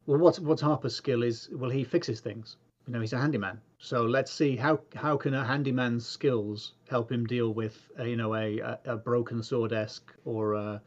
Well, 0.07 0.19
what's 0.19 0.41
what's 0.41 0.63
Harper's 0.63 0.97
skill 0.97 1.23
is 1.23 1.49
well 1.53 1.71
he 1.71 1.85
fixes 1.85 2.21
things. 2.21 2.57
You 2.89 2.93
know 2.93 3.01
he's 3.01 3.13
a 3.13 3.19
handyman. 3.19 3.61
So 3.79 4.03
let's 4.03 4.33
see 4.33 4.57
how 4.57 4.81
how 4.97 5.17
can 5.17 5.35
a 5.35 5.45
handyman's 5.45 6.07
skills 6.07 6.73
help 6.89 7.13
him 7.13 7.25
deal 7.25 7.55
with 7.55 7.89
uh, 8.01 8.03
you 8.03 8.17
know 8.17 8.35
a, 8.35 8.59
a, 8.59 8.79
a 8.85 8.97
broken 8.97 9.45
sword 9.45 9.73
esque 9.73 10.13
or 10.25 10.57
uh, 10.57 10.79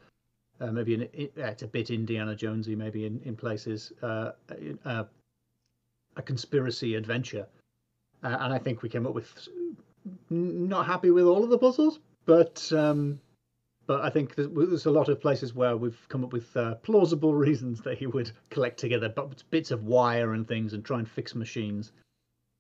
uh, 0.60 0.72
maybe 0.72 0.96
an, 0.96 1.08
it's 1.14 1.64
a 1.64 1.68
bit 1.68 1.92
Indiana 1.92 2.36
Jonesy 2.36 2.76
maybe 2.76 3.06
in 3.06 3.22
in 3.24 3.38
places 3.38 3.94
uh, 4.02 4.32
uh, 4.84 5.06
a 6.16 6.22
conspiracy 6.22 6.96
adventure 6.96 7.48
uh, 8.24 8.38
and 8.40 8.54
I 8.54 8.60
think 8.60 8.82
we 8.82 8.90
came 8.90 9.08
up 9.08 9.14
with 9.14 9.48
not 10.30 10.86
happy 10.86 11.12
with 11.12 11.26
all 11.26 11.44
of 11.44 11.50
the 11.50 11.58
puzzles 11.58 12.00
but 12.26 12.72
um, 12.72 13.20
but 13.88 14.02
I 14.02 14.10
think 14.10 14.36
there's, 14.36 14.48
there's, 14.54 14.86
a 14.86 14.92
lot 14.92 15.10
of 15.10 15.20
places 15.20 15.54
where 15.54 15.76
we've 15.76 16.00
come 16.08 16.24
up 16.24 16.32
with 16.32 16.56
uh, 16.56 16.76
plausible 16.76 17.34
reasons 17.48 17.82
that 17.82 17.98
he 17.98 18.08
would 18.08 18.32
collect 18.50 18.80
together 18.80 19.14
bits 19.50 19.72
of 19.72 19.84
wire 19.84 20.34
and 20.34 20.48
things 20.48 20.74
and 20.74 20.86
try 20.86 21.00
and 21.00 21.10
fix 21.10 21.36
machines. 21.36 21.92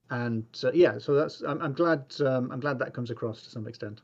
And 0.09 0.45
uh, 0.63 0.71
yeah, 0.73 0.97
so 0.97 1.13
that's 1.13 1.41
I'm, 1.41 1.61
I'm 1.61 1.73
glad 1.73 2.03
um, 2.19 2.51
I'm 2.51 2.59
glad 2.59 2.79
that 2.79 2.93
comes 2.93 3.11
across 3.11 3.43
to 3.43 3.49
some 3.49 3.67
extent. 3.67 4.01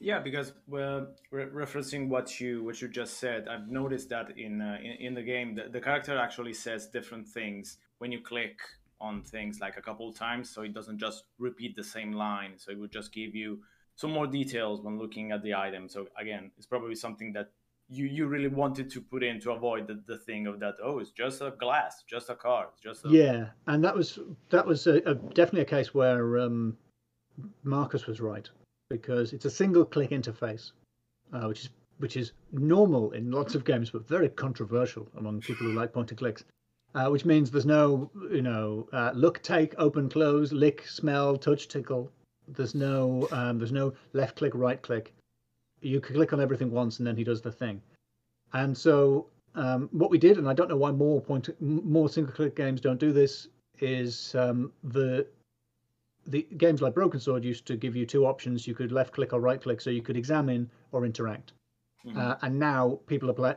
Yeah, 0.00 0.18
because 0.18 0.52
we're 0.66 1.06
re- 1.30 1.46
referencing 1.46 2.08
what 2.08 2.40
you 2.40 2.62
what 2.62 2.80
you 2.82 2.88
just 2.88 3.18
said, 3.18 3.48
I've 3.48 3.68
noticed 3.68 4.10
that 4.10 4.36
in 4.36 4.60
uh, 4.60 4.78
in, 4.82 5.06
in, 5.06 5.14
the 5.14 5.22
game, 5.22 5.54
the, 5.54 5.68
the 5.70 5.80
character 5.80 6.18
actually 6.18 6.52
says 6.52 6.88
different 6.88 7.26
things 7.26 7.78
when 7.98 8.12
you 8.12 8.20
click 8.20 8.58
on 9.00 9.22
things 9.22 9.60
like 9.60 9.76
a 9.76 9.82
couple 9.82 10.08
of 10.08 10.16
times, 10.16 10.50
so 10.50 10.62
it 10.62 10.74
doesn't 10.74 10.98
just 10.98 11.24
repeat 11.38 11.76
the 11.76 11.84
same 11.84 12.12
line. 12.12 12.52
So 12.56 12.70
it 12.70 12.78
would 12.78 12.92
just 12.92 13.12
give 13.12 13.34
you 13.34 13.60
some 13.94 14.10
more 14.10 14.26
details 14.26 14.82
when 14.82 14.98
looking 14.98 15.32
at 15.32 15.42
the 15.42 15.54
item. 15.54 15.88
So 15.88 16.06
again, 16.18 16.50
it's 16.58 16.66
probably 16.66 16.94
something 16.94 17.32
that 17.32 17.50
you 17.88 18.06
you 18.06 18.26
really 18.26 18.48
wanted 18.48 18.90
to 18.90 19.00
put 19.00 19.22
in 19.22 19.40
to 19.40 19.52
avoid 19.52 19.86
the, 19.86 20.02
the 20.06 20.18
thing 20.18 20.46
of 20.46 20.58
that 20.58 20.74
oh 20.82 20.98
it's 20.98 21.10
just 21.10 21.40
a 21.40 21.52
glass 21.52 22.02
just 22.06 22.30
a 22.30 22.34
car 22.34 22.68
just 22.82 23.04
a... 23.04 23.08
yeah 23.08 23.46
and 23.68 23.84
that 23.84 23.94
was 23.94 24.18
that 24.50 24.66
was 24.66 24.86
a, 24.86 24.96
a, 25.06 25.14
definitely 25.14 25.60
a 25.60 25.64
case 25.64 25.94
where 25.94 26.38
um, 26.38 26.76
marcus 27.62 28.06
was 28.06 28.20
right 28.20 28.50
because 28.88 29.32
it's 29.32 29.44
a 29.44 29.50
single 29.50 29.84
click 29.84 30.10
interface 30.10 30.72
uh, 31.32 31.46
which 31.46 31.64
is 31.64 31.70
which 31.98 32.16
is 32.16 32.32
normal 32.52 33.10
in 33.12 33.30
lots 33.30 33.54
of 33.54 33.64
games 33.64 33.90
but 33.90 34.06
very 34.06 34.28
controversial 34.28 35.08
among 35.16 35.40
people 35.40 35.66
who 35.66 35.72
like 35.72 35.92
point 35.92 36.10
and 36.10 36.18
clicks 36.18 36.44
uh, 36.94 37.08
which 37.08 37.24
means 37.24 37.50
there's 37.50 37.66
no 37.66 38.10
you 38.30 38.42
know 38.42 38.88
uh, 38.92 39.10
look 39.14 39.42
take 39.42 39.74
open 39.78 40.08
close 40.08 40.52
lick 40.52 40.86
smell 40.86 41.36
touch 41.36 41.68
tickle 41.68 42.10
there's 42.48 42.74
no 42.74 43.28
um, 43.32 43.58
there's 43.58 43.72
no 43.72 43.92
left 44.12 44.36
click, 44.36 44.54
right 44.54 44.80
click. 44.80 45.12
You 45.80 46.00
click 46.00 46.32
on 46.32 46.40
everything 46.40 46.70
once, 46.70 46.98
and 46.98 47.06
then 47.06 47.16
he 47.16 47.24
does 47.24 47.42
the 47.42 47.52
thing. 47.52 47.82
And 48.52 48.76
so 48.76 49.26
um, 49.54 49.88
what 49.92 50.10
we 50.10 50.18
did, 50.18 50.38
and 50.38 50.48
I 50.48 50.54
don't 50.54 50.68
know 50.68 50.76
why 50.76 50.92
more 50.92 51.20
point 51.20 51.48
more 51.60 52.08
single 52.08 52.32
click 52.32 52.56
games 52.56 52.80
don't 52.80 53.00
do 53.00 53.12
this, 53.12 53.48
is 53.80 54.34
um, 54.34 54.72
the 54.84 55.26
the 56.26 56.46
games 56.56 56.82
like 56.82 56.94
Broken 56.94 57.20
Sword 57.20 57.44
used 57.44 57.66
to 57.66 57.76
give 57.76 57.96
you 57.96 58.06
two 58.06 58.26
options. 58.26 58.66
You 58.66 58.74
could 58.74 58.92
left 58.92 59.12
click 59.12 59.32
or 59.32 59.40
right 59.40 59.60
click, 59.60 59.80
so 59.80 59.90
you 59.90 60.02
could 60.02 60.16
examine 60.16 60.70
or 60.92 61.04
interact. 61.04 61.52
Mm-hmm. 62.04 62.18
Uh, 62.18 62.36
and 62.42 62.58
now 62.58 63.00
people 63.06 63.30
are 63.30 63.34
playing. 63.34 63.56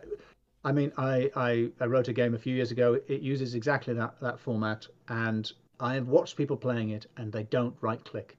I 0.63 0.71
mean, 0.71 0.91
I, 0.97 1.31
I, 1.35 1.69
I 1.79 1.85
wrote 1.85 2.09
a 2.09 2.13
game 2.13 2.33
a 2.33 2.39
few 2.39 2.55
years 2.55 2.71
ago. 2.71 2.99
It 3.07 3.21
uses 3.21 3.55
exactly 3.55 3.93
that 3.93 4.19
that 4.21 4.39
format, 4.39 4.87
and 5.07 5.51
I 5.79 5.93
have 5.95 6.07
watched 6.07 6.35
people 6.35 6.57
playing 6.57 6.89
it, 6.89 7.05
and 7.17 7.31
they 7.31 7.43
don't 7.43 7.75
right 7.81 8.03
click. 8.03 8.37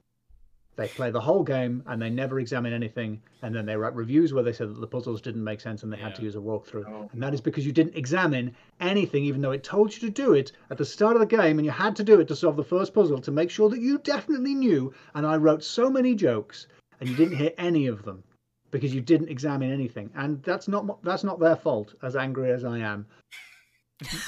They 0.77 0.87
play 0.87 1.11
the 1.11 1.19
whole 1.19 1.43
game 1.43 1.83
and 1.85 2.01
they 2.01 2.09
never 2.09 2.39
examine 2.39 2.71
anything, 2.71 3.21
and 3.41 3.53
then 3.53 3.65
they 3.65 3.75
write 3.75 3.93
reviews 3.93 4.33
where 4.33 4.43
they 4.43 4.53
said 4.53 4.69
that 4.69 4.79
the 4.79 4.87
puzzles 4.87 5.21
didn't 5.21 5.43
make 5.43 5.59
sense 5.59 5.83
and 5.83 5.91
they 5.91 5.97
yeah. 5.97 6.05
had 6.05 6.15
to 6.15 6.21
use 6.21 6.35
a 6.35 6.39
walkthrough. 6.39 6.85
Oh. 6.87 7.09
And 7.11 7.21
that 7.21 7.33
is 7.33 7.41
because 7.41 7.65
you 7.65 7.73
didn't 7.73 7.97
examine 7.97 8.55
anything, 8.79 9.25
even 9.25 9.41
though 9.41 9.51
it 9.51 9.63
told 9.63 9.93
you 9.93 9.99
to 9.99 10.09
do 10.09 10.33
it 10.33 10.53
at 10.69 10.77
the 10.77 10.85
start 10.85 11.15
of 11.15 11.19
the 11.19 11.25
game, 11.25 11.59
and 11.59 11.65
you 11.65 11.71
had 11.71 11.95
to 11.97 12.03
do 12.03 12.19
it 12.19 12.27
to 12.29 12.35
solve 12.35 12.55
the 12.55 12.63
first 12.63 12.93
puzzle 12.93 13.19
to 13.19 13.31
make 13.31 13.49
sure 13.49 13.69
that 13.69 13.81
you 13.81 13.97
definitely 13.97 14.55
knew. 14.55 14.93
And 15.13 15.25
I 15.27 15.35
wrote 15.35 15.63
so 15.63 15.89
many 15.89 16.15
jokes, 16.15 16.67
and 16.99 17.09
you 17.09 17.15
didn't 17.15 17.37
hear 17.37 17.51
any 17.57 17.87
of 17.87 18.03
them 18.03 18.23
because 18.71 18.95
you 18.95 19.01
didn't 19.01 19.29
examine 19.29 19.71
anything. 19.71 20.09
And 20.15 20.41
that's 20.43 20.67
not 20.67 21.03
that's 21.03 21.23
not 21.23 21.39
their 21.39 21.57
fault. 21.57 21.93
As 22.01 22.15
angry 22.15 22.51
as 22.51 22.63
I 22.63 22.79
am, 22.79 23.05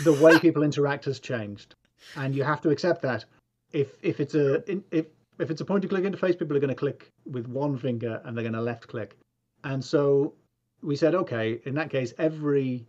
the 0.04 0.14
way 0.22 0.38
people 0.42 0.64
interact 0.64 1.06
has 1.06 1.20
changed, 1.20 1.76
and 2.16 2.36
you 2.36 2.44
have 2.44 2.62
to 2.62 2.70
accept 2.70 3.02
that. 3.04 3.26
If 3.72 3.98
if 4.04 4.20
it's 4.20 4.36
a 4.36 4.64
if 4.92 5.06
if 5.40 5.50
it's 5.50 5.62
a 5.62 5.66
point 5.66 5.84
and 5.84 5.90
click 5.90 6.04
interface, 6.04 6.38
people 6.38 6.56
are 6.56 6.60
going 6.60 6.70
to 6.70 6.76
click 6.76 7.12
with 7.26 7.48
one 7.48 7.78
finger 7.78 8.22
and 8.24 8.36
they're 8.36 8.44
going 8.44 8.54
to 8.54 8.62
left 8.62 8.88
click. 8.88 9.18
And 9.64 9.84
so 9.84 10.34
we 10.82 10.96
said, 10.96 11.16
okay, 11.16 11.60
in 11.66 11.76
that 11.76 11.90
case, 11.90 12.14
every 12.18 12.86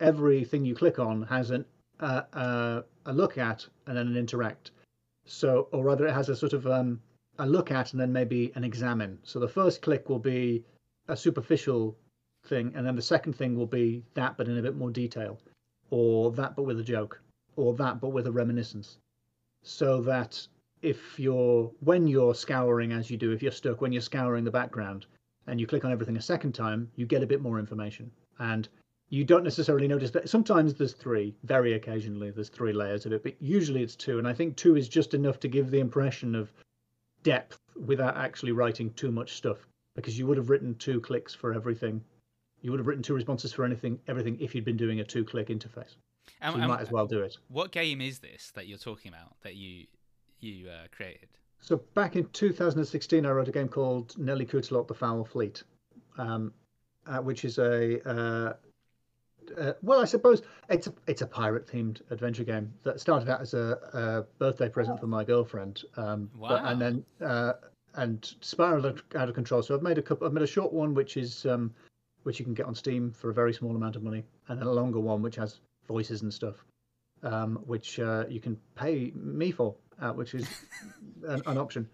everything 0.00 0.64
you 0.64 0.74
click 0.74 0.98
on 0.98 1.22
has 1.22 1.50
an 1.50 1.64
uh, 2.00 2.22
uh, 2.32 2.82
a 3.06 3.12
look 3.12 3.38
at 3.38 3.66
and 3.86 3.96
then 3.96 4.08
an 4.08 4.16
interact. 4.16 4.70
So, 5.24 5.68
or 5.72 5.84
rather, 5.84 6.06
it 6.06 6.12
has 6.12 6.28
a 6.28 6.36
sort 6.36 6.52
of 6.52 6.66
um, 6.66 7.00
a 7.38 7.46
look 7.46 7.70
at 7.70 7.92
and 7.92 8.00
then 8.00 8.12
maybe 8.12 8.52
an 8.54 8.64
examine. 8.64 9.18
So 9.22 9.38
the 9.38 9.48
first 9.48 9.82
click 9.82 10.08
will 10.08 10.18
be 10.18 10.64
a 11.08 11.16
superficial 11.16 11.96
thing, 12.46 12.72
and 12.74 12.86
then 12.86 12.96
the 12.96 13.02
second 13.02 13.34
thing 13.34 13.56
will 13.56 13.66
be 13.66 14.02
that, 14.14 14.36
but 14.36 14.48
in 14.48 14.58
a 14.58 14.62
bit 14.62 14.76
more 14.76 14.90
detail, 14.90 15.38
or 15.90 16.32
that, 16.32 16.56
but 16.56 16.64
with 16.64 16.80
a 16.80 16.84
joke, 16.84 17.20
or 17.56 17.74
that, 17.74 18.00
but 18.00 18.08
with 18.08 18.26
a 18.26 18.32
reminiscence. 18.32 18.98
So 19.62 20.00
that 20.02 20.46
if 20.82 21.18
you're 21.18 21.70
when 21.80 22.06
you're 22.06 22.34
scouring 22.34 22.92
as 22.92 23.10
you 23.10 23.16
do 23.16 23.32
if 23.32 23.42
you're 23.42 23.52
stuck 23.52 23.80
when 23.80 23.92
you're 23.92 24.02
scouring 24.02 24.44
the 24.44 24.50
background 24.50 25.06
and 25.46 25.60
you 25.60 25.66
click 25.66 25.84
on 25.84 25.92
everything 25.92 26.16
a 26.16 26.22
second 26.22 26.52
time 26.52 26.90
you 26.96 27.06
get 27.06 27.22
a 27.22 27.26
bit 27.26 27.40
more 27.40 27.58
information 27.58 28.10
and 28.38 28.68
you 29.08 29.24
don't 29.24 29.44
necessarily 29.44 29.86
notice 29.86 30.10
that 30.10 30.28
sometimes 30.28 30.74
there's 30.74 30.94
three 30.94 31.34
very 31.44 31.74
occasionally 31.74 32.30
there's 32.30 32.48
three 32.48 32.72
layers 32.72 33.06
of 33.06 33.12
it 33.12 33.22
but 33.22 33.34
usually 33.40 33.82
it's 33.82 33.96
two 33.96 34.18
and 34.18 34.26
i 34.26 34.32
think 34.32 34.56
two 34.56 34.76
is 34.76 34.88
just 34.88 35.14
enough 35.14 35.38
to 35.40 35.48
give 35.48 35.70
the 35.70 35.80
impression 35.80 36.34
of 36.34 36.52
depth 37.22 37.58
without 37.86 38.16
actually 38.16 38.52
writing 38.52 38.92
too 38.94 39.10
much 39.10 39.34
stuff 39.34 39.58
because 39.94 40.18
you 40.18 40.26
would 40.26 40.36
have 40.36 40.50
written 40.50 40.74
two 40.76 41.00
clicks 41.00 41.34
for 41.34 41.52
everything. 41.52 42.02
You 42.60 42.70
would 42.70 42.80
have 42.80 42.86
written 42.86 43.02
two 43.02 43.14
responses 43.14 43.52
for 43.52 43.64
anything, 43.64 43.98
everything, 44.08 44.38
if 44.40 44.54
you'd 44.54 44.64
been 44.64 44.76
doing 44.76 45.00
a 45.00 45.04
two-click 45.04 45.48
interface. 45.48 45.96
And, 46.40 46.52
So 46.52 46.56
you 46.56 46.62
and 46.62 46.68
might 46.68 46.80
as 46.80 46.90
well 46.92 47.06
do 47.06 47.20
it. 47.20 47.36
What 47.48 47.72
game 47.72 48.00
is 48.00 48.20
this 48.20 48.52
that 48.54 48.68
you're 48.68 48.78
talking 48.78 49.12
about 49.12 49.40
that 49.42 49.56
you 49.56 49.86
you 50.42 50.68
uh, 50.68 50.86
created? 50.94 51.28
So 51.60 51.76
back 51.94 52.16
in 52.16 52.26
2016, 52.26 53.24
I 53.24 53.30
wrote 53.30 53.48
a 53.48 53.52
game 53.52 53.68
called 53.68 54.18
Nelly 54.18 54.44
Cootalot: 54.46 54.88
The 54.88 54.94
Fowl 54.94 55.24
Fleet, 55.24 55.62
um, 56.18 56.52
uh, 57.06 57.18
which 57.18 57.44
is 57.44 57.58
a 57.58 58.00
uh, 58.08 58.52
uh, 59.58 59.72
well, 59.82 60.00
I 60.00 60.04
suppose 60.04 60.42
it's 60.68 60.86
a 60.86 60.94
it's 61.06 61.22
a 61.22 61.26
pirate 61.26 61.66
themed 61.66 62.00
adventure 62.10 62.44
game 62.44 62.72
that 62.84 63.00
started 63.00 63.28
out 63.28 63.40
as 63.40 63.54
a, 63.54 63.78
a 63.92 64.22
birthday 64.38 64.68
present 64.68 65.00
for 65.00 65.06
my 65.06 65.24
girlfriend, 65.24 65.82
um, 65.96 66.30
but- 66.48 66.64
and 66.64 66.80
then 66.80 67.04
uh, 67.20 67.54
and 67.94 68.34
spiraled 68.40 68.86
out- 68.86 69.02
out 69.14 69.28
of 69.28 69.34
control. 69.34 69.62
So 69.62 69.74
I've 69.74 69.82
made 69.82 69.98
a 69.98 70.02
couple. 70.02 70.26
I've 70.26 70.32
made 70.32 70.42
a 70.42 70.46
short 70.46 70.72
one 70.72 70.94
which 70.94 71.16
is 71.16 71.44
um, 71.46 71.72
which 72.22 72.38
you 72.38 72.44
can 72.44 72.54
get 72.54 72.66
on 72.66 72.74
Steam 72.74 73.10
for 73.12 73.30
a 73.30 73.34
very 73.34 73.52
small 73.52 73.74
amount 73.76 73.96
of 73.96 74.02
money, 74.02 74.24
and 74.48 74.58
then 74.58 74.66
a 74.66 74.72
longer 74.72 75.00
one 75.00 75.22
which 75.22 75.36
has 75.36 75.60
voices 75.88 76.22
and 76.22 76.32
stuff, 76.32 76.64
um, 77.22 77.56
which 77.66 77.98
uh, 78.00 78.24
you 78.28 78.40
can 78.40 78.56
pay 78.74 79.12
me 79.14 79.50
for, 79.50 79.74
uh, 80.00 80.12
which 80.12 80.34
is 80.34 80.46
an, 81.28 81.42
an 81.46 81.58
option. 81.58 81.88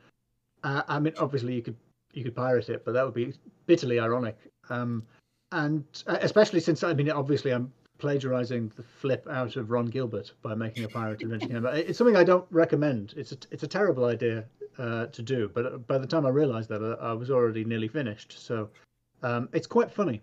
Uh, 0.64 0.82
I 0.88 0.98
mean, 0.98 1.14
obviously 1.18 1.54
you 1.54 1.62
could 1.62 1.76
you 2.12 2.24
could 2.24 2.34
pirate 2.34 2.68
it, 2.68 2.84
but 2.84 2.92
that 2.92 3.04
would 3.04 3.14
be 3.14 3.32
bitterly 3.66 4.00
ironic. 4.00 4.38
Um, 4.70 5.04
and 5.52 5.84
uh, 6.06 6.18
especially 6.20 6.60
since 6.60 6.82
I 6.82 6.94
mean, 6.94 7.10
obviously 7.10 7.52
I'm 7.52 7.72
plagiarizing 7.98 8.72
the 8.76 8.82
flip 8.82 9.26
out 9.30 9.56
of 9.56 9.70
Ron 9.70 9.86
Gilbert 9.86 10.32
by 10.42 10.54
making 10.54 10.84
a 10.84 10.88
pirate 10.88 11.22
adventure 11.22 11.48
game. 11.48 11.66
It's 11.66 11.98
something 11.98 12.16
I 12.16 12.24
don't 12.24 12.46
recommend. 12.50 13.14
It's 13.16 13.32
a 13.32 13.38
it's 13.50 13.62
a 13.62 13.68
terrible 13.68 14.04
idea 14.04 14.44
uh, 14.78 15.06
to 15.06 15.22
do. 15.22 15.50
But 15.52 15.86
by 15.86 15.98
the 15.98 16.06
time 16.06 16.26
I 16.26 16.30
realised 16.30 16.68
that, 16.70 16.82
uh, 16.82 16.96
I 17.00 17.12
was 17.12 17.30
already 17.30 17.64
nearly 17.64 17.88
finished. 17.88 18.36
So 18.38 18.70
um, 19.22 19.48
it's 19.52 19.66
quite 19.66 19.90
funny. 19.90 20.22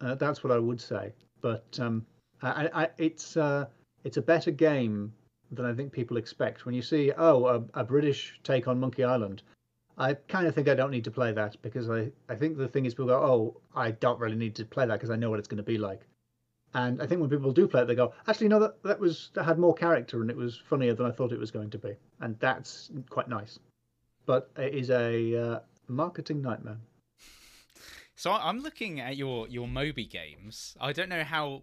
Uh, 0.00 0.14
that's 0.14 0.42
what 0.42 0.52
I 0.52 0.58
would 0.58 0.80
say. 0.80 1.12
But 1.40 1.78
um, 1.80 2.06
I, 2.42 2.68
I, 2.74 2.88
it's 2.98 3.36
uh, 3.36 3.66
it's 4.04 4.16
a 4.16 4.22
better 4.22 4.50
game 4.50 5.12
than 5.50 5.66
I 5.66 5.74
think 5.74 5.92
people 5.92 6.16
expect. 6.16 6.64
When 6.64 6.74
you 6.74 6.82
see 6.82 7.12
oh 7.16 7.46
a, 7.46 7.80
a 7.80 7.84
British 7.84 8.38
take 8.42 8.68
on 8.68 8.80
Monkey 8.80 9.04
Island, 9.04 9.42
I 9.98 10.14
kind 10.14 10.46
of 10.46 10.54
think 10.54 10.68
I 10.68 10.74
don't 10.74 10.90
need 10.90 11.04
to 11.04 11.10
play 11.10 11.32
that 11.32 11.60
because 11.62 11.90
I, 11.90 12.10
I 12.28 12.34
think 12.34 12.56
the 12.56 12.68
thing 12.68 12.86
is 12.86 12.94
people 12.94 13.06
go 13.06 13.22
oh 13.22 13.60
I 13.74 13.90
don't 13.92 14.18
really 14.20 14.36
need 14.36 14.54
to 14.56 14.64
play 14.64 14.86
that 14.86 14.94
because 14.94 15.10
I 15.10 15.16
know 15.16 15.30
what 15.30 15.38
it's 15.38 15.48
going 15.48 15.58
to 15.58 15.62
be 15.62 15.78
like. 15.78 16.06
And 16.74 17.02
I 17.02 17.06
think 17.06 17.20
when 17.20 17.28
people 17.28 17.52
do 17.52 17.68
play 17.68 17.82
it, 17.82 17.86
they 17.86 17.94
go, 17.94 18.14
actually, 18.26 18.48
no, 18.48 18.58
that, 18.60 18.82
that 18.82 18.98
was 18.98 19.30
that 19.34 19.44
had 19.44 19.58
more 19.58 19.74
character 19.74 20.22
and 20.22 20.30
it 20.30 20.36
was 20.36 20.56
funnier 20.56 20.94
than 20.94 21.06
I 21.06 21.10
thought 21.10 21.32
it 21.32 21.38
was 21.38 21.50
going 21.50 21.70
to 21.70 21.78
be, 21.78 21.94
and 22.20 22.38
that's 22.40 22.90
quite 23.10 23.28
nice. 23.28 23.58
But 24.24 24.50
it 24.56 24.74
is 24.74 24.90
a 24.90 25.36
uh, 25.36 25.58
marketing 25.88 26.40
nightmare. 26.40 26.78
So 28.14 28.32
I'm 28.32 28.60
looking 28.60 29.00
at 29.00 29.16
your 29.16 29.48
your 29.48 29.68
Moby 29.68 30.06
games. 30.06 30.76
I 30.80 30.92
don't 30.92 31.08
know 31.08 31.24
how 31.24 31.62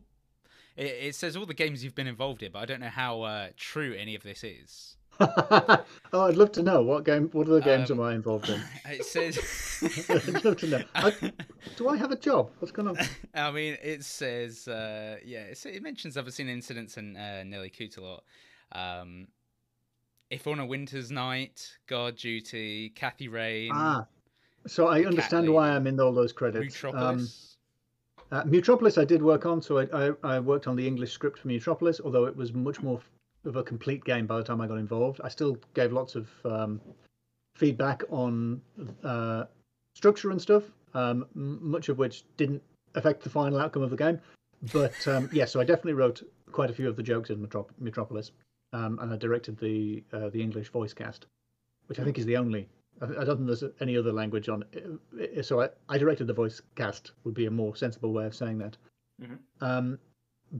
it, 0.80 0.96
it 1.08 1.16
says 1.16 1.36
all 1.36 1.46
the 1.46 1.54
games 1.54 1.84
you've 1.84 1.96
been 1.96 2.08
involved 2.08 2.42
in, 2.42 2.52
but 2.52 2.60
I 2.60 2.66
don't 2.66 2.80
know 2.80 2.88
how 2.88 3.22
uh, 3.22 3.50
true 3.58 3.94
any 3.94 4.16
of 4.16 4.24
this 4.24 4.44
is. 4.44 4.96
oh, 5.20 5.84
I'd 6.14 6.38
love 6.38 6.54
to 6.54 6.64
know 6.64 6.82
what 6.82 7.04
game. 7.04 7.30
What 7.34 7.48
other 7.48 7.60
games 7.60 7.92
Um, 7.92 8.00
am 8.00 8.06
I 8.06 8.16
involved 8.16 8.48
in? 8.50 8.62
It 8.90 9.04
says. 9.04 9.38
I'd 10.10 10.46
love 10.46 10.56
to 10.58 10.68
know. 10.68 10.84
I, 10.96 11.34
do 11.76 11.90
I 11.90 11.98
have 11.98 12.12
a 12.12 12.16
job? 12.16 12.52
What's 12.60 12.72
going 12.72 12.88
on? 12.88 12.98
I 13.36 13.52
mean, 13.52 13.78
it 13.84 14.06
says, 14.06 14.68
uh, 14.70 15.18
yeah, 15.26 15.42
it, 15.42 15.64
it 15.66 15.84
mentions 15.84 16.16
Unforeseen 16.16 16.48
Incidents 16.48 16.98
in 16.98 17.18
uh, 17.18 17.44
Nelly 17.46 17.70
Cootalot. 17.70 18.22
Um, 18.72 19.28
if 20.30 20.48
on 20.48 20.60
a 20.60 20.66
winter's 20.66 21.12
night, 21.12 21.70
guard 21.88 22.16
duty, 22.16 22.90
Kathy 22.90 23.28
Rain, 23.28 23.72
Ah, 23.74 24.06
so 24.68 24.88
I 24.88 25.04
understand 25.04 25.52
why 25.52 25.72
I'm 25.72 25.88
in 25.88 26.00
all 26.00 26.14
those 26.14 26.32
credits. 26.32 26.82
Um, 26.84 26.92
Mutropolis. 26.94 27.49
Uh, 28.32 28.44
Mutropolis, 28.44 28.98
I 28.98 29.06
did 29.06 29.22
work 29.24 29.46
on, 29.46 29.62
so 29.62 29.80
I, 29.80 29.88
I, 30.08 30.36
I 30.36 30.40
worked 30.40 30.68
on 30.68 30.76
the 30.76 30.86
English 30.86 31.12
script 31.12 31.40
for 31.40 31.48
Mutropolis, 31.48 32.00
although 32.00 32.26
it 32.26 32.36
was 32.36 32.54
much 32.54 32.82
more 32.82 33.00
of 33.46 33.56
a 33.56 33.64
complete 33.64 34.04
game 34.04 34.28
by 34.28 34.38
the 34.38 34.44
time 34.44 34.62
I 34.62 34.68
got 34.68 34.78
involved. 34.78 35.20
I 35.24 35.30
still 35.30 35.58
gave 35.74 35.92
lots 35.92 36.16
of 36.16 36.30
um, 36.46 36.80
feedback 37.56 38.04
on 38.10 38.62
uh, 39.04 39.46
structure 39.96 40.30
and 40.30 40.42
stuff, 40.42 40.64
um, 40.94 41.26
much 41.34 41.90
of 41.90 41.98
which 41.98 42.24
didn't 42.38 42.62
affect 42.96 43.24
the 43.24 43.30
final 43.30 43.60
outcome 43.60 43.82
of 43.82 43.90
the 43.90 43.98
game. 43.98 44.20
But 44.74 45.08
um, 45.08 45.30
yeah, 45.32 45.46
so 45.46 45.60
I 45.60 45.64
definitely 45.64 45.94
wrote 45.94 46.22
quite 46.52 46.70
a 46.70 46.74
few 46.74 46.88
of 46.88 46.96
the 46.96 47.04
jokes 47.04 47.30
in 47.30 47.46
Metrop- 47.46 47.70
Mutropolis, 47.82 48.32
um, 48.74 49.00
and 49.00 49.12
I 49.12 49.16
directed 49.16 49.58
the 49.58 50.04
uh, 50.14 50.30
the 50.30 50.42
English 50.42 50.70
voice 50.70 50.94
cast, 50.94 51.26
which 51.88 52.00
I 52.00 52.04
think 52.04 52.20
is 52.20 52.26
the 52.26 52.38
only. 52.38 52.68
I 53.02 53.06
I 53.06 53.24
don't 53.26 53.38
think 53.38 53.48
there's 53.48 53.64
any 53.80 53.98
other 53.98 54.12
language 54.12 54.50
on. 54.50 54.64
it. 54.74 55.46
So 55.46 55.62
I, 55.62 55.70
I 55.88 55.98
directed 55.98 56.28
the 56.28 56.34
voice 56.34 56.62
cast 56.76 57.12
would 57.24 57.34
be 57.34 57.46
a 57.46 57.52
more 57.52 57.76
sensible 57.76 58.14
way 58.14 58.26
of 58.26 58.36
saying 58.36 58.58
that. 58.60 58.78
Mhm. 59.22 59.40
Um, 59.62 60.00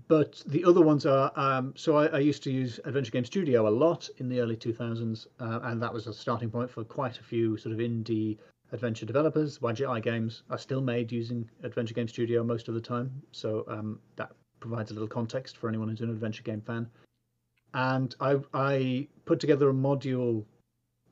but 0.08 0.44
the 0.46 0.64
other 0.66 0.82
ones 0.82 1.06
are 1.06 1.32
um, 1.36 1.74
so 1.76 1.98
I, 1.98 2.08
I 2.08 2.20
used 2.20 2.44
to 2.44 2.52
use 2.52 2.80
Adventure 2.86 3.12
Game 3.12 3.26
Studio 3.26 3.68
a 3.68 3.70
lot 3.70 4.10
in 4.18 4.30
the 4.30 4.40
early 4.40 4.56
2000s, 4.56 5.28
uh, 5.40 5.60
and 5.64 5.82
that 5.82 5.94
was 5.94 6.06
a 6.08 6.14
starting 6.14 6.50
point 6.52 6.70
for 6.70 6.84
quite 6.84 7.20
a 7.20 7.24
few 7.24 7.58
sort 7.58 7.74
of 7.74 7.80
indie 7.80 8.38
adventure 8.72 9.08
developers. 9.08 9.58
Wadjet 9.60 9.90
Eye 9.90 10.00
games 10.00 10.44
are 10.52 10.60
still 10.60 10.82
made 10.82 11.12
using 11.12 11.50
Adventure 11.64 11.96
Game 11.96 12.08
Studio 12.08 12.44
most 12.44 12.68
of 12.68 12.76
the 12.76 12.82
time, 12.82 13.22
so 13.32 13.66
um, 13.68 14.00
that 14.16 14.32
provides 14.60 14.92
a 14.92 14.94
little 14.94 15.08
context 15.08 15.58
for 15.58 15.70
anyone 15.70 15.90
who's 15.90 16.02
an 16.02 16.10
adventure 16.12 16.44
game 16.44 16.62
fan. 16.62 16.88
And 17.74 18.16
I, 18.20 18.40
I 18.54 19.08
put 19.26 19.40
together 19.40 19.70
a 19.70 19.74
module 19.74 20.46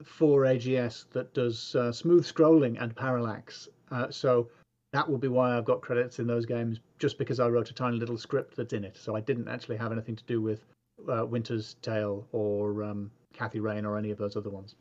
for 0.04 0.42
AGS 0.42 1.06
that 1.12 1.34
does 1.34 1.76
uh, 1.76 1.92
smooth 1.92 2.26
scrolling 2.26 2.82
and 2.82 2.96
parallax. 2.96 3.68
Uh, 3.92 4.10
so 4.10 4.50
that 4.94 5.10
will 5.10 5.18
be 5.18 5.28
why 5.28 5.58
I've 5.58 5.66
got 5.66 5.82
credits 5.82 6.20
in 6.20 6.28
those 6.28 6.46
games, 6.46 6.80
just 7.00 7.18
because 7.18 7.40
I 7.40 7.48
wrote 7.48 7.70
a 7.70 7.74
tiny 7.74 7.98
little 7.98 8.18
script 8.18 8.56
that's 8.56 8.74
in 8.74 8.84
it. 8.84 8.98
So 8.98 9.16
I 9.16 9.22
didn't 9.22 9.48
actually 9.48 9.78
have 9.78 9.92
anything 9.92 10.16
to 10.16 10.24
do 10.26 10.42
with 10.42 10.66
uh, 11.12 11.26
Winter's 11.26 11.76
Tale 11.82 12.28
or 12.32 12.84
um, 12.84 13.12
Kathy 13.34 13.60
Rain 13.60 13.86
or 13.86 13.98
any 13.98 14.12
of 14.12 14.18
those 14.18 14.36
other 14.36 14.50
ones. 14.50 14.76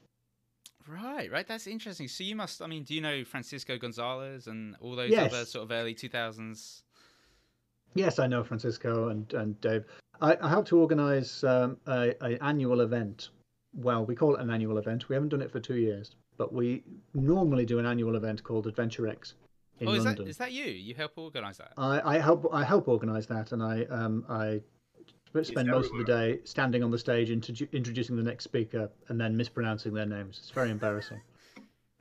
Right, 0.89 1.31
right. 1.33 1.47
That's 1.47 1.67
interesting. 1.67 2.07
So 2.07 2.23
you 2.23 2.37
must. 2.37 2.63
I 2.63 2.67
mean, 2.69 2.85
do 2.85 2.95
you 2.95 3.01
know 3.01 3.25
Francisco 3.25 3.77
Gonzalez 3.77 4.47
and 4.47 4.77
all 4.81 4.95
those 4.95 5.11
Yes. 5.11 5.33
other 5.33 5.45
sort 5.45 5.65
of 5.65 5.73
early 5.73 5.95
two 5.95 6.09
thousands? 6.09 6.85
Yes, 7.95 8.19
I 8.19 8.27
know 8.27 8.45
Francisco 8.45 9.09
and, 9.09 9.33
and 9.35 9.61
Dave. 9.61 9.85
I, 10.21 10.37
I 10.41 10.49
helped 10.49 10.69
to 10.69 10.79
organise 10.79 11.43
um, 11.43 11.77
a, 11.87 12.15
a 12.23 12.43
annual 12.45 12.83
event. 12.83 13.31
Well, 13.77 14.05
we 14.07 14.15
call 14.15 14.35
it 14.37 14.41
an 14.41 14.51
annual 14.51 14.79
event. 14.79 15.09
We 15.09 15.15
haven't 15.15 15.29
done 15.29 15.43
it 15.43 15.51
for 15.51 15.61
two 15.61 15.77
years, 15.77 16.13
but 16.39 16.53
we 16.53 16.83
normally 17.15 17.67
do 17.67 17.79
an 17.79 17.87
annual 17.87 18.17
event 18.17 18.43
called 18.43 18.67
Adventure 18.67 19.07
X 19.07 19.35
in 19.81 19.89
Oh, 19.89 19.93
is 19.93 20.05
that 20.05 20.11
London. 20.11 20.29
is 20.29 20.39
that 20.39 20.53
you? 20.53 20.65
You 20.65 20.95
help 20.95 21.13
organise 21.17 21.59
that? 21.59 21.73
I, 21.77 22.17
I 22.17 22.19
help 22.19 22.49
I 22.53 22.65
help 22.65 22.89
organise 22.89 23.27
that, 23.27 23.53
and 23.53 23.63
I 23.63 23.85
um 23.85 24.25
I 24.29 24.63
spend 25.43 25.69
most 25.69 25.93
of 25.93 25.99
the 25.99 26.05
day 26.05 26.39
standing 26.45 26.83
on 26.83 26.91
the 26.91 26.99
stage 26.99 27.29
introdu- 27.29 27.71
introducing 27.73 28.17
the 28.17 28.23
next 28.23 28.45
speaker 28.45 28.91
and 29.09 29.21
then 29.21 29.37
mispronouncing 29.37 29.93
their 29.93 30.07
names. 30.07 30.39
It's 30.41 30.51
very 30.51 30.71
embarrassing. 30.71 31.21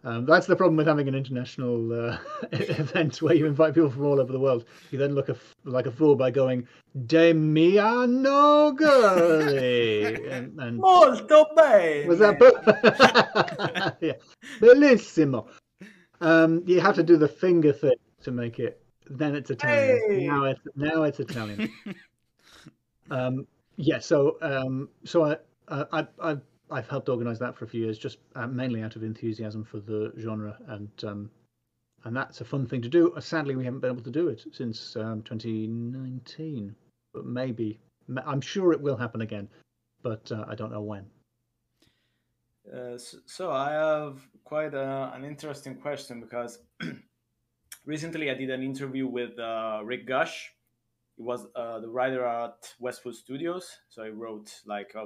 Um, 0.06 0.24
that's 0.26 0.46
the 0.46 0.56
problem 0.56 0.78
with 0.78 0.86
having 0.86 1.08
an 1.08 1.16
international 1.16 2.12
uh, 2.12 2.18
event 2.52 3.24
where 3.24 3.34
you 3.34 3.48
invite 3.48 3.74
people 3.74 3.90
from 3.90 4.06
all 4.06 4.22
over 4.22 4.32
the 4.32 4.40
world. 4.40 4.66
You 4.92 5.00
then 5.00 5.16
look 5.16 5.30
a 5.30 5.32
f- 5.32 5.56
like 5.64 5.88
a 5.88 5.92
fool 5.92 6.16
by 6.16 6.30
going 6.30 6.68
Demiano 7.08 8.76
Gurley 8.78 10.30
and, 10.30 10.60
and 10.60 10.78
Molto 10.78 11.46
bene. 11.56 12.08
was 12.08 12.20
that 12.20 12.38
bu- 12.38 14.06
yeah, 14.06 14.14
bellissimo. 14.60 15.48
Um, 16.22 16.62
you 16.68 16.80
have 16.82 16.96
to 16.96 17.04
do 17.04 17.18
the 17.18 17.28
finger 17.28 17.74
thing 17.74 17.96
to 18.24 18.32
make 18.32 18.60
it. 18.60 18.80
Then 19.10 19.36
it's 19.36 19.50
Italian. 19.50 20.00
Hey! 20.08 20.28
Now 20.28 20.44
it's 20.46 20.62
now 20.76 21.02
it's 21.04 21.20
Italian. 21.20 21.72
um, 23.10 23.48
yeah. 23.76 23.98
So 24.00 24.38
um, 24.42 24.90
so 25.04 25.26
I, 25.26 25.38
uh, 25.68 25.86
I 25.92 26.08
I 26.22 26.38
I've 26.72 26.90
helped 26.90 27.10
organise 27.10 27.40
that 27.40 27.56
for 27.56 27.66
a 27.66 27.68
few 27.68 27.84
years, 27.84 27.98
just 27.98 28.18
uh, 28.36 28.48
mainly 28.48 28.82
out 28.82 28.96
of 28.96 29.04
enthusiasm 29.04 29.64
for 29.64 29.80
the 29.80 30.12
genre, 30.20 30.58
and 30.68 30.90
um, 31.04 31.30
and 32.04 32.16
that's 32.16 32.42
a 32.42 32.46
fun 32.46 32.66
thing 32.66 32.82
to 32.82 32.90
do. 32.90 33.14
Uh, 33.14 33.20
Sadly, 33.20 33.56
we 33.56 33.66
haven't 33.66 33.80
been 33.80 33.92
able 33.92 34.04
to 34.04 34.12
do 34.12 34.28
it 34.30 34.44
since 34.52 34.96
um, 34.96 35.22
2019, 35.24 36.76
but 37.14 37.26
maybe 37.26 37.80
I'm 38.26 38.42
sure 38.42 38.72
it 38.72 38.82
will 38.82 38.98
happen 38.98 39.22
again, 39.22 39.48
but 40.02 40.32
uh, 40.32 40.46
I 40.48 40.56
don't 40.56 40.72
know 40.72 40.82
when. 40.82 41.06
Uh, 42.72 42.98
so, 42.98 43.18
so 43.26 43.52
I 43.52 43.72
have 43.72 44.28
quite 44.44 44.74
a, 44.74 45.12
an 45.14 45.24
interesting 45.24 45.76
question 45.76 46.20
because 46.20 46.60
recently 47.86 48.32
I 48.32 48.34
did 48.34 48.50
an 48.50 48.64
interview 48.64 49.08
with 49.08 49.38
uh, 49.38 49.82
Rick 49.84 50.08
Gush. 50.08 50.52
He 51.18 51.24
was 51.24 51.48
uh, 51.56 51.80
the 51.80 51.88
writer 51.88 52.26
at 52.26 52.74
Westwood 52.80 53.16
Studios, 53.16 53.78
so 53.90 54.04
he 54.04 54.10
wrote 54.10 54.52
like 54.66 54.94
uh, 54.96 55.06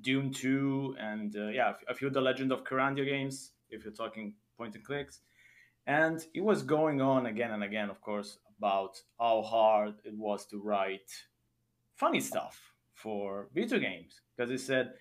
Dune 0.00 0.32
2 0.32 0.96
and 0.98 1.36
uh, 1.36 1.46
yeah, 1.48 1.74
a 1.88 1.94
few 1.94 2.08
of 2.08 2.14
the 2.14 2.20
Legend 2.20 2.50
of 2.50 2.64
Kyrandia 2.64 3.04
games, 3.04 3.52
if 3.70 3.84
you're 3.84 3.92
talking 3.92 4.34
point 4.58 4.74
and 4.74 4.84
clicks. 4.84 5.20
And 5.86 6.24
he 6.32 6.40
was 6.40 6.62
going 6.62 7.00
on 7.00 7.26
again 7.26 7.52
and 7.52 7.62
again, 7.62 7.90
of 7.90 8.00
course, 8.00 8.38
about 8.58 9.00
how 9.18 9.42
hard 9.42 9.94
it 10.04 10.16
was 10.16 10.46
to 10.46 10.58
write 10.58 11.10
funny 11.94 12.20
stuff 12.20 12.72
for 12.94 13.48
video 13.54 13.78
games. 13.78 14.20
Because 14.36 14.50
he 14.50 14.58
said 14.58 14.94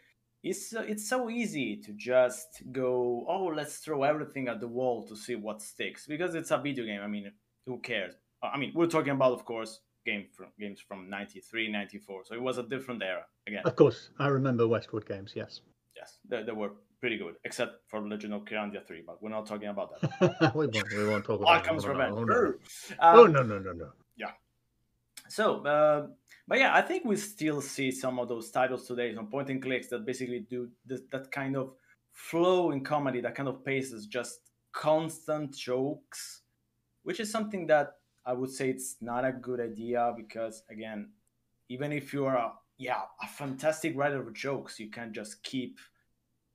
it's 0.44 0.76
uh, 0.76 0.84
it's 0.88 1.08
so 1.08 1.30
easy 1.30 1.78
to 1.78 1.94
just 1.94 2.64
go 2.72 3.26
oh 3.28 3.46
let's 3.56 3.78
throw 3.78 4.04
everything 4.04 4.50
at 4.50 4.60
the 4.60 4.68
wall 4.68 5.08
to 5.08 5.16
see 5.16 5.36
what 5.36 5.62
sticks. 5.62 6.06
Because 6.06 6.36
it's 6.36 6.52
a 6.52 6.58
video 6.58 6.86
game 6.86 7.02
i 7.02 7.08
mean 7.08 7.32
who 7.66 7.80
cares? 7.80 8.14
I 8.42 8.58
mean 8.58 8.74
we're 8.76 8.88
talking 8.88 9.14
about 9.14 9.32
of 9.32 9.46
course 9.46 9.80
game 10.06 10.26
from 10.36 10.48
games 10.60 10.80
from 10.80 11.10
93 11.10 11.72
94 11.72 12.26
so 12.26 12.36
it 12.36 12.42
was 12.42 12.58
a 12.58 12.64
different 12.64 13.02
era 13.02 13.26
again 13.48 13.62
Of 13.66 13.76
course, 13.76 14.10
I 14.20 14.28
remember 14.28 14.68
Westwood 14.68 15.06
games. 15.06 15.34
Yes, 15.36 15.62
yes 15.96 16.20
they, 16.30 16.44
they 16.44 16.52
were 16.52 16.72
pretty 17.00 17.18
good 17.18 17.36
except 17.44 17.74
for 17.90 18.08
legend 18.08 18.34
of 18.34 18.46
Kyrandia 18.46 18.86
3 18.86 19.04
but 19.06 19.22
we're 19.22 19.30
not 19.30 19.46
talking 19.46 19.70
about 19.70 20.00
that 20.02 20.56
we 20.56 20.68
won't. 20.68 20.94
We 20.96 21.08
won't 21.08 21.26
talk 21.26 21.42
about. 21.42 21.64
Arkhem's 21.64 21.86
it. 21.86 21.90
Oh, 21.90 21.94
no, 21.94 22.00
Revenge 22.00 22.16
Oh 22.18 22.24
no. 22.24 22.36
Um, 23.00 23.20
oh 23.20 23.26
no 23.26 23.44
no 23.44 23.60
no 23.60 23.74
no. 23.74 23.90
So, 25.30 25.66
uh, 25.66 26.08
but 26.48 26.60
yeah, 26.60 26.76
I 26.76 26.82
think 26.82 27.06
we 27.06 27.16
still 27.16 27.62
see 27.62 27.92
some 27.92 28.20
of 28.20 28.28
those 28.28 28.52
titles 28.52 28.88
today, 28.88 29.16
some 29.16 29.28
point 29.28 29.50
and 29.50 29.62
clicks 29.62 29.88
that 29.88 30.06
basically 30.06 30.46
do 30.50 30.70
this, 30.86 31.02
that 31.12 31.32
kind 31.32 31.56
of 31.56 31.74
flow 32.12 32.72
in 32.72 32.84
comedy, 32.84 33.22
that 33.22 33.36
kind 33.36 33.50
of 33.50 33.64
pace 33.64 33.92
is 33.92 34.06
just 34.06 34.40
constant 34.74 35.56
jokes, 35.56 36.42
which 37.04 37.20
is 37.20 37.32
something 37.32 37.68
that 37.68 37.94
I 38.26 38.34
would 38.34 38.50
say 38.52 38.70
it's 38.70 38.96
not 39.02 39.26
a 39.26 39.32
good 39.32 39.60
idea 39.60 40.14
because 40.16 40.64
again, 40.70 41.10
even 41.70 41.92
if 41.92 42.14
you're 42.14 42.34
a 42.34 42.54
yeah 42.78 43.02
a 43.22 43.28
fantastic 43.28 43.96
writer 43.98 44.20
of 44.22 44.34
jokes, 44.34 44.80
you 44.80 44.90
can't 44.90 45.12
just 45.14 45.44
keep 45.44 45.80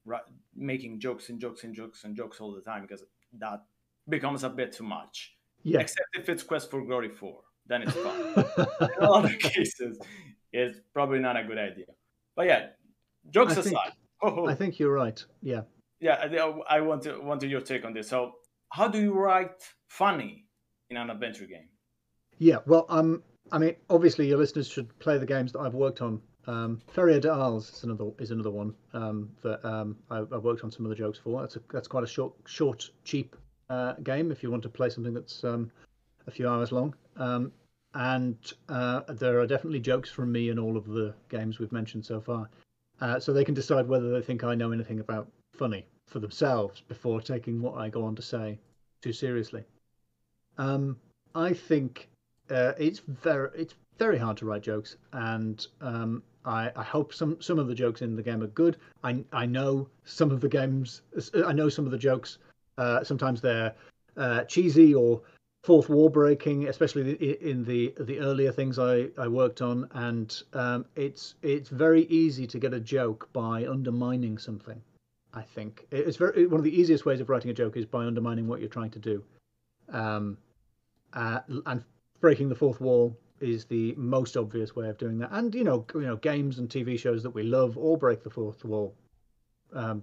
ri- 0.05 0.19
making 0.57 1.01
jokes 1.01 1.29
and 1.29 1.41
jokes 1.41 1.65
and 1.65 1.75
jokes 1.75 2.05
and 2.05 2.17
jokes 2.17 2.41
all 2.41 2.53
the 2.53 2.61
time 2.63 2.83
because 2.83 3.05
that 3.39 3.65
becomes 4.09 4.45
a 4.45 4.49
bit 4.49 4.73
too 4.73 4.85
much. 4.85 5.35
Yeah. 5.63 5.81
Except 5.81 6.09
if 6.15 6.29
it's 6.29 6.43
Quest 6.43 6.71
for 6.71 6.83
Glory 6.85 7.11
4, 7.11 7.37
then 7.67 7.83
it's 7.83 7.93
fine 7.93 8.89
in 8.99 9.05
other 9.05 9.35
cases, 9.35 9.99
it's 10.53 10.79
probably 10.95 11.19
not 11.19 11.37
a 11.37 11.45
good 11.45 11.59
idea. 11.59 11.87
But 12.35 12.47
yeah, 12.47 12.67
jokes 13.31 13.53
I 13.59 13.63
think- 13.63 13.77
aside, 13.77 13.93
oh, 14.23 14.47
I 14.47 14.55
think 14.55 14.79
you're 14.79 14.93
right. 14.93 15.23
Yeah. 15.43 15.63
yeah, 16.01 16.15
I, 16.69 16.77
I 16.77 16.81
want 16.81 17.03
to 17.03 17.19
want 17.21 17.41
to 17.43 17.47
your 17.49 17.61
take 17.61 17.85
on 17.85 17.93
this. 17.93 18.09
So, 18.09 18.35
how 18.71 18.89
do 18.89 18.99
you 19.01 19.13
write 19.13 19.61
funny 19.89 20.47
in 20.91 20.97
an 20.97 21.11
adventure 21.11 21.47
game? 21.47 21.69
Yeah, 22.39 22.59
well, 22.67 22.87
um, 22.89 23.23
I 23.53 23.59
mean, 23.59 23.75
obviously, 23.91 24.29
your 24.29 24.39
listeners 24.39 24.69
should 24.69 24.97
play 24.99 25.19
the 25.19 25.27
games 25.27 25.53
that 25.53 25.61
I've 25.61 25.75
worked 25.75 26.03
on. 26.03 26.21
Um, 26.47 26.81
Feria 26.89 27.21
d'Arles 27.21 27.71
is 27.71 27.85
another 27.85 28.11
is 28.19 28.31
another 28.31 28.51
one 28.51 28.75
um, 28.95 29.31
that 29.43 29.63
um, 29.65 29.97
I, 30.11 30.21
I've 30.21 30.45
worked 30.45 30.65
on 30.65 30.71
some 30.71 30.87
of 30.87 30.91
the 30.91 30.97
jokes 30.97 31.19
for. 31.19 31.41
That's 31.41 31.57
a, 31.57 31.61
that's 31.73 31.89
quite 31.89 32.05
a 32.05 32.07
short, 32.07 32.33
short, 32.47 32.91
cheap 33.05 33.37
uh, 33.69 33.95
game 34.03 34.31
if 34.31 34.43
you 34.43 34.51
want 34.51 34.63
to 34.63 34.69
play 34.69 34.89
something 34.89 35.13
that's 35.13 35.45
um, 35.45 35.71
a 36.27 36.31
few 36.31 36.49
hours 36.49 36.73
long. 36.73 36.95
Um, 37.17 37.53
and 37.95 38.37
uh, 38.69 39.01
there 39.09 39.41
are 39.41 39.47
definitely 39.47 39.81
jokes 39.81 40.11
from 40.11 40.31
me 40.31 40.51
in 40.51 40.59
all 40.59 40.77
of 40.77 40.87
the 40.87 41.15
games 41.29 41.59
we've 41.59 41.73
mentioned 41.73 42.05
so 42.05 42.21
far. 42.21 42.49
Uh, 43.01 43.19
so 43.21 43.33
they 43.33 43.45
can 43.45 43.55
decide 43.55 43.87
whether 43.87 44.11
they 44.11 44.23
think 44.23 44.45
I 44.45 44.55
know 44.55 44.73
anything 44.73 45.01
about 45.01 45.31
funny 45.53 45.87
for 46.07 46.19
themselves 46.19 46.81
before 46.81 47.21
taking 47.21 47.61
what 47.61 47.77
I 47.77 47.89
go 47.89 48.05
on 48.05 48.15
to 48.17 48.23
say 48.23 48.59
too 49.03 49.13
seriously. 49.13 49.65
Um, 50.59 50.97
I 51.35 51.53
think 51.53 52.09
uh, 52.51 52.73
it's 52.79 53.01
very 53.01 53.51
it's 53.55 53.75
very 53.99 54.19
hard 54.19 54.37
to 54.39 54.47
write 54.47 54.63
jokes, 54.63 54.97
and 55.13 55.67
um, 55.81 56.23
I, 56.45 56.71
I 56.77 56.83
hope 56.83 57.13
some 57.15 57.41
some 57.41 57.59
of 57.59 57.69
the 57.69 57.75
jokes 57.75 58.03
in 58.03 58.17
the 58.17 58.23
game 58.23 58.43
are 58.43 58.49
good. 58.49 58.77
I 59.05 59.25
I 59.33 59.47
know 59.47 59.89
some 60.05 60.31
of 60.31 60.41
the 60.41 60.49
games. 60.49 61.03
I 61.47 61.53
know 61.53 61.69
some 61.69 61.85
of 61.85 61.91
the 61.91 61.99
jokes. 61.99 62.39
Uh, 62.77 63.03
sometimes 63.03 63.41
they're 63.41 63.75
uh, 64.17 64.45
cheesy 64.45 64.95
or 64.95 65.21
fourth 65.65 65.89
wall 65.89 66.09
breaking, 66.09 66.69
especially 66.69 67.13
in 67.13 67.65
the 67.65 67.95
the 68.01 68.19
earlier 68.21 68.53
things 68.53 68.79
I, 68.79 69.09
I 69.19 69.29
worked 69.29 69.61
on, 69.63 69.89
and 69.93 70.43
um, 70.55 70.87
it's 70.97 71.35
it's 71.43 71.69
very 71.69 72.05
easy 72.05 72.47
to 72.47 72.59
get 72.59 72.73
a 72.73 72.81
joke 72.81 73.29
by 73.33 73.67
undermining 73.67 74.39
something. 74.39 74.81
I 75.35 75.43
think 75.43 75.87
it's 75.91 76.17
very 76.17 76.47
one 76.47 76.59
of 76.59 76.65
the 76.65 76.81
easiest 76.81 77.05
ways 77.05 77.21
of 77.21 77.29
writing 77.29 77.51
a 77.51 77.55
joke 77.55 77.77
is 77.77 77.85
by 77.85 78.07
undermining 78.07 78.49
what 78.49 78.61
you're 78.61 78.69
trying 78.69 78.91
to 78.91 78.99
do, 78.99 79.23
um, 79.93 80.39
uh, 81.15 81.41
and 81.67 81.85
breaking 82.21 82.49
the 82.49 82.55
fourth 82.55 82.81
wall 82.81 83.17
is 83.41 83.65
the 83.65 83.95
most 83.97 84.37
obvious 84.37 84.75
way 84.75 84.89
of 84.89 84.99
doing 84.99 85.19
that. 85.19 85.31
And 85.33 85.55
you 85.55 85.65
know, 85.65 85.85
you 85.95 86.01
know, 86.03 86.17
games 86.17 86.59
and 86.59 86.69
TV 86.69 86.99
shows 86.99 87.23
that 87.23 87.31
we 87.31 87.43
love 87.43 87.77
all 87.77 87.97
break 87.97 88.23
the 88.23 88.31
fourth 88.31 88.65
wall. 88.65 88.95
Um, 89.73 90.03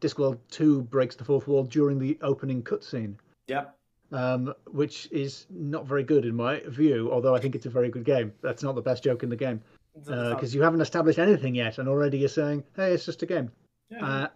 Discworld 0.00 0.38
Two 0.50 0.82
breaks 0.82 1.16
the 1.16 1.24
fourth 1.24 1.48
wall 1.48 1.64
during 1.64 1.98
the 1.98 2.16
opening 2.22 2.62
cutscene 2.62 3.16
Yep. 3.48 3.74
um, 4.12 4.54
which 4.70 5.08
is 5.10 5.46
not 5.50 5.86
very 5.86 6.04
good 6.04 6.24
in 6.24 6.36
my 6.36 6.60
view. 6.68 7.10
Although 7.10 7.34
I 7.34 7.40
think 7.40 7.54
it's 7.54 7.66
a 7.66 7.70
very 7.70 7.88
good 7.90 8.04
game. 8.04 8.32
That's 8.42 8.62
not 8.62 8.74
the 8.74 8.82
best 8.82 9.02
joke 9.02 9.22
in 9.22 9.28
the 9.28 9.36
game 9.36 9.60
because 10.04 10.54
you 10.54 10.62
haven't 10.62 10.80
established 10.80 11.18
anything 11.18 11.54
yet, 11.54 11.78
and 11.78 11.88
already 11.88 12.18
you're 12.18 12.28
saying, 12.28 12.62
"Hey, 12.76 12.92
it's 12.92 13.04
just 13.04 13.22
a 13.22 13.26
game." 13.26 13.50
yeah. 13.90 14.04
Uh, 14.04 14.28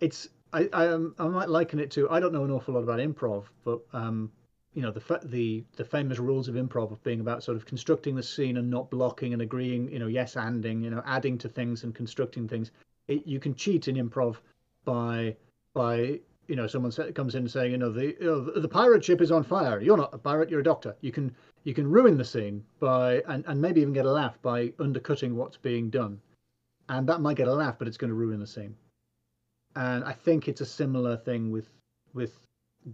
it's 0.00 0.28
I 0.52 0.68
I, 0.72 0.88
um, 0.88 1.14
I 1.18 1.28
might 1.28 1.48
liken 1.48 1.78
it 1.78 1.90
to 1.92 2.10
I 2.10 2.18
don't 2.18 2.32
know 2.32 2.44
an 2.44 2.50
awful 2.50 2.74
lot 2.74 2.82
about 2.82 2.98
improv, 2.98 3.44
but 3.64 3.80
um, 3.92 4.32
you 4.74 4.82
know 4.82 4.90
the 4.90 5.20
the 5.24 5.64
the 5.76 5.84
famous 5.84 6.18
rules 6.18 6.48
of 6.48 6.56
improv 6.56 6.90
of 6.90 7.02
being 7.04 7.20
about 7.20 7.42
sort 7.42 7.56
of 7.56 7.64
constructing 7.64 8.14
the 8.16 8.22
scene 8.22 8.56
and 8.56 8.68
not 8.68 8.90
blocking 8.90 9.32
and 9.32 9.40
agreeing, 9.40 9.90
you 9.90 9.98
know, 9.98 10.08
yes 10.08 10.34
anding, 10.34 10.82
you 10.82 10.90
know, 10.90 11.02
adding 11.06 11.38
to 11.38 11.48
things 11.48 11.84
and 11.84 11.94
constructing 11.94 12.48
things. 12.48 12.72
It, 13.06 13.26
you 13.26 13.38
can 13.38 13.54
cheat 13.54 13.88
in 13.88 13.96
improv 13.96 14.36
by 14.84 15.36
by 15.74 16.20
you 16.48 16.56
know 16.56 16.66
someone 16.66 16.90
comes 17.12 17.34
in 17.36 17.48
saying 17.48 17.72
you 17.72 17.78
know 17.78 17.90
the 17.92 18.06
you 18.06 18.26
know, 18.26 18.40
the- 18.40 18.60
the 18.60 18.68
pirate 18.68 19.04
ship 19.04 19.20
is 19.20 19.30
on 19.30 19.44
fire. 19.44 19.80
You're 19.80 19.96
not 19.96 20.12
a 20.12 20.18
pirate. 20.18 20.50
You're 20.50 20.60
a 20.60 20.64
doctor. 20.64 20.96
You 21.00 21.12
can 21.12 21.34
you 21.62 21.72
can 21.72 21.88
ruin 21.88 22.18
the 22.18 22.24
scene 22.24 22.64
by 22.80 23.22
and, 23.28 23.44
and 23.46 23.60
maybe 23.60 23.80
even 23.80 23.94
get 23.94 24.06
a 24.06 24.12
laugh 24.12 24.40
by 24.42 24.72
undercutting 24.78 25.36
what's 25.36 25.56
being 25.56 25.88
done, 25.88 26.20
and 26.88 27.08
that 27.08 27.20
might 27.20 27.36
get 27.36 27.48
a 27.48 27.54
laugh, 27.54 27.78
but 27.78 27.86
it's 27.86 27.96
going 27.96 28.10
to 28.10 28.14
ruin 28.14 28.40
the 28.40 28.46
scene. 28.46 28.74
And 29.76 30.04
I 30.04 30.12
think 30.12 30.48
it's 30.48 30.60
a 30.60 30.66
similar 30.66 31.16
thing 31.16 31.50
with 31.50 31.68
with 32.12 32.40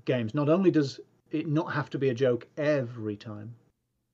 games. 0.04 0.34
Not 0.34 0.48
only 0.48 0.70
does 0.70 1.00
it 1.30 1.46
not 1.46 1.72
have 1.72 1.90
to 1.90 1.98
be 1.98 2.08
a 2.08 2.14
joke 2.14 2.46
every 2.56 3.16
time, 3.16 3.54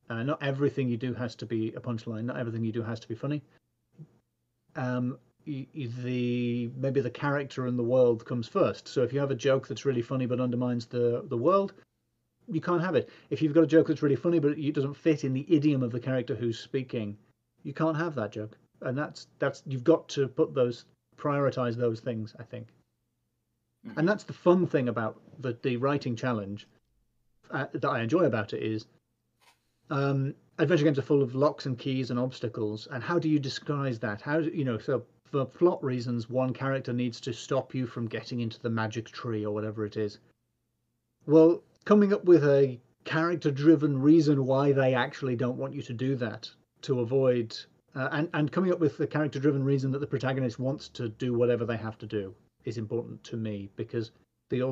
uh, 0.09 0.23
not 0.23 0.43
everything 0.43 0.89
you 0.89 0.97
do 0.97 1.15
has 1.15 1.35
to 1.37 1.47
be 1.47 1.73
a 1.75 1.81
punchline. 1.81 2.25
Not 2.25 2.37
everything 2.37 2.65
you 2.65 2.73
do 2.73 2.83
has 2.83 3.01
to 3.01 3.09
be 3.09 3.15
funny. 3.15 3.43
Um, 4.77 5.19
y- 5.47 5.67
y- 5.75 5.89
the 6.03 6.71
maybe 6.77 7.01
the 7.01 7.11
character 7.11 7.67
and 7.67 7.79
the 7.79 7.83
world 7.83 8.25
comes 8.25 8.47
first. 8.49 8.89
So 8.89 9.03
if 9.03 9.13
you 9.13 9.21
have 9.21 9.31
a 9.31 9.35
joke 9.35 9.67
that's 9.67 9.85
really 9.85 10.03
funny 10.03 10.27
but 10.27 10.41
undermines 10.41 10.87
the 10.87 11.25
the 11.29 11.37
world, 11.37 11.73
you 12.49 12.61
can't 12.61 12.83
have 12.83 12.95
it. 12.95 13.09
If 13.31 13.43
you've 13.43 13.55
got 13.55 13.65
a 13.65 13.67
joke 13.67 13.89
that's 13.89 14.03
really 14.03 14.17
funny 14.17 14.39
but 14.39 14.59
it 14.59 14.75
doesn't 14.75 14.95
fit 14.95 15.25
in 15.25 15.33
the 15.33 15.47
idiom 15.49 15.83
of 15.83 15.93
the 15.93 16.01
character 16.01 16.35
who's 16.35 16.59
speaking, 16.59 17.17
you 17.63 17.73
can't 17.73 17.97
have 17.97 18.15
that 18.17 18.33
joke. 18.33 18.59
And 18.83 18.97
that's 18.97 19.29
that's 19.39 19.63
you've 19.67 19.85
got 19.85 20.09
to 20.11 20.29
put 20.29 20.55
those 20.55 20.85
prioritize 21.17 21.77
those 21.77 22.01
things. 22.01 22.35
I 22.39 22.43
think, 22.43 22.69
and 23.97 24.07
that's 24.09 24.25
the 24.25 24.35
fun 24.35 24.67
thing 24.67 24.89
about 24.89 25.19
the 25.41 25.57
the 25.63 25.79
writing 25.79 26.15
challenge 26.15 26.69
uh, 27.51 27.67
that 27.73 27.89
I 27.89 28.03
enjoy 28.03 28.25
about 28.25 28.53
it 28.53 28.63
is 28.63 28.87
um, 29.91 30.35
adventure 30.59 30.85
games 30.85 30.99
are 30.99 31.03
full 31.03 31.23
of 31.23 31.35
locks 31.35 31.67
and 31.67 31.79
keys 31.79 32.11
and 32.11 32.19
obstacles. 32.19 32.89
And 32.91 33.03
how 33.03 33.19
do 33.19 33.29
you 33.29 33.39
disguise 33.39 33.99
that? 34.01 34.21
How 34.21 34.41
do 34.41 34.51
you 34.51 34.65
know? 34.65 34.79
So 34.79 35.05
for 35.25 35.45
plot 35.45 35.83
reasons, 35.83 36.31
one 36.31 36.53
character 36.53 36.93
needs 36.93 37.21
to 37.23 37.33
stop 37.33 37.75
you 37.75 37.87
from 37.87 38.07
getting 38.07 38.41
into 38.41 38.61
the 38.61 38.71
magic 38.71 39.07
tree 39.07 39.45
or 39.45 39.53
whatever 39.53 39.85
it 39.85 39.97
is. 39.97 40.19
Well, 41.27 41.63
coming 41.85 42.13
up 42.13 42.25
with 42.25 42.45
a 42.45 42.81
character-driven 43.05 44.01
reason 44.01 44.45
why 44.45 44.73
they 44.73 44.95
actually 44.95 45.37
don't 45.37 45.57
want 45.57 45.75
you 45.75 45.83
to 45.83 45.93
do 45.93 46.17
that 46.17 46.51
to 46.83 47.01
avoid, 47.01 47.57
uh, 47.95 48.09
and 48.13 48.29
and 48.35 48.53
coming 48.53 48.73
up 48.73 48.81
with 48.81 48.97
the 48.99 49.07
character-driven 49.07 49.65
reason 49.65 49.91
that 49.93 50.01
the 50.01 50.07
protagonist 50.07 50.59
wants 50.59 50.89
to 50.89 51.09
do 51.09 51.35
whatever 51.35 51.65
they 51.65 51.77
have 51.77 51.99
to 51.99 52.07
do 52.07 52.35
is 52.65 52.79
important 52.79 53.23
to 53.25 53.37
me 53.37 53.69
because 53.77 54.11
the 54.51 54.63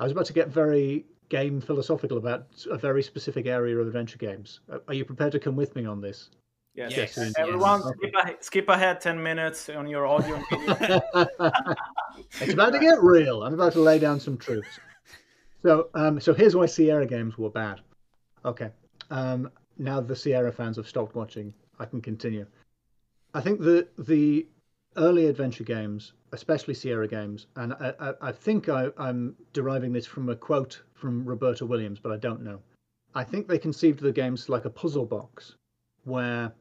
I 0.00 0.04
was 0.04 0.12
about 0.12 0.24
to 0.26 0.32
get 0.32 0.48
very 0.48 1.04
game 1.28 1.60
philosophical 1.60 2.16
about 2.16 2.46
a 2.70 2.78
very 2.78 3.02
specific 3.02 3.46
area 3.46 3.76
of 3.76 3.86
adventure 3.86 4.16
games. 4.18 4.60
Uh, 4.72 4.78
Are 4.88 4.94
you 4.94 5.04
prepared 5.04 5.32
to 5.32 5.38
come 5.38 5.54
with 5.54 5.76
me 5.76 5.84
on 5.84 6.00
this? 6.00 6.30
yes. 6.74 6.96
Yes, 6.96 7.16
yes. 7.16 7.34
Everyone, 7.38 7.82
Okay. 7.82 7.90
skip, 7.98 8.14
ahead, 8.14 8.36
skip 8.44 8.68
ahead 8.70 9.00
10 9.02 9.22
minutes 9.22 9.68
on 9.68 9.86
your 9.86 10.06
audio 10.06 10.42
it's 12.40 12.54
about 12.54 12.72
to 12.72 12.78
get 12.78 13.02
real. 13.02 13.42
I'm 13.42 13.52
about 13.52 13.74
to 13.74 13.80
lay 13.80 13.98
down 13.98 14.18
some 14.18 14.38
truths. 14.38 14.80
So, 15.62 15.90
um, 15.94 16.18
so 16.18 16.32
here's 16.32 16.56
why 16.56 16.64
Sierra 16.64 17.06
games 17.06 17.36
were 17.36 17.50
bad. 17.50 17.82
Okay. 18.46 18.70
Um, 19.10 19.50
now 19.78 20.00
the 20.00 20.16
Sierra 20.16 20.50
fans 20.50 20.78
have 20.78 20.88
stopped 20.88 21.14
watching. 21.14 21.52
I 21.78 21.84
can 21.84 22.00
continue. 22.00 22.46
I 23.34 23.42
think 23.42 23.60
the 23.60 23.86
the 23.98 24.46
early 24.96 25.26
adventure 25.26 25.64
games, 25.64 26.12
especially 26.32 26.74
Sierra 26.74 27.08
games, 27.08 27.46
and 27.56 27.72
I, 27.74 27.94
I, 28.00 28.14
I 28.20 28.32
think 28.32 28.68
I, 28.68 28.90
I'm 28.98 29.36
deriving 29.52 29.92
this 29.92 30.06
from 30.06 30.28
a 30.28 30.36
quote 30.36 30.82
from 30.94 31.24
Roberta 31.24 31.66
Williams, 31.66 32.00
but 32.00 32.12
I 32.12 32.16
don't 32.16 32.42
know. 32.42 32.60
I 33.14 33.24
think 33.24 33.48
they 33.48 33.58
conceived 33.58 34.00
the 34.00 34.12
games 34.12 34.48
like 34.48 34.64
a 34.64 34.70
puzzle 34.70 35.06
box, 35.06 35.56
where 36.04 36.52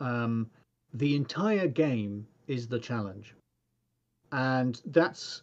um, 0.00 0.50
the 0.92 1.16
entire 1.16 1.68
game 1.68 2.26
is 2.46 2.68
the 2.68 2.78
challenge 2.78 3.34
and 4.34 4.82
that's 4.86 5.42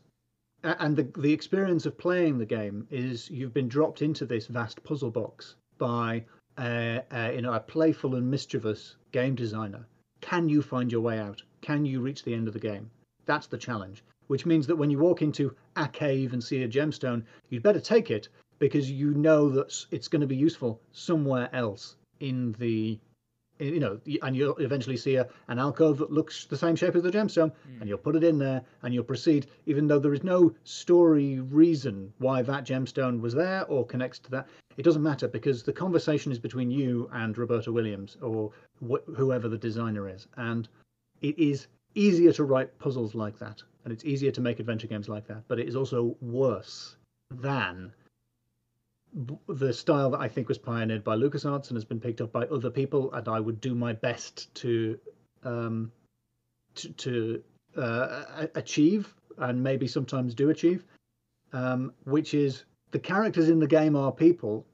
and 0.64 0.98
the 0.98 1.04
the 1.18 1.32
experience 1.32 1.86
of 1.86 1.98
playing 1.98 2.38
the 2.38 2.46
game 2.46 2.86
is 2.92 3.30
you've 3.30 3.54
been 3.54 3.70
dropped 3.70 4.02
into 4.02 4.26
this 4.26 4.48
vast 4.48 4.84
puzzle 4.84 5.10
box 5.10 5.56
by 5.78 6.24
a, 6.60 7.02
a 7.12 7.34
you 7.34 7.42
know 7.42 7.54
a 7.54 7.60
playful 7.60 8.16
and 8.16 8.30
mischievous 8.30 8.98
game 9.14 9.34
designer 9.34 9.86
can 10.20 10.50
you 10.50 10.62
find 10.62 10.92
your 10.92 11.02
way 11.02 11.20
out? 11.20 11.42
Can 11.62 11.86
you 11.86 12.02
reach 12.02 12.24
the 12.24 12.34
end 12.34 12.48
of 12.48 12.54
the 12.54 12.60
game? 12.60 12.90
That's 13.26 13.48
the 13.48 13.58
challenge. 13.58 14.04
Which 14.28 14.46
means 14.46 14.68
that 14.68 14.76
when 14.76 14.90
you 14.90 15.00
walk 15.00 15.22
into 15.22 15.56
a 15.76 15.88
cave 15.88 16.34
and 16.34 16.44
see 16.44 16.64
a 16.64 16.68
gemstone, 16.68 17.24
you'd 17.50 17.64
better 17.64 17.80
take 17.80 18.12
it 18.12 18.30
because 18.60 18.90
you 18.90 19.14
know 19.14 19.50
that 19.50 19.86
it's 19.92 20.08
going 20.08 20.22
to 20.22 20.28
be 20.28 20.36
useful 20.36 20.82
somewhere 20.92 21.50
else 21.54 21.96
in 22.20 22.54
the 22.60 23.00
you 23.62 23.80
know, 23.80 24.00
and 24.24 24.36
you'll 24.36 24.56
eventually 24.58 24.98
see 24.98 25.16
a, 25.18 25.28
an 25.48 25.60
alcove 25.60 26.00
that 26.00 26.12
looks 26.12 26.46
the 26.46 26.58
same 26.58 26.76
shape 26.76 26.96
as 26.96 27.04
the 27.04 27.12
gemstone, 27.12 27.52
mm. 27.52 27.80
and 27.80 27.88
you'll 27.88 27.98
put 27.98 28.16
it 28.16 28.24
in 28.24 28.40
there 28.40 28.64
and 28.82 28.94
you'll 28.94 29.04
proceed, 29.04 29.48
even 29.68 29.88
though 29.88 30.00
there 30.00 30.14
is 30.14 30.24
no 30.24 30.54
story 30.64 31.40
reason 31.40 32.12
why 32.18 32.42
that 32.42 32.66
gemstone 32.66 33.22
was 33.22 33.34
there 33.34 33.66
or 33.66 33.86
connects 33.86 34.20
to 34.20 34.32
that. 34.32 34.48
It 34.78 34.84
doesn't 34.84 35.04
matter 35.04 35.28
because 35.28 35.62
the 35.64 35.74
conversation 35.74 36.32
is 36.32 36.40
between 36.40 36.72
you 36.72 37.10
and 37.14 37.38
Roberta 37.38 37.72
Williams 37.72 38.18
or 38.22 38.52
wh- 38.80 39.06
whoever 39.16 39.48
the 39.48 39.58
designer 39.58 40.10
is, 40.10 40.28
and 40.38 40.68
it 41.22 41.38
is 41.38 41.68
easier 41.96 42.32
to 42.34 42.44
write 42.44 42.78
puzzles 42.80 43.16
like 43.16 43.38
that, 43.40 43.62
and 43.84 43.94
it's 43.94 44.06
easier 44.06 44.32
to 44.32 44.42
make 44.42 44.60
adventure 44.60 44.88
games 44.88 45.10
like 45.10 45.28
that, 45.28 45.44
but 45.48 45.60
it 45.60 45.68
is 45.68 45.76
also 45.76 46.16
worse 46.22 46.96
than 47.30 47.94
the 49.48 49.74
style 49.74 50.12
that 50.12 50.22
I 50.22 50.28
think 50.28 50.48
was 50.48 50.58
pioneered 50.58 51.04
by 51.04 51.16
LucasArts 51.16 51.68
and 51.68 51.76
has 51.76 51.86
been 51.86 52.00
picked 52.00 52.22
up 52.22 52.32
by 52.32 52.46
other 52.46 52.70
people, 52.70 53.12
and 53.14 53.28
I 53.28 53.40
would 53.40 53.60
do 53.60 53.76
my 53.76 53.94
best 53.94 54.54
to 54.56 55.00
um, 55.44 55.92
to, 56.76 56.90
to 56.90 57.44
uh, 57.76 58.48
achieve, 58.56 59.14
and 59.38 59.62
maybe 59.62 59.88
sometimes 59.88 60.34
do 60.34 60.50
achieve, 60.50 60.86
um, 61.52 61.94
which 62.06 62.34
is 62.34 62.64
the 62.92 63.00
characters 63.00 63.50
in 63.50 63.60
the 63.60 63.68
game 63.68 63.96
are 63.96 64.12
people. 64.12 64.66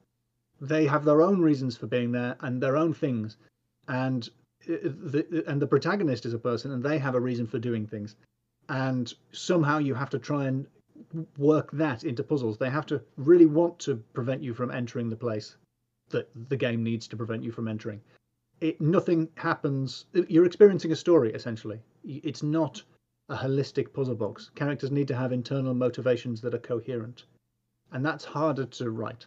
They 0.60 0.86
have 0.86 1.04
their 1.04 1.22
own 1.22 1.40
reasons 1.40 1.76
for 1.76 1.86
being 1.86 2.12
there 2.12 2.36
and 2.40 2.60
their 2.60 2.76
own 2.76 2.94
things, 2.94 3.36
and 3.88 4.28
the 4.68 5.44
and 5.46 5.60
the 5.60 5.66
protagonist 5.66 6.26
is 6.26 6.34
a 6.34 6.38
person, 6.38 6.72
and 6.72 6.82
they 6.82 6.98
have 6.98 7.14
a 7.14 7.20
reason 7.20 7.46
for 7.46 7.58
doing 7.58 7.86
things, 7.86 8.16
and 8.68 9.12
somehow 9.32 9.78
you 9.78 9.94
have 9.94 10.10
to 10.10 10.18
try 10.18 10.44
and 10.46 10.66
work 11.38 11.70
that 11.72 12.04
into 12.04 12.22
puzzles. 12.22 12.58
They 12.58 12.70
have 12.70 12.86
to 12.86 13.00
really 13.16 13.46
want 13.46 13.78
to 13.80 13.96
prevent 14.12 14.42
you 14.42 14.52
from 14.52 14.70
entering 14.70 15.08
the 15.08 15.16
place 15.16 15.56
that 16.10 16.28
the 16.48 16.56
game 16.56 16.82
needs 16.82 17.08
to 17.08 17.16
prevent 17.16 17.42
you 17.42 17.52
from 17.52 17.68
entering. 17.68 18.00
It 18.60 18.80
nothing 18.80 19.28
happens. 19.36 20.06
You're 20.12 20.44
experiencing 20.44 20.92
a 20.92 20.96
story 20.96 21.32
essentially. 21.32 21.80
It's 22.04 22.42
not 22.42 22.82
a 23.28 23.36
holistic 23.36 23.92
puzzle 23.92 24.16
box. 24.16 24.50
Characters 24.54 24.90
need 24.90 25.08
to 25.08 25.16
have 25.16 25.32
internal 25.32 25.74
motivations 25.74 26.40
that 26.42 26.54
are 26.54 26.58
coherent, 26.58 27.24
and 27.92 28.04
that's 28.04 28.24
harder 28.24 28.66
to 28.66 28.90
write. 28.90 29.26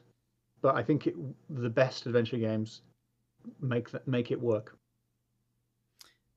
But 0.61 0.75
I 0.75 0.83
think 0.83 1.07
it, 1.07 1.15
the 1.49 1.69
best 1.69 2.05
adventure 2.05 2.37
games 2.37 2.81
make 3.59 3.89
that 3.91 4.07
make 4.07 4.29
it 4.29 4.39
work. 4.39 4.75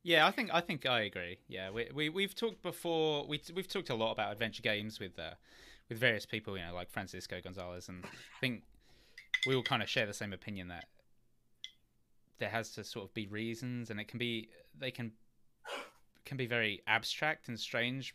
Yeah, 0.05 0.27
I 0.27 0.31
think 0.31 0.51
I 0.53 0.61
think 0.61 0.85
I 0.85 1.01
agree. 1.01 1.39
Yeah, 1.49 1.71
we 1.71 1.89
we 1.95 2.11
we've 2.11 2.35
talked 2.35 2.63
before. 2.63 3.27
We 3.27 3.41
we've 3.55 3.67
talked 3.67 3.89
a 3.89 3.95
lot 3.95 4.13
about 4.13 4.31
adventure 4.31 4.61
games 4.63 5.01
with 5.01 5.19
uh, 5.19 5.31
with 5.89 5.99
various 5.99 6.27
people, 6.27 6.59
you 6.59 6.63
know, 6.65 6.75
like 6.75 6.91
Francisco 6.91 7.41
Gonzalez, 7.43 7.89
and 7.89 8.05
I 8.05 8.09
think 8.39 8.65
we 9.47 9.55
all 9.55 9.63
kind 9.63 9.83
of 9.83 9.89
share 9.89 10.05
the 10.05 10.13
same 10.13 10.35
opinion 10.35 10.69
that 10.69 10.85
there 12.39 12.51
has 12.51 12.71
to 12.73 12.85
sort 12.85 13.07
of 13.07 13.15
be 13.15 13.27
reasons, 13.29 13.89
and 13.89 13.99
it 13.99 14.07
can 14.07 14.19
be 14.19 14.51
they 14.79 14.91
can 14.91 15.13
can 16.27 16.37
be 16.37 16.47
very 16.47 16.83
abstract 16.87 17.49
and 17.49 17.59
strange 17.59 18.15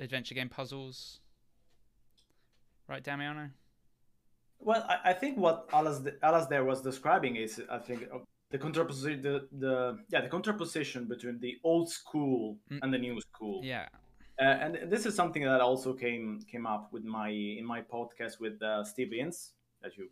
adventure 0.00 0.34
game 0.34 0.48
puzzles. 0.48 1.18
Right, 2.88 3.02
Damiano? 3.02 3.50
Well, 4.66 4.84
I, 4.88 5.10
I 5.10 5.12
think 5.12 5.38
what 5.38 5.68
Alice, 5.72 6.00
Alice 6.22 6.46
there 6.46 6.64
was 6.64 6.82
describing 6.82 7.36
is, 7.36 7.62
I 7.70 7.78
think, 7.78 8.08
the 8.50 8.58
contraposition 8.58 9.22
the, 9.22 9.48
the 9.58 9.98
yeah 10.08 10.20
the 10.20 10.28
contraposition 10.28 11.08
between 11.08 11.38
the 11.40 11.56
old 11.64 11.90
school 11.90 12.56
mm. 12.70 12.78
and 12.82 12.94
the 12.94 12.98
new 12.98 13.20
school 13.20 13.60
yeah 13.64 13.86
uh, 14.40 14.44
and 14.44 14.78
this 14.88 15.04
is 15.04 15.16
something 15.16 15.42
that 15.42 15.60
also 15.60 15.92
came 15.92 16.40
came 16.50 16.64
up 16.64 16.92
with 16.92 17.04
my 17.04 17.28
in 17.28 17.66
my 17.66 17.80
podcast 17.80 18.38
with 18.38 18.62
uh, 18.62 18.84
Steve 18.84 19.12
Ince 19.12 19.54
that 19.82 19.96
you 19.96 20.08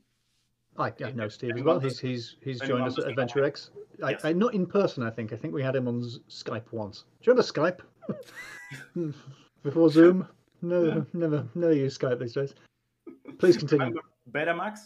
I, 0.76 0.92
I 1.04 1.12
know 1.12 1.28
Steve 1.28 1.52
as 1.56 1.62
well. 1.62 1.78
He's 1.78 2.00
he's 2.00 2.34
he's 2.42 2.58
joined 2.58 2.82
us 2.82 2.98
at 2.98 3.06
Adventure 3.06 3.44
X. 3.44 3.70
I, 4.02 4.10
yes. 4.10 4.24
I, 4.24 4.32
not 4.32 4.54
in 4.54 4.66
person. 4.66 5.04
I 5.04 5.10
think. 5.10 5.32
I 5.32 5.36
think 5.36 5.54
we 5.54 5.62
had 5.62 5.76
him 5.76 5.86
on 5.86 6.02
Skype 6.28 6.72
once. 6.72 7.04
Do 7.22 7.30
you 7.30 7.32
remember 7.32 7.48
Skype 7.48 7.80
before 9.62 9.88
Zoom? 9.88 10.26
No, 10.62 10.82
yeah. 10.82 11.00
never, 11.12 11.46
never 11.54 11.72
use 11.72 11.96
Skype 11.96 12.18
these 12.18 12.32
days. 12.32 12.56
Please 13.38 13.56
continue. 13.56 13.94
Betamax 14.30 14.78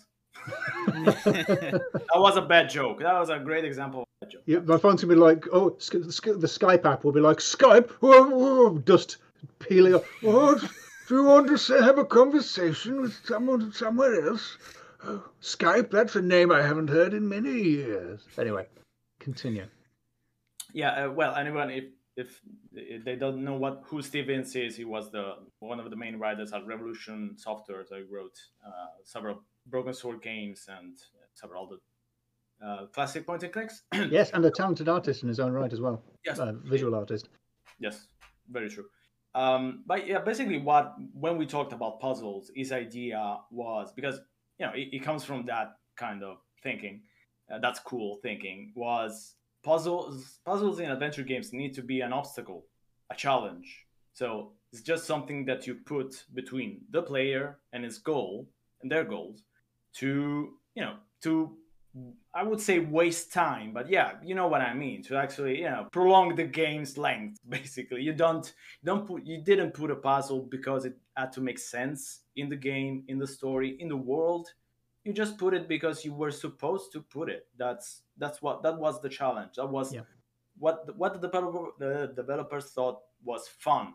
that 0.87 1.83
was 2.15 2.37
a 2.37 2.43
bad 2.43 2.69
joke. 2.71 3.01
That 3.01 3.19
was 3.19 3.31
a 3.31 3.39
great 3.39 3.65
example. 3.65 4.05
Of 4.23 4.31
joke. 4.31 4.43
Yeah, 4.47 4.59
my 4.61 4.79
phone's 4.79 5.03
gonna 5.03 5.15
be 5.15 5.21
like, 5.21 5.45
oh, 5.53 5.71
the 5.71 5.79
Skype 5.79 6.85
app 6.85 7.05
will 7.05 7.13
be 7.13 7.21
like 7.21 7.39
Skype, 7.39 7.91
whoa, 8.01 8.29
whoa, 8.29 8.79
dust 8.79 9.19
peeling 9.59 9.95
off. 9.95 10.05
What? 10.23 10.61
Do 11.09 11.15
you 11.15 11.25
want 11.25 11.59
to 11.59 11.83
have 11.83 11.99
a 11.99 12.05
conversation 12.05 13.01
with 13.01 13.15
someone 13.25 13.73
somewhere 13.73 14.29
else? 14.29 14.59
Oh, 15.05 15.25
Skype, 15.41 15.91
that's 15.91 16.17
a 16.17 16.23
name 16.23 16.53
I 16.53 16.61
haven't 16.61 16.89
heard 16.89 17.15
in 17.15 17.29
many 17.29 17.63
years. 17.63 18.27
Anyway, 18.37 18.67
continue. 19.19 19.67
Yeah, 20.75 21.07
uh, 21.07 21.11
well, 21.11 21.35
anyone, 21.35 21.71
if, 21.71 21.85
if 22.19 22.41
if 22.75 23.05
they 23.05 23.15
don't 23.15 23.45
know 23.45 23.55
what 23.55 23.83
who 23.87 24.03
Steve 24.03 24.29
Ince 24.29 24.57
is, 24.57 24.77
he 24.77 24.85
was 24.85 25.11
the 25.11 25.37
one 25.61 25.79
of 25.79 25.89
the 25.89 25.97
main 25.97 26.19
writers 26.19 26.53
at 26.53 26.67
Revolution 26.67 27.35
Software. 27.37 27.85
So 27.89 27.97
he 27.97 28.03
wrote 28.03 28.37
uh, 28.67 28.91
several 29.05 29.43
Broken 29.67 29.95
Sword 29.95 30.21
games 30.21 30.69
and 30.69 30.99
several 31.35 31.67
other 31.67 31.77
uh, 32.67 32.87
classic 32.87 33.25
point 33.25 33.45
and 33.45 33.53
clicks. 33.53 33.85
yes, 34.11 34.33
and 34.35 34.45
a 34.45 34.51
talented 34.51 34.89
artist 34.89 35.23
in 35.23 35.29
his 35.29 35.39
own 35.39 35.53
right 35.53 35.73
as 35.73 35.81
well. 35.81 36.03
Yes, 36.27 36.41
uh, 36.41 36.53
visual 36.65 36.97
artist. 36.97 37.29
Yes, 37.79 38.09
very 38.51 38.69
true. 38.69 38.87
Um, 39.37 39.85
but 39.87 40.07
yeah, 40.09 40.19
basically, 40.19 40.59
what 40.59 40.97
when 41.13 41.37
we 41.39 41.47
talked 41.47 41.73
about 41.73 42.01
puzzles, 42.01 42.51
his 42.55 42.73
idea 42.73 43.39
was 43.53 43.93
because 43.93 44.21
you 44.59 44.67
know 44.67 44.73
it, 44.73 44.89
it 44.93 45.05
comes 45.05 45.23
from 45.25 45.47
that 45.47 45.77
kind 45.97 46.25
of 46.25 46.39
thinking. 46.65 47.03
Uh, 47.49 47.61
that's 47.61 47.79
cool 47.79 48.19
thinking. 48.23 48.73
Was 48.75 49.37
puzzles 49.69 50.41
puzzles 50.47 50.81
in 50.81 50.91
adventure 50.91 51.23
games 51.23 51.53
need 51.53 51.75
to 51.75 51.83
be 51.83 52.01
an 52.01 52.13
obstacle, 52.21 52.65
a 53.11 53.15
challenge. 53.15 53.69
So 54.15 54.53
it's 54.73 54.83
just 54.83 55.05
something 55.05 55.45
that 55.45 55.67
you 55.67 55.75
put 55.75 56.25
between 56.35 56.81
the 56.91 57.03
player 57.03 57.59
and 57.73 57.85
his 57.85 57.99
goal 57.99 58.49
and 58.81 58.91
their 58.91 59.05
goals 59.05 59.43
to 60.01 60.11
you 60.75 60.83
know 60.83 60.95
to 61.25 61.57
I 62.35 62.43
would 62.45 62.61
say 62.61 62.79
waste 62.79 63.33
time, 63.33 63.73
but 63.73 63.91
yeah, 63.91 64.13
you 64.23 64.35
know 64.35 64.47
what 64.47 64.61
I 64.61 64.73
mean. 64.73 65.03
To 65.05 65.17
actually, 65.17 65.59
you 65.59 65.71
know, 65.71 65.89
prolong 65.91 66.37
the 66.37 66.45
game's 66.45 66.97
length. 66.97 67.39
Basically, 67.49 68.03
you 68.03 68.15
don't 68.15 68.47
don't 68.85 69.07
put 69.07 69.27
you 69.27 69.43
didn't 69.43 69.73
put 69.75 69.91
a 69.91 69.97
puzzle 69.97 70.43
because 70.57 70.85
it 70.85 70.97
had 71.17 71.33
to 71.33 71.41
make 71.41 71.59
sense 71.59 72.21
in 72.37 72.49
the 72.49 72.61
game, 72.71 73.05
in 73.09 73.19
the 73.19 73.27
story, 73.27 73.77
in 73.81 73.89
the 73.89 74.03
world. 74.13 74.49
You 75.09 75.15
just 75.15 75.39
put 75.39 75.55
it 75.55 75.69
because 75.69 76.05
you 76.05 76.13
were 76.13 76.31
supposed 76.31 76.93
to 76.93 77.01
put 77.01 77.31
it. 77.31 77.47
That's 77.57 78.03
that's 78.19 78.43
what 78.43 78.63
that 78.63 78.79
was 78.79 79.01
the 79.01 79.09
challenge. 79.09 79.53
That 79.57 79.71
was 79.71 79.95
yeah. 79.95 80.03
what 80.59 80.95
what 80.99 81.15
the 81.15 81.21
developer 81.27 81.71
the 81.79 82.13
developers 82.15 82.67
thought 82.67 82.99
was 83.25 83.49
fun 83.49 83.95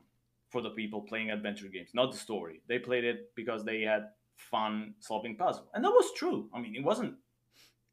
for 0.50 0.60
the 0.64 0.72
people 0.72 1.02
playing 1.02 1.30
adventure 1.30 1.68
games, 1.68 1.92
not 1.94 2.12
the 2.12 2.18
story. 2.18 2.64
They 2.68 2.80
played 2.80 3.04
it 3.04 3.30
because 3.36 3.64
they 3.64 3.82
had 3.82 4.08
fun 4.38 4.96
solving 5.02 5.36
puzzle. 5.38 5.70
And 5.76 5.86
that 5.86 5.92
was 5.92 6.12
true. 6.16 6.50
I 6.52 6.60
mean, 6.60 6.76
it 6.76 6.84
wasn't 6.84 7.14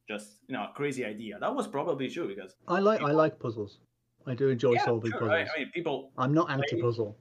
just 0.09 0.39
you 0.49 0.55
know 0.55 0.63
a 0.63 0.73
crazy 0.75 1.05
idea. 1.05 1.39
That 1.39 1.55
was 1.55 1.69
probably 1.69 2.09
true 2.09 2.27
because 2.27 2.55
I 2.69 2.79
like 2.79 3.01
people... 3.01 3.11
I 3.11 3.13
like 3.13 3.39
puzzles. 3.39 3.81
I 4.27 4.33
do 4.35 4.49
enjoy 4.49 4.73
yeah, 4.73 4.87
solving 4.87 5.11
sure. 5.11 5.21
puzzles. 5.21 5.49
I, 5.55 5.59
mean, 5.59 5.71
people. 5.75 6.11
I'm 6.17 6.33
not 6.33 6.51
anti-puzzle. 6.51 7.19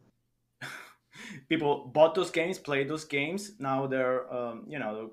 people 1.50 1.92
bought 1.94 2.16
those 2.16 2.32
games, 2.32 2.58
played 2.58 2.88
those 2.88 3.04
games. 3.04 3.52
Now 3.60 3.86
they're 3.86 4.34
um, 4.34 4.64
you 4.66 4.80
know 4.80 5.12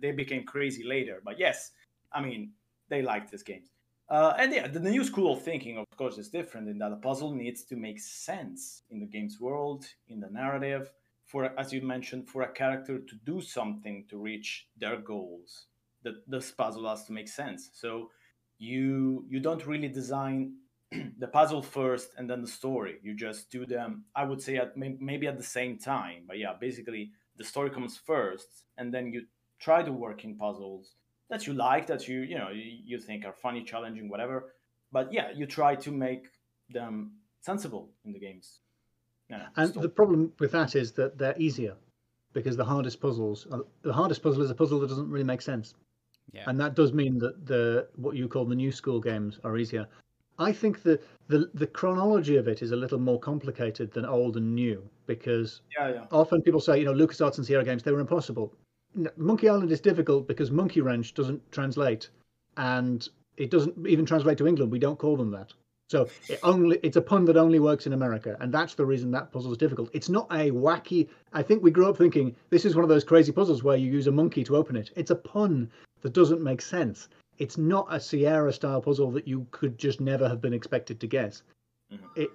they 0.00 0.12
became 0.12 0.44
crazy 0.44 0.84
later. 0.84 1.20
But 1.24 1.38
yes, 1.38 1.72
I 2.12 2.20
mean 2.20 2.52
they 2.88 3.02
liked 3.02 3.30
these 3.30 3.42
games. 3.42 3.68
Uh, 4.08 4.34
and 4.38 4.52
yeah, 4.52 4.66
the, 4.66 4.80
new 4.80 5.04
school 5.04 5.32
of 5.32 5.40
thinking, 5.40 5.78
of 5.78 5.86
course, 5.96 6.18
is 6.18 6.28
different 6.28 6.68
in 6.68 6.78
that 6.78 6.90
a 6.90 6.96
puzzle 6.96 7.32
needs 7.32 7.62
to 7.62 7.76
make 7.76 8.00
sense 8.00 8.82
in 8.90 8.98
the 8.98 9.06
game's 9.06 9.38
world, 9.40 9.86
in 10.08 10.18
the 10.18 10.28
narrative, 10.28 10.90
for 11.30 11.52
as 11.58 11.72
you 11.72 11.80
mentioned 11.80 12.28
for 12.28 12.42
a 12.42 12.52
character 12.52 12.98
to 12.98 13.14
do 13.24 13.40
something 13.40 14.04
to 14.08 14.18
reach 14.18 14.66
their 14.76 14.96
goals 14.96 15.66
that 16.02 16.28
this 16.28 16.50
puzzle 16.50 16.88
has 16.88 17.04
to 17.04 17.12
make 17.12 17.28
sense 17.28 17.70
so 17.72 18.10
you 18.58 19.24
you 19.28 19.38
don't 19.38 19.66
really 19.66 19.88
design 19.88 20.54
the 21.18 21.28
puzzle 21.28 21.62
first 21.62 22.10
and 22.16 22.28
then 22.28 22.42
the 22.42 22.48
story 22.48 22.96
you 23.02 23.14
just 23.14 23.48
do 23.50 23.64
them 23.64 24.04
i 24.16 24.24
would 24.24 24.42
say 24.42 24.56
at 24.56 24.76
maybe 24.76 25.28
at 25.28 25.36
the 25.36 25.52
same 25.58 25.78
time 25.78 26.24
but 26.26 26.36
yeah 26.38 26.54
basically 26.60 27.12
the 27.36 27.44
story 27.44 27.70
comes 27.70 27.96
first 27.96 28.64
and 28.76 28.92
then 28.92 29.12
you 29.12 29.22
try 29.60 29.82
to 29.82 29.92
work 29.92 30.24
in 30.24 30.36
puzzles 30.36 30.94
that 31.28 31.46
you 31.46 31.52
like 31.52 31.86
that 31.86 32.08
you 32.08 32.20
you 32.20 32.38
know 32.38 32.50
you 32.52 32.98
think 32.98 33.24
are 33.24 33.32
funny 33.32 33.62
challenging 33.62 34.08
whatever 34.08 34.54
but 34.92 35.12
yeah 35.12 35.30
you 35.34 35.46
try 35.46 35.74
to 35.74 35.90
make 35.92 36.24
them 36.70 37.12
sensible 37.40 37.90
in 38.04 38.12
the 38.12 38.18
games 38.18 38.60
and 39.56 39.74
the 39.74 39.88
problem 39.88 40.32
with 40.38 40.52
that 40.52 40.74
is 40.74 40.92
that 40.92 41.18
they're 41.18 41.38
easier 41.38 41.76
because 42.32 42.56
the 42.56 42.64
hardest 42.64 43.00
puzzles, 43.00 43.46
uh, 43.50 43.58
the 43.82 43.92
hardest 43.92 44.22
puzzle 44.22 44.42
is 44.42 44.50
a 44.50 44.54
puzzle 44.54 44.80
that 44.80 44.88
doesn't 44.88 45.10
really 45.10 45.24
make 45.24 45.42
sense. 45.42 45.74
Yeah. 46.32 46.44
And 46.46 46.58
that 46.60 46.74
does 46.74 46.92
mean 46.92 47.18
that 47.18 47.46
the 47.46 47.88
what 47.96 48.14
you 48.16 48.28
call 48.28 48.44
the 48.44 48.54
new 48.54 48.70
school 48.70 49.00
games 49.00 49.40
are 49.42 49.56
easier. 49.56 49.86
I 50.38 50.52
think 50.52 50.82
the, 50.82 51.00
the 51.28 51.50
the 51.54 51.66
chronology 51.66 52.36
of 52.36 52.48
it 52.48 52.62
is 52.62 52.70
a 52.72 52.76
little 52.76 52.98
more 52.98 53.18
complicated 53.18 53.92
than 53.92 54.06
old 54.06 54.36
and 54.36 54.54
new 54.54 54.88
because 55.06 55.62
Yeah, 55.76 55.88
yeah. 55.88 56.06
often 56.12 56.40
people 56.42 56.60
say, 56.60 56.78
you 56.78 56.84
know, 56.84 56.94
LucasArts 56.94 57.38
and 57.38 57.46
Sierra 57.46 57.64
Games, 57.64 57.82
they 57.82 57.92
were 57.92 58.00
impossible. 58.00 58.54
Monkey 59.16 59.48
Island 59.48 59.70
is 59.70 59.80
difficult 59.80 60.26
because 60.26 60.50
Monkey 60.50 60.80
Wrench 60.80 61.14
doesn't 61.14 61.40
translate, 61.52 62.10
and 62.56 63.08
it 63.36 63.50
doesn't 63.50 63.86
even 63.86 64.04
translate 64.04 64.38
to 64.38 64.46
England. 64.46 64.72
We 64.72 64.78
don't 64.78 64.98
call 64.98 65.16
them 65.16 65.30
that. 65.30 65.52
So 65.90 66.08
it 66.28 66.38
only 66.44 66.78
it's 66.84 66.96
a 66.96 67.02
pun 67.02 67.24
that 67.24 67.36
only 67.36 67.58
works 67.58 67.86
in 67.86 67.92
America, 67.92 68.36
and 68.40 68.54
that's 68.54 68.74
the 68.74 68.86
reason 68.86 69.10
that 69.10 69.32
puzzle 69.32 69.50
is 69.50 69.58
difficult. 69.58 69.90
It's 69.92 70.08
not 70.08 70.28
a 70.30 70.50
wacky. 70.52 71.08
I 71.32 71.42
think 71.42 71.62
we 71.62 71.72
grew 71.72 71.88
up 71.88 71.96
thinking 71.96 72.36
this 72.50 72.64
is 72.64 72.76
one 72.76 72.84
of 72.84 72.88
those 72.88 73.02
crazy 73.02 73.32
puzzles 73.32 73.64
where 73.64 73.76
you 73.76 73.90
use 73.90 74.06
a 74.06 74.12
monkey 74.12 74.44
to 74.44 74.56
open 74.56 74.76
it. 74.76 74.90
It's 74.94 75.10
a 75.10 75.16
pun 75.16 75.68
that 76.02 76.12
doesn't 76.12 76.42
make 76.42 76.60
sense. 76.60 77.08
It's 77.38 77.58
not 77.58 77.88
a 77.90 77.98
Sierra 77.98 78.52
style 78.52 78.80
puzzle 78.80 79.10
that 79.12 79.26
you 79.26 79.46
could 79.50 79.78
just 79.78 80.00
never 80.00 80.28
have 80.28 80.40
been 80.40 80.52
expected 80.52 81.00
to 81.00 81.06
guess. 81.06 81.42
Mhm. 81.92 81.98
It. 82.16 82.30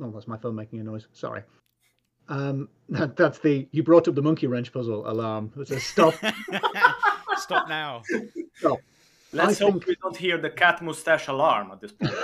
Oh, 0.00 0.10
that's 0.10 0.28
my 0.28 0.38
phone 0.38 0.54
making 0.54 0.80
a 0.80 0.84
noise. 0.84 1.08
Sorry. 1.12 1.42
Um, 2.28 2.68
that, 2.90 3.16
that's 3.16 3.38
the 3.38 3.66
you 3.70 3.82
brought 3.82 4.08
up 4.08 4.14
the 4.14 4.22
monkey 4.22 4.46
wrench 4.46 4.72
puzzle 4.72 5.08
alarm. 5.08 5.52
It 5.58 5.68
says 5.68 5.82
stop. 5.84 6.14
Stop 7.38 7.68
now. 7.68 8.02
stop. 8.56 8.78
Let's 9.32 9.60
I 9.60 9.64
hope 9.64 9.74
think- 9.74 9.86
we 9.86 9.96
don't 10.02 10.16
hear 10.16 10.38
the 10.38 10.50
cat 10.50 10.82
mustache 10.82 11.28
alarm 11.28 11.70
at 11.70 11.80
this 11.80 11.92
point. 11.92 12.12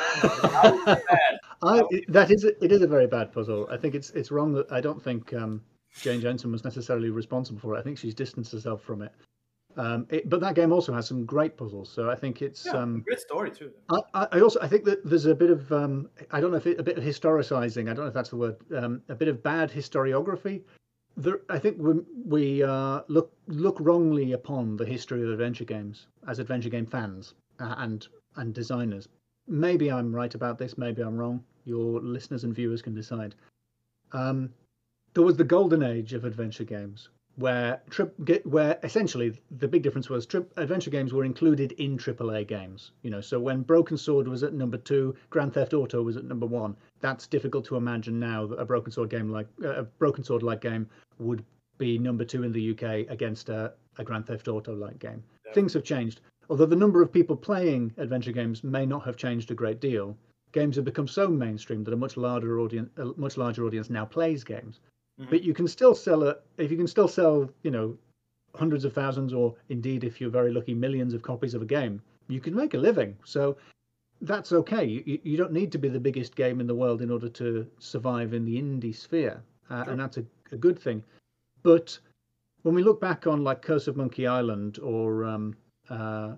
I, 1.62 1.82
that 2.08 2.30
is 2.30 2.44
a, 2.44 2.64
it 2.64 2.72
is 2.72 2.82
a 2.82 2.86
very 2.86 3.06
bad 3.06 3.32
puzzle. 3.32 3.68
I 3.70 3.76
think 3.76 3.94
it's 3.94 4.10
it's 4.10 4.30
wrong 4.30 4.52
that 4.54 4.70
I 4.72 4.80
don't 4.80 5.02
think 5.02 5.32
um, 5.32 5.62
Jane 6.00 6.20
Jensen 6.20 6.50
was 6.50 6.64
necessarily 6.64 7.10
responsible 7.10 7.60
for 7.60 7.76
it. 7.76 7.78
I 7.78 7.82
think 7.82 7.96
she's 7.98 8.14
distanced 8.14 8.52
herself 8.52 8.82
from 8.82 9.02
it. 9.02 9.12
Um, 9.76 10.06
it. 10.10 10.28
But 10.28 10.40
that 10.40 10.54
game 10.54 10.72
also 10.72 10.92
has 10.92 11.06
some 11.06 11.24
great 11.24 11.56
puzzles. 11.56 11.90
So 11.90 12.10
I 12.10 12.14
think 12.14 12.42
it's. 12.42 12.66
yeah, 12.66 12.72
Um, 12.72 13.00
great 13.00 13.20
story 13.20 13.50
too. 13.50 13.70
I, 13.90 14.26
I 14.32 14.40
also 14.40 14.60
I 14.60 14.68
think 14.68 14.84
that 14.84 15.04
there's 15.04 15.26
a 15.26 15.34
bit 15.34 15.50
of 15.50 15.70
um, 15.72 16.08
I 16.30 16.40
don't 16.40 16.50
know 16.50 16.56
if 16.56 16.66
it, 16.66 16.78
a 16.78 16.82
bit 16.82 16.98
of 16.98 17.04
historicizing. 17.04 17.90
I 17.90 17.94
don't 17.94 18.04
know 18.04 18.08
if 18.08 18.14
that's 18.14 18.30
the 18.30 18.36
word. 18.36 18.56
Um, 18.74 19.02
a 19.08 19.14
bit 19.14 19.28
of 19.28 19.42
bad 19.42 19.70
historiography. 19.70 20.62
There, 21.16 21.40
I 21.48 21.58
think 21.58 21.76
we, 21.78 21.94
we 22.24 22.62
uh, 22.62 23.02
look 23.08 23.32
look 23.46 23.76
wrongly 23.80 24.32
upon 24.32 24.76
the 24.76 24.84
history 24.84 25.22
of 25.22 25.30
adventure 25.30 25.64
games 25.64 26.06
as 26.28 26.38
adventure 26.38 26.70
game 26.70 26.86
fans 26.86 27.34
uh, 27.60 27.74
and 27.78 28.06
and 28.36 28.54
designers. 28.54 29.08
Maybe 29.46 29.90
I'm 29.90 30.14
right 30.14 30.34
about 30.34 30.58
this. 30.58 30.78
Maybe 30.78 31.02
I'm 31.02 31.16
wrong. 31.16 31.44
Your 31.64 32.00
listeners 32.00 32.44
and 32.44 32.54
viewers 32.54 32.82
can 32.82 32.94
decide. 32.94 33.34
Um, 34.12 34.50
there 35.14 35.24
was 35.24 35.36
the 35.36 35.44
golden 35.44 35.82
age 35.82 36.12
of 36.12 36.24
adventure 36.24 36.64
games 36.64 37.08
where 37.36 37.82
trip 37.90 38.14
where 38.44 38.78
essentially 38.82 39.40
the 39.50 39.66
big 39.66 39.82
difference 39.82 40.08
was 40.08 40.24
trip 40.24 40.52
adventure 40.56 40.90
games 40.90 41.12
were 41.12 41.24
included 41.24 41.72
in 41.72 41.98
AAA 41.98 42.46
games. 42.46 42.92
You 43.02 43.10
know, 43.10 43.20
so 43.20 43.40
when 43.40 43.62
Broken 43.62 43.96
Sword 43.96 44.28
was 44.28 44.42
at 44.42 44.54
number 44.54 44.76
two, 44.76 45.16
Grand 45.30 45.52
Theft 45.52 45.74
Auto 45.74 46.02
was 46.02 46.16
at 46.16 46.24
number 46.24 46.46
one. 46.46 46.76
That's 47.00 47.26
difficult 47.26 47.64
to 47.66 47.76
imagine 47.76 48.20
now 48.20 48.46
that 48.46 48.60
a 48.60 48.64
Broken 48.64 48.92
Sword 48.92 49.10
game 49.10 49.30
like 49.30 49.48
uh, 49.64 49.76
a 49.76 49.82
Broken 49.82 50.22
Sword 50.22 50.42
like 50.42 50.60
game 50.60 50.88
would 51.18 51.44
be 51.78 51.98
number 51.98 52.24
two 52.24 52.44
in 52.44 52.52
the 52.52 52.70
UK 52.70 53.10
against 53.10 53.48
a, 53.48 53.72
a 53.98 54.04
Grand 54.04 54.26
Theft 54.26 54.46
Auto 54.46 54.74
like 54.74 54.98
game. 54.98 55.22
Yeah. 55.46 55.52
Things 55.52 55.72
have 55.74 55.82
changed. 55.82 56.20
Although 56.48 56.66
the 56.66 56.76
number 56.76 57.02
of 57.02 57.12
people 57.12 57.36
playing 57.36 57.92
adventure 57.96 58.32
games 58.32 58.62
may 58.62 58.86
not 58.86 59.04
have 59.04 59.16
changed 59.16 59.50
a 59.50 59.54
great 59.54 59.80
deal, 59.80 60.16
games 60.52 60.76
have 60.76 60.84
become 60.84 61.08
so 61.08 61.26
mainstream 61.28 61.82
that 61.84 61.94
a 61.94 61.96
much 61.96 62.16
larger 62.16 62.60
audience, 62.60 62.90
a 62.96 63.06
much 63.16 63.36
larger 63.36 63.64
audience 63.64 63.90
now 63.90 64.04
plays 64.04 64.44
games. 64.44 64.78
Mhm. 65.20 65.30
But 65.30 65.42
you 65.42 65.54
can 65.54 65.68
still 65.68 65.94
sell 65.94 66.22
it 66.24 66.42
if 66.58 66.70
you 66.70 66.76
can 66.76 66.86
still 66.88 67.08
sell, 67.08 67.50
you 67.62 67.70
know, 67.70 67.96
hundreds 68.54 68.84
of 68.84 68.92
thousands, 68.92 69.32
or 69.32 69.54
indeed, 69.68 70.04
if 70.04 70.20
you're 70.20 70.30
very 70.30 70.52
lucky, 70.52 70.74
millions 70.74 71.14
of 71.14 71.22
copies 71.22 71.54
of 71.54 71.62
a 71.62 71.66
game. 71.66 72.00
You 72.28 72.40
can 72.40 72.54
make 72.54 72.74
a 72.74 72.78
living. 72.78 73.16
So 73.24 73.56
that's 74.20 74.52
okay. 74.52 74.84
You, 74.84 75.18
you 75.22 75.36
don't 75.36 75.52
need 75.52 75.72
to 75.72 75.78
be 75.78 75.88
the 75.88 76.00
biggest 76.00 76.34
game 76.36 76.60
in 76.60 76.66
the 76.66 76.74
world 76.74 77.02
in 77.02 77.10
order 77.10 77.28
to 77.28 77.66
survive 77.78 78.32
in 78.32 78.44
the 78.44 78.56
indie 78.60 78.94
sphere, 78.94 79.42
uh, 79.70 79.84
Sure. 79.84 79.92
and 79.92 80.00
that's 80.00 80.18
a, 80.18 80.24
a 80.52 80.56
good 80.56 80.78
thing. 80.78 81.02
But 81.62 81.98
when 82.62 82.74
we 82.74 82.82
look 82.82 83.00
back 83.00 83.26
on 83.26 83.44
like 83.44 83.62
Curse 83.62 83.88
of 83.88 83.96
Monkey 83.96 84.26
Island 84.26 84.78
or 84.80 85.24
um, 85.24 85.56
uh, 85.90 86.34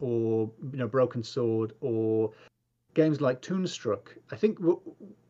or 0.00 0.50
you 0.72 0.78
know 0.78 0.88
Broken 0.88 1.22
Sword 1.22 1.72
or 1.80 2.32
games 2.94 3.20
like 3.20 3.42
Toonstruck, 3.42 4.16
I 4.32 4.36
think 4.36 4.58
w- 4.60 4.80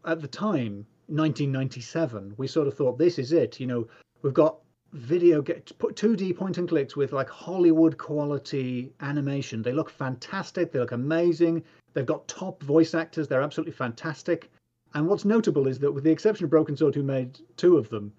at 0.05 0.21
the 0.21 0.29
time, 0.29 0.87
1997, 1.09 2.34
we 2.36 2.46
sort 2.46 2.66
of 2.66 2.74
thought 2.74 2.98
this 2.98 3.18
is 3.18 3.32
it. 3.32 3.61
You 3.61 3.66
know, 3.66 3.88
we've 4.22 4.34
got 4.34 4.59
video 4.92 5.42
get 5.42 5.70
put 5.78 5.96
2D 5.96 6.36
point 6.36 6.59
and 6.59 6.68
clicks 6.68 6.96
with 6.96 7.12
like 7.12 7.28
Hollywood 7.28 7.98
quality 7.98 8.92
animation. 9.00 9.62
They 9.62 9.72
look 9.72 9.90
fantastic. 9.90 10.72
They 10.72 10.78
look 10.78 10.92
amazing. 10.92 11.64
They've 11.92 12.07
got 12.07 12.28
top 12.28 12.62
voice 12.62 12.94
actors. 12.94 13.28
They're 13.28 13.42
absolutely 13.42 13.72
fantastic. 13.72 14.50
And 14.94 15.07
what's 15.07 15.24
notable 15.24 15.66
is 15.66 15.78
that, 15.80 15.92
with 15.92 16.04
the 16.04 16.11
exception 16.11 16.44
of 16.44 16.50
Broken 16.50 16.76
Sword, 16.76 16.94
who 16.94 17.02
made 17.02 17.38
two 17.57 17.76
of 17.76 17.88
them, 17.90 18.12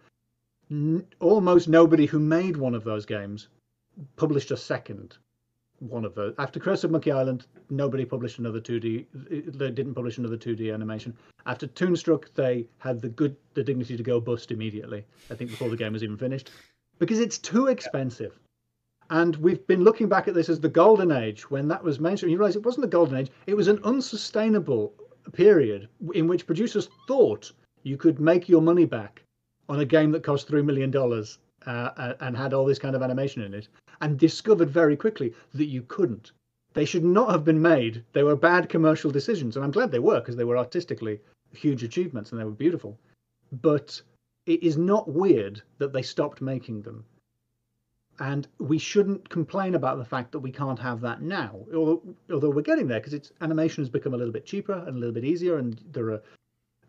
n- 0.69 1.05
almost 1.19 1.67
nobody 1.67 2.05
who 2.05 2.19
made 2.19 2.57
one 2.57 2.75
of 2.75 2.83
those 2.83 3.05
games 3.05 3.47
published 4.15 4.51
a 4.51 4.57
second 4.57 5.17
one 5.79 6.05
of 6.05 6.15
those. 6.15 6.33
After 6.37 6.59
Curse 6.59 6.83
of 6.83 6.91
Monkey 6.91 7.11
Island, 7.11 7.45
nobody 7.69 8.05
published 8.05 8.39
another 8.39 8.59
2D. 8.59 9.05
Uh, 9.15 9.51
they 9.57 9.71
didn't 9.71 9.93
publish 9.93 10.17
another 10.17 10.37
2D 10.37 10.73
animation. 10.73 11.15
After 11.45 11.67
Toonstruck, 11.67 12.33
they 12.33 12.67
had 12.79 13.01
the 13.01 13.09
good, 13.09 13.35
the 13.53 13.63
dignity 13.63 13.95
to 13.97 14.03
go 14.03 14.19
bust 14.19 14.51
immediately. 14.51 15.05
I 15.31 15.35
think 15.35 15.51
before 15.51 15.69
the 15.69 15.77
game 15.77 15.93
was 15.93 16.03
even 16.03 16.17
finished, 16.17 16.51
because 16.99 17.19
it's 17.19 17.37
too 17.37 17.67
expensive. 17.67 18.39
And 19.09 19.35
we've 19.37 19.65
been 19.67 19.83
looking 19.83 20.09
back 20.09 20.27
at 20.27 20.33
this 20.33 20.49
as 20.49 20.59
the 20.59 20.67
golden 20.67 21.11
age 21.11 21.49
when 21.49 21.67
that 21.69 21.83
was 21.83 21.99
mainstream. 21.99 22.31
You 22.31 22.37
realize 22.37 22.57
it 22.57 22.65
wasn't 22.65 22.81
the 22.81 22.89
golden 22.89 23.17
age; 23.17 23.31
it 23.45 23.55
was 23.55 23.69
an 23.69 23.79
unsustainable 23.83 24.93
period 25.31 25.87
in 26.13 26.27
which 26.27 26.45
producers 26.45 26.89
thought 27.07 27.51
you 27.83 27.97
could 27.97 28.19
make 28.19 28.49
your 28.49 28.61
money 28.61 28.85
back 28.85 29.21
on 29.69 29.79
a 29.79 29.85
game 29.85 30.11
that 30.11 30.23
cost 30.23 30.47
three 30.47 30.61
million 30.61 30.91
dollars 30.91 31.37
uh, 31.65 32.13
and 32.19 32.37
had 32.37 32.53
all 32.53 32.65
this 32.65 32.79
kind 32.79 32.95
of 32.95 33.01
animation 33.01 33.41
in 33.41 33.53
it, 33.53 33.67
and 34.01 34.19
discovered 34.19 34.69
very 34.69 34.95
quickly 34.95 35.33
that 35.53 35.65
you 35.65 35.81
couldn't. 35.83 36.31
They 36.73 36.85
should 36.85 37.03
not 37.03 37.31
have 37.31 37.43
been 37.43 37.61
made. 37.61 38.03
They 38.13 38.23
were 38.23 38.35
bad 38.35 38.69
commercial 38.69 39.11
decisions, 39.11 39.55
and 39.55 39.65
I'm 39.65 39.71
glad 39.71 39.91
they 39.91 39.99
were 39.99 40.19
because 40.19 40.35
they 40.35 40.43
were 40.43 40.57
artistically 40.57 41.19
huge 41.53 41.83
achievements 41.83 42.31
and 42.31 42.39
they 42.39 42.45
were 42.45 42.51
beautiful. 42.51 42.99
But 43.61 44.01
it 44.45 44.61
is 44.63 44.77
not 44.77 45.09
weird 45.09 45.61
that 45.77 45.93
they 45.93 46.01
stopped 46.01 46.41
making 46.41 46.81
them. 46.81 47.05
And 48.19 48.47
we 48.59 48.79
shouldn't 48.79 49.29
complain 49.29 49.75
about 49.75 49.97
the 49.97 50.05
fact 50.05 50.31
that 50.31 50.39
we 50.39 50.51
can't 50.51 50.79
have 50.79 51.01
that 51.01 51.21
now, 51.21 51.65
although, 51.73 52.01
although 52.31 52.49
we're 52.49 52.61
getting 52.61 52.87
there 52.87 52.99
because 52.99 53.31
animation 53.41 53.83
has 53.83 53.89
become 53.89 54.13
a 54.13 54.17
little 54.17 54.33
bit 54.33 54.45
cheaper 54.45 54.73
and 54.73 54.97
a 54.97 54.99
little 54.99 55.13
bit 55.13 55.25
easier, 55.25 55.57
and 55.57 55.79
there 55.91 56.09
are 56.11 56.21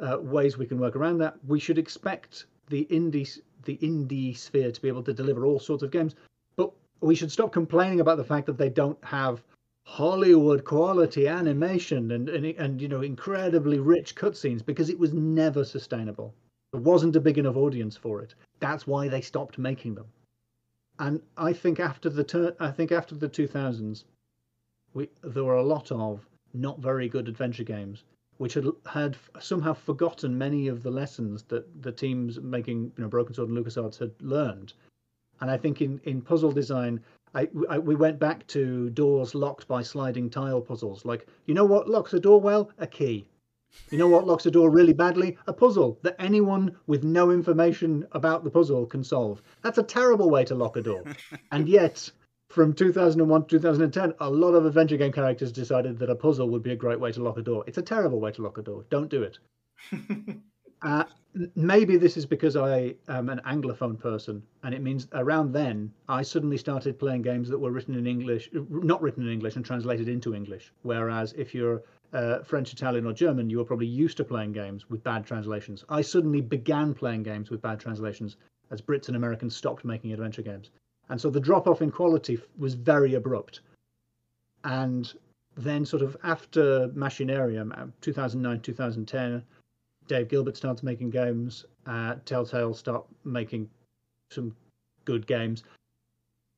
uh, 0.00 0.18
ways 0.20 0.56
we 0.56 0.66
can 0.66 0.78
work 0.78 0.96
around 0.96 1.18
that. 1.18 1.36
We 1.46 1.60
should 1.60 1.78
expect 1.78 2.46
the 2.68 2.86
indie 2.90 3.40
the 3.64 3.76
indie 3.78 4.36
sphere 4.36 4.70
to 4.70 4.80
be 4.80 4.88
able 4.88 5.02
to 5.02 5.12
deliver 5.12 5.44
all 5.44 5.58
sorts 5.58 5.82
of 5.82 5.90
games, 5.90 6.14
but 6.56 6.72
we 7.00 7.14
should 7.14 7.32
stop 7.32 7.52
complaining 7.52 8.00
about 8.00 8.16
the 8.16 8.24
fact 8.24 8.46
that 8.46 8.56
they 8.56 8.70
don't 8.70 9.02
have 9.04 9.42
Hollywood 9.84 10.64
quality 10.64 11.26
animation 11.26 12.12
and 12.12 12.28
and, 12.28 12.46
and 12.46 12.80
you 12.80 12.88
know 12.88 13.02
incredibly 13.02 13.78
rich 13.78 14.14
cutscenes 14.14 14.64
because 14.64 14.90
it 14.90 14.98
was 14.98 15.12
never 15.12 15.64
sustainable. 15.64 16.34
There 16.72 16.80
wasn't 16.80 17.16
a 17.16 17.20
big 17.20 17.38
enough 17.38 17.56
audience 17.56 17.96
for 17.96 18.22
it. 18.22 18.34
That's 18.60 18.86
why 18.86 19.08
they 19.08 19.22
stopped 19.22 19.58
making 19.58 19.94
them. 19.94 20.06
And 20.98 21.22
I 21.36 21.52
think 21.52 21.80
after 21.80 22.10
the 22.10 22.24
tur- 22.24 22.56
I 22.60 22.70
think 22.70 22.92
after 22.92 23.14
the 23.14 23.28
2000s, 23.28 24.04
we 24.94 25.08
there 25.22 25.44
were 25.44 25.56
a 25.56 25.62
lot 25.62 25.90
of 25.90 26.26
not 26.54 26.80
very 26.80 27.08
good 27.08 27.28
adventure 27.28 27.64
games 27.64 28.04
which 28.38 28.54
had 28.54 28.66
had 28.86 29.16
somehow 29.40 29.74
forgotten 29.74 30.38
many 30.38 30.68
of 30.68 30.82
the 30.82 30.90
lessons 30.90 31.42
that 31.44 31.82
the 31.82 31.92
teams 31.92 32.40
making 32.40 32.92
you 32.96 33.02
know 33.02 33.08
Broken 33.08 33.34
Sword 33.34 33.50
and 33.50 33.58
LucasArts 33.58 33.98
had 33.98 34.12
learned. 34.20 34.72
And 35.40 35.50
I 35.50 35.56
think 35.56 35.82
in 35.82 36.00
in 36.04 36.22
puzzle 36.22 36.52
design, 36.52 37.00
I, 37.34 37.48
I 37.68 37.78
we 37.78 37.94
went 37.94 38.18
back 38.18 38.46
to 38.48 38.90
doors 38.90 39.34
locked 39.34 39.68
by 39.68 39.82
sliding 39.82 40.30
tile 40.30 40.60
puzzles. 40.60 41.04
Like 41.04 41.26
you 41.46 41.54
know 41.54 41.64
what 41.64 41.88
locks 41.88 42.14
a 42.14 42.20
door 42.20 42.40
well? 42.40 42.70
A 42.78 42.86
key. 42.86 43.26
You 43.90 43.98
know 43.98 44.08
what 44.08 44.26
locks 44.26 44.46
a 44.46 44.50
door 44.50 44.70
really 44.70 44.94
badly? 44.94 45.36
A 45.46 45.52
puzzle 45.52 45.98
that 46.02 46.16
anyone 46.18 46.74
with 46.86 47.04
no 47.04 47.30
information 47.30 48.06
about 48.12 48.42
the 48.42 48.50
puzzle 48.50 48.86
can 48.86 49.04
solve. 49.04 49.42
That's 49.62 49.76
a 49.76 49.82
terrible 49.82 50.30
way 50.30 50.44
to 50.46 50.54
lock 50.54 50.76
a 50.76 50.82
door. 50.82 51.04
and 51.52 51.68
yet, 51.68 52.10
from 52.48 52.72
2001 52.72 53.42
to 53.42 53.48
2010, 53.58 54.14
a 54.20 54.30
lot 54.30 54.54
of 54.54 54.64
adventure 54.64 54.96
game 54.96 55.12
characters 55.12 55.52
decided 55.52 55.98
that 55.98 56.10
a 56.10 56.14
puzzle 56.14 56.48
would 56.48 56.62
be 56.62 56.72
a 56.72 56.76
great 56.76 56.98
way 56.98 57.12
to 57.12 57.22
lock 57.22 57.36
a 57.36 57.42
door. 57.42 57.62
It's 57.66 57.78
a 57.78 57.82
terrible 57.82 58.20
way 58.20 58.32
to 58.32 58.42
lock 58.42 58.58
a 58.58 58.62
door. 58.62 58.84
Don't 58.90 59.10
do 59.10 59.22
it. 59.22 59.38
Uh, 60.82 61.02
maybe 61.56 61.96
this 61.96 62.16
is 62.16 62.24
because 62.24 62.54
I 62.54 62.94
am 63.08 63.28
an 63.30 63.40
Anglophone 63.44 63.98
person, 63.98 64.44
and 64.62 64.72
it 64.72 64.80
means 64.80 65.08
around 65.12 65.52
then 65.52 65.92
I 66.08 66.22
suddenly 66.22 66.56
started 66.56 67.00
playing 67.00 67.22
games 67.22 67.48
that 67.48 67.58
were 67.58 67.72
written 67.72 67.96
in 67.96 68.06
English, 68.06 68.48
not 68.52 69.02
written 69.02 69.24
in 69.24 69.32
English, 69.32 69.56
and 69.56 69.64
translated 69.64 70.08
into 70.08 70.36
English. 70.36 70.72
Whereas 70.82 71.32
if 71.32 71.52
you're 71.52 71.82
uh, 72.12 72.44
French, 72.44 72.72
Italian, 72.72 73.06
or 73.06 73.12
German, 73.12 73.50
you 73.50 73.58
were 73.58 73.64
probably 73.64 73.86
used 73.86 74.16
to 74.18 74.24
playing 74.24 74.52
games 74.52 74.88
with 74.88 75.02
bad 75.02 75.26
translations. 75.26 75.84
I 75.88 76.02
suddenly 76.02 76.40
began 76.40 76.94
playing 76.94 77.24
games 77.24 77.50
with 77.50 77.60
bad 77.60 77.80
translations 77.80 78.36
as 78.70 78.80
Brits 78.80 79.08
and 79.08 79.16
Americans 79.16 79.56
stopped 79.56 79.84
making 79.84 80.12
adventure 80.12 80.42
games, 80.42 80.70
and 81.08 81.20
so 81.20 81.30
the 81.30 81.40
drop 81.40 81.66
off 81.66 81.82
in 81.82 81.90
quality 81.90 82.38
was 82.58 82.74
very 82.74 83.14
abrupt. 83.14 83.60
And 84.64 85.12
then, 85.56 85.84
sort 85.84 86.02
of 86.02 86.16
after 86.22 86.88
Machinarium, 86.88 87.92
2009, 88.00 88.60
2010, 88.60 89.42
Dave 90.06 90.28
Gilbert 90.28 90.56
starts 90.56 90.82
making 90.82 91.10
games. 91.10 91.64
Uh, 91.86 92.16
Telltale 92.24 92.74
start 92.74 93.04
making 93.24 93.68
some 94.30 94.54
good 95.04 95.26
games. 95.26 95.64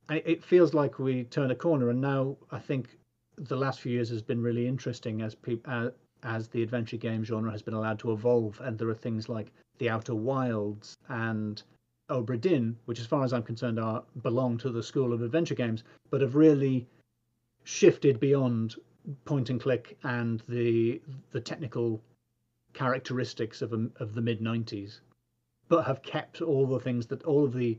And 0.09 0.21
it 0.25 0.43
feels 0.43 0.75
like 0.75 0.99
we 0.99 1.25
turn 1.25 1.51
a 1.51 1.55
corner, 1.55 1.91
and 1.91 2.01
now 2.01 2.37
I 2.51 2.59
think 2.59 2.99
the 3.37 3.57
last 3.57 3.81
few 3.81 3.93
years 3.93 4.11
has 4.11 4.23
been 4.23 4.43
really 4.43 4.67
interesting 4.67 5.23
as 5.23 5.35
people 5.35 5.73
uh, 5.73 5.91
as 6.23 6.49
the 6.49 6.63
adventure 6.63 6.99
game 6.99 7.25
genre 7.25 7.51
has 7.51 7.63
been 7.63 7.75
allowed 7.75 7.99
to 8.01 8.13
evolve, 8.13 8.61
and 8.61 8.79
there 8.79 8.89
are 8.89 8.95
things 8.95 9.29
like 9.29 9.53
the 9.79 9.89
Outer 9.89 10.15
Wilds 10.15 10.97
and 11.09 11.63
Obra 12.11 12.41
Dinn, 12.41 12.77
which, 12.85 13.01
as 13.01 13.07
far 13.07 13.25
as 13.25 13.33
I'm 13.33 13.43
concerned, 13.43 13.79
are 13.79 14.03
belong 14.23 14.59
to 14.59 14.71
the 14.71 14.83
school 14.83 15.13
of 15.13 15.23
adventure 15.23 15.55
games, 15.55 15.85
but 16.11 16.21
have 16.21 16.35
really 16.35 16.87
shifted 17.65 18.21
beyond 18.21 18.75
point 19.25 19.51
and 19.51 19.61
click 19.61 19.97
and 20.03 20.43
the 20.49 21.01
the 21.31 21.41
technical 21.41 22.03
characteristics 22.73 23.63
of 23.63 23.73
a, 23.73 23.89
of 23.97 24.15
the 24.15 24.21
mid 24.21 24.41
90s, 24.41 25.01
but 25.69 25.87
have 25.87 26.03
kept 26.03 26.43
all 26.43 26.67
the 26.67 26.81
things 26.81 27.07
that 27.07 27.23
all 27.25 27.45
of 27.45 27.53
the 27.53 27.79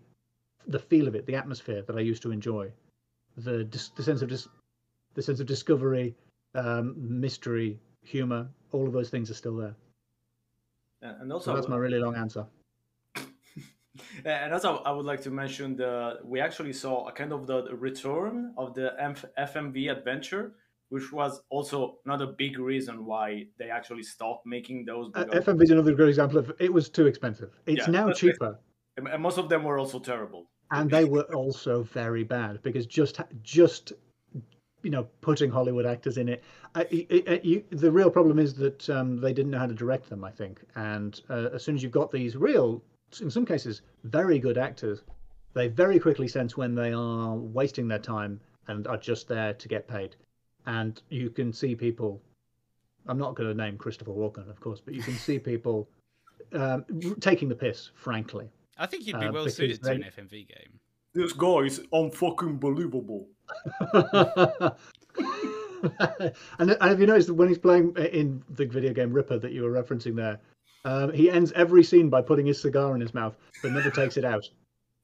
the 0.68 0.80
feel 0.80 1.08
of 1.08 1.16
it, 1.16 1.26
the 1.26 1.36
atmosphere 1.36 1.82
that 1.84 1.96
I 1.96 2.02
used 2.02 2.22
to 2.24 2.32
enjoy, 2.32 2.72
the 3.38 3.68
the 3.96 4.04
sense 4.04 4.22
of 4.22 4.30
dis, 4.30 4.48
the 5.14 5.22
sense 5.22 5.40
of 5.40 5.48
discovery, 5.48 6.16
um, 6.56 6.96
mystery, 6.98 7.80
humor, 8.04 8.48
all 8.72 8.88
of 8.88 8.94
those 8.94 9.10
things 9.10 9.30
are 9.30 9.36
still 9.36 9.58
there. 9.58 9.76
And 11.02 11.34
also, 11.34 11.52
so 11.52 11.56
that's 11.56 11.68
my 11.68 11.78
really 11.78 12.00
long 12.00 12.16
answer. 12.16 12.46
And 14.26 14.54
also, 14.54 14.78
I 14.78 14.92
would 14.92 15.06
like 15.06 15.22
to 15.22 15.32
mention 15.32 15.76
the 15.76 16.20
we 16.24 16.40
actually 16.40 16.74
saw 16.74 17.08
a 17.08 17.12
kind 17.12 17.32
of 17.34 17.48
the 17.48 17.64
return 17.76 18.54
of 18.58 18.74
the 18.74 18.94
FMV 19.38 19.92
adventure, 19.92 20.54
which 20.90 21.12
was 21.12 21.42
also 21.50 21.98
another 22.06 22.28
big 22.28 22.60
reason 22.60 23.06
why 23.06 23.46
they 23.58 23.70
actually 23.70 24.04
stopped 24.04 24.46
making 24.46 24.86
those. 24.86 25.12
Uh, 25.16 25.26
FMV 25.26 25.64
is 25.64 25.72
another 25.72 25.94
good 25.94 26.10
example 26.10 26.38
of 26.38 26.52
it 26.60 26.72
was 26.72 26.90
too 26.90 27.08
expensive. 27.08 27.52
It's 27.66 27.88
yeah, 27.88 27.92
now 27.92 28.12
cheaper, 28.12 28.60
and 28.98 29.22
most 29.22 29.38
of 29.38 29.50
them 29.50 29.64
were 29.64 29.80
also 29.80 30.00
terrible. 30.00 30.48
And 30.72 30.90
they 30.90 31.04
were 31.04 31.24
also 31.36 31.84
very 31.84 32.24
bad 32.24 32.62
because 32.64 32.86
just 32.86 33.20
just 33.44 33.94
you 34.84 34.90
know 34.90 35.08
putting 35.22 35.52
Hollywood 35.52 35.86
actors 35.86 36.18
in 36.18 36.30
it. 36.30 36.44
I, 36.76 36.88
it, 36.90 37.44
you, 37.44 37.64
the 37.72 37.92
real 37.92 38.10
problem 38.10 38.40
is 38.40 38.54
that 38.56 38.90
um, 38.90 39.20
they 39.20 39.34
didn't 39.34 39.52
know 39.52 39.60
how 39.60 39.68
to 39.68 39.74
direct 39.74 40.10
them. 40.10 40.24
I 40.24 40.32
think, 40.32 40.62
and 40.76 41.20
uh, 41.30 41.50
as 41.54 41.64
soon 41.64 41.76
as 41.76 41.84
you've 41.84 41.92
got 41.92 42.12
these 42.12 42.36
real, 42.36 42.82
in 43.20 43.30
some 43.30 43.46
cases, 43.46 43.82
very 44.04 44.40
good 44.40 44.58
actors, 44.58 45.04
they 45.54 45.68
very 45.68 46.00
quickly 46.00 46.28
sense 46.28 46.56
when 46.56 46.76
they 46.76 46.94
are 46.94 47.36
wasting 47.36 47.88
their 47.88 48.00
time 48.00 48.40
and 48.68 48.88
are 48.88 48.98
just 48.98 49.28
there 49.28 49.54
to 49.54 49.68
get 49.68 49.88
paid. 49.88 50.16
And 50.66 51.02
you 51.10 51.30
can 51.30 51.52
see 51.52 51.76
people. 51.76 52.22
I'm 53.08 53.18
not 53.18 53.36
going 53.36 53.50
to 53.50 53.56
name 53.56 53.78
Christopher 53.78 54.12
Walken, 54.12 54.50
of 54.50 54.60
course, 54.60 54.80
but 54.80 54.94
you 54.94 55.02
can 55.02 55.16
see 55.16 55.40
people 55.40 55.90
um, 56.54 56.86
taking 57.20 57.50
the 57.50 57.56
piss. 57.56 57.90
Frankly, 57.96 58.48
I 58.78 58.86
think 58.86 59.08
you'd 59.08 59.20
be 59.20 59.26
uh, 59.26 59.32
well 59.32 59.50
suited 59.50 59.82
they... 59.82 59.98
to 59.98 60.04
an 60.04 60.12
FMV 60.16 60.48
game. 60.48 60.80
This 61.14 61.34
guy 61.34 61.62
is 61.62 61.80
unfucking 61.92 62.60
believable. 62.60 63.28
and, 63.94 64.72
and 66.60 66.78
have 66.82 67.02
you 67.02 67.08
noticed 67.08 67.28
that 67.28 67.34
when 67.34 67.50
he's 67.50 67.58
playing 67.58 67.94
in 67.98 68.42
the 68.52 68.66
video 68.66 68.94
game 68.94 69.12
Ripper 69.12 69.40
that 69.40 69.52
you 69.52 69.64
were 69.64 69.72
referencing 69.72 70.16
there, 70.16 70.40
um, 70.86 71.14
he 71.14 71.30
ends 71.30 71.52
every 71.54 71.84
scene 71.84 72.10
by 72.10 72.22
putting 72.22 72.46
his 72.46 72.62
cigar 72.62 72.96
in 72.96 73.02
his 73.02 73.14
mouth, 73.14 73.36
but 73.62 73.72
never 73.72 73.92
takes 73.92 74.18
it 74.18 74.26
out. 74.26 74.48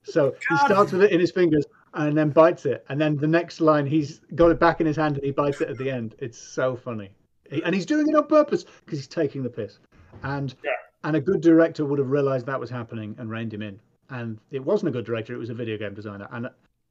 So 0.03 0.31
God. 0.31 0.39
he 0.49 0.57
starts 0.65 0.91
with 0.91 1.03
it 1.03 1.11
in 1.11 1.19
his 1.19 1.31
fingers 1.31 1.65
and 1.93 2.17
then 2.17 2.29
bites 2.29 2.65
it, 2.65 2.85
and 2.89 2.99
then 2.99 3.17
the 3.17 3.27
next 3.27 3.61
line 3.61 3.85
he's 3.85 4.21
got 4.35 4.51
it 4.51 4.59
back 4.59 4.79
in 4.81 4.87
his 4.87 4.95
hand 4.95 5.17
and 5.17 5.25
he 5.25 5.31
bites 5.31 5.61
it 5.61 5.69
at 5.69 5.77
the 5.77 5.91
end. 5.91 6.15
It's 6.19 6.37
so 6.37 6.75
funny, 6.75 7.11
he, 7.49 7.63
and 7.63 7.75
he's 7.75 7.85
doing 7.85 8.07
it 8.07 8.15
on 8.15 8.27
purpose 8.27 8.65
because 8.85 8.99
he's 8.99 9.07
taking 9.07 9.43
the 9.43 9.49
piss. 9.49 9.79
And 10.23 10.55
yeah. 10.63 10.71
and 11.03 11.15
a 11.15 11.21
good 11.21 11.41
director 11.41 11.85
would 11.85 11.99
have 11.99 12.09
realized 12.09 12.45
that 12.45 12.59
was 12.59 12.69
happening 12.69 13.15
and 13.19 13.29
reined 13.29 13.53
him 13.53 13.61
in. 13.61 13.79
And 14.09 14.39
it 14.51 14.63
wasn't 14.63 14.89
a 14.89 14.91
good 14.91 15.05
director; 15.05 15.33
it 15.33 15.37
was 15.37 15.49
a 15.49 15.53
video 15.53 15.77
game 15.77 15.93
designer. 15.93 16.27
And 16.31 16.49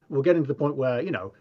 we're 0.09 0.23
getting 0.23 0.43
to 0.43 0.49
the 0.49 0.55
point 0.55 0.77
where 0.77 1.01
you 1.01 1.11
know 1.11 1.33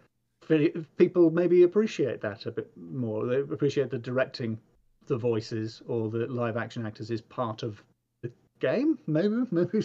people 0.96 1.30
maybe 1.30 1.62
appreciate 1.62 2.20
that 2.22 2.46
a 2.46 2.50
bit 2.50 2.70
more. 2.76 3.26
They 3.26 3.40
appreciate 3.40 3.90
the 3.90 3.98
directing 3.98 4.58
the 5.06 5.16
voices 5.16 5.82
or 5.86 6.10
the 6.10 6.26
live 6.26 6.56
action 6.56 6.86
actors 6.86 7.10
is 7.10 7.20
part 7.20 7.62
of 7.62 7.82
the 8.22 8.30
game. 8.60 8.98
Maybe, 9.06 9.28
maybe. 9.50 9.80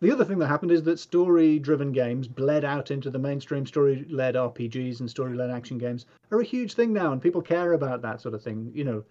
The 0.00 0.12
other 0.12 0.24
thing 0.24 0.38
that 0.38 0.48
happened 0.48 0.72
is 0.72 0.82
that 0.84 0.98
story 0.98 1.58
driven 1.58 1.92
games 1.92 2.28
bled 2.28 2.64
out 2.64 2.90
into 2.90 3.10
the 3.10 3.18
mainstream 3.18 3.66
story 3.66 4.06
led 4.08 4.34
RPGs 4.34 5.00
and 5.00 5.10
story 5.10 5.34
led 5.34 5.50
action 5.50 5.78
games 5.78 6.06
are 6.30 6.40
a 6.40 6.44
huge 6.44 6.74
thing 6.74 6.92
now, 6.92 7.12
and 7.12 7.22
people 7.22 7.42
care 7.42 7.72
about 7.72 8.02
that 8.02 8.20
sort 8.20 8.34
of 8.34 8.42
thing. 8.42 8.70
You 8.74 8.84
know, 8.84 9.04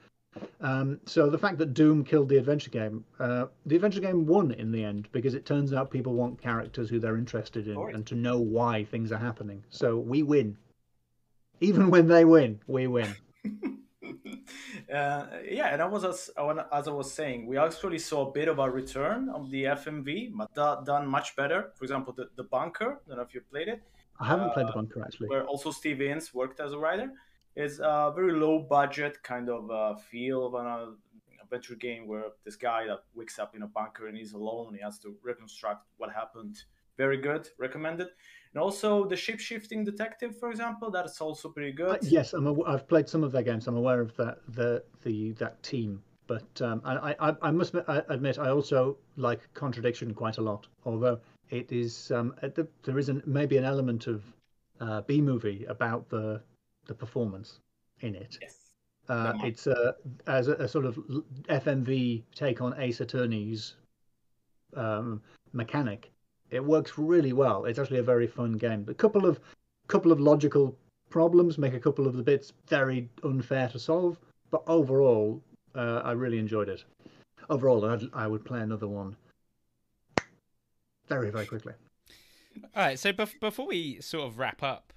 um, 0.61 0.99
so 1.05 1.29
the 1.29 1.37
fact 1.37 1.57
that 1.59 1.73
Doom 1.73 2.03
killed 2.03 2.29
the 2.29 2.37
adventure 2.37 2.69
game, 2.69 3.03
uh, 3.19 3.47
the 3.65 3.75
adventure 3.75 4.01
game 4.01 4.25
won 4.25 4.51
in 4.51 4.71
the 4.71 4.83
end 4.83 5.07
because 5.11 5.33
it 5.33 5.45
turns 5.45 5.73
out 5.73 5.91
people 5.91 6.13
want 6.13 6.41
characters 6.41 6.89
who 6.89 6.99
they're 6.99 7.17
interested 7.17 7.67
in 7.67 7.77
and 7.77 8.05
to 8.07 8.15
know 8.15 8.39
why 8.39 8.83
things 8.83 9.11
are 9.11 9.17
happening. 9.17 9.63
So 9.69 9.97
we 9.97 10.23
win. 10.23 10.57
Even 11.59 11.89
when 11.89 12.07
they 12.07 12.25
win, 12.25 12.59
we 12.67 12.87
win. 12.87 13.15
uh, 14.93 15.25
yeah, 15.49 15.73
and 15.73 15.81
I 15.81 15.85
was 15.85 16.05
as, 16.05 16.29
as 16.71 16.87
I 16.87 16.91
was 16.91 17.11
saying, 17.11 17.47
we 17.47 17.57
actually 17.57 17.99
saw 17.99 18.29
a 18.29 18.31
bit 18.31 18.47
of 18.47 18.59
a 18.59 18.69
return 18.69 19.29
of 19.29 19.51
the 19.51 19.65
FMV, 19.65 20.31
but 20.33 20.85
done 20.85 21.07
much 21.07 21.35
better. 21.35 21.71
For 21.75 21.83
example, 21.83 22.13
the, 22.13 22.29
the 22.35 22.43
Bunker. 22.43 23.01
I 23.05 23.09
don't 23.09 23.17
know 23.17 23.23
if 23.23 23.33
you 23.33 23.41
played 23.41 23.67
it. 23.67 23.81
I 24.19 24.27
haven't 24.27 24.49
uh, 24.49 24.53
played 24.53 24.67
the 24.67 24.71
uh, 24.71 24.75
Bunker 24.75 25.03
actually. 25.03 25.27
Where 25.27 25.45
also 25.45 25.71
Steve 25.71 26.01
Ince 26.01 26.33
worked 26.33 26.59
as 26.59 26.71
a 26.71 26.77
writer. 26.77 27.11
It's 27.55 27.79
a 27.79 28.13
very 28.15 28.33
low 28.33 28.59
budget 28.59 29.23
kind 29.23 29.49
of 29.49 29.69
uh, 29.71 29.95
feel 29.95 30.45
of 30.45 30.53
an 30.53 30.95
adventure 31.41 31.75
game 31.75 32.07
where 32.07 32.25
this 32.45 32.55
guy 32.55 32.85
that 32.87 32.99
wakes 33.15 33.39
up 33.39 33.55
in 33.55 33.63
a 33.63 33.67
bunker 33.67 34.07
and 34.07 34.15
he's 34.15 34.33
alone. 34.33 34.73
He 34.73 34.81
has 34.83 34.99
to 34.99 35.15
reconstruct 35.23 35.85
what 35.97 36.13
happened. 36.13 36.63
Very 36.97 37.17
good, 37.17 37.49
recommended. 37.57 38.07
And 38.53 38.61
also 38.61 39.05
the 39.05 39.15
shape 39.15 39.39
shifting 39.39 39.83
detective, 39.83 40.37
for 40.39 40.49
example, 40.49 40.89
that's 40.89 41.21
also 41.21 41.49
pretty 41.49 41.71
good. 41.71 41.95
Uh, 41.95 41.97
yes, 42.01 42.33
i 42.33 42.71
have 42.71 42.87
played 42.87 43.07
some 43.07 43.23
of 43.23 43.31
their 43.31 43.43
games. 43.43 43.67
I'm 43.67 43.77
aware 43.77 44.01
of 44.01 44.15
that 44.17 44.39
the 44.49 44.83
the 45.03 45.31
that 45.33 45.61
team. 45.63 46.01
But 46.27 46.61
um, 46.61 46.81
I, 46.83 47.15
I, 47.19 47.35
I 47.41 47.51
must 47.51 47.73
admit, 47.87 48.37
I 48.37 48.49
also 48.49 48.97
like 49.15 49.47
contradiction 49.53 50.13
quite 50.13 50.39
a 50.39 50.41
lot. 50.41 50.67
Although 50.85 51.19
it 51.49 51.71
is 51.71 52.11
um, 52.11 52.35
the, 52.41 52.67
there 52.83 52.99
is 52.99 53.07
an, 53.07 53.23
maybe 53.25 53.55
an 53.55 53.63
element 53.63 54.07
of 54.07 54.23
uh, 54.81 55.01
B 55.01 55.21
movie 55.21 55.65
about 55.69 56.09
the 56.09 56.41
the 56.87 56.93
performance 56.93 57.59
in 58.01 58.15
it. 58.15 58.37
Yes. 58.41 58.55
Uh, 59.09 59.33
it's 59.43 59.67
a 59.67 59.95
as 60.27 60.49
a, 60.49 60.53
a, 60.55 60.67
sort 60.67 60.85
of 60.85 60.95
FMV 61.49 62.23
take 62.35 62.61
on 62.61 62.77
Ace 62.77 62.99
Attorney's 62.99 63.75
um, 64.75 65.21
mechanic. 65.53 66.11
It 66.51 66.63
works 66.63 66.97
really 66.97 67.33
well. 67.33 67.65
It's 67.65 67.79
actually 67.79 67.99
a 67.99 68.03
very 68.03 68.27
fun 68.27 68.53
game. 68.53 68.85
A 68.87 68.93
couple 68.93 69.25
of 69.25 69.39
couple 69.87 70.11
of 70.11 70.19
logical 70.19 70.75
problems 71.09 71.57
make 71.57 71.73
a 71.73 71.79
couple 71.79 72.07
of 72.07 72.15
the 72.15 72.23
bits 72.23 72.53
very 72.67 73.09
unfair 73.23 73.69
to 73.69 73.79
solve, 73.79 74.17
but 74.51 74.61
overall, 74.67 75.41
uh, 75.75 76.01
I 76.03 76.11
really 76.11 76.39
enjoyed 76.39 76.67
it. 76.67 76.83
Overall, 77.49 77.85
I'd, 77.85 78.03
I 78.13 78.27
would 78.27 78.43
play 78.43 78.59
another 78.59 78.87
one 78.87 79.15
very 81.07 81.31
very 81.31 81.45
quickly. 81.45 81.73
All 82.75 82.83
right. 82.83 82.99
So 82.99 83.13
bef- 83.13 83.39
before 83.39 83.67
we 83.67 84.01
sort 84.01 84.27
of 84.27 84.39
wrap 84.39 84.63
up, 84.63 84.93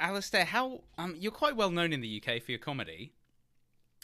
Alasdair, 0.00 0.44
how 0.44 0.82
um, 0.98 1.14
you're 1.18 1.32
quite 1.32 1.56
well 1.56 1.70
known 1.70 1.92
in 1.92 2.00
the 2.00 2.22
UK 2.22 2.42
for 2.42 2.50
your 2.52 2.58
comedy. 2.58 3.12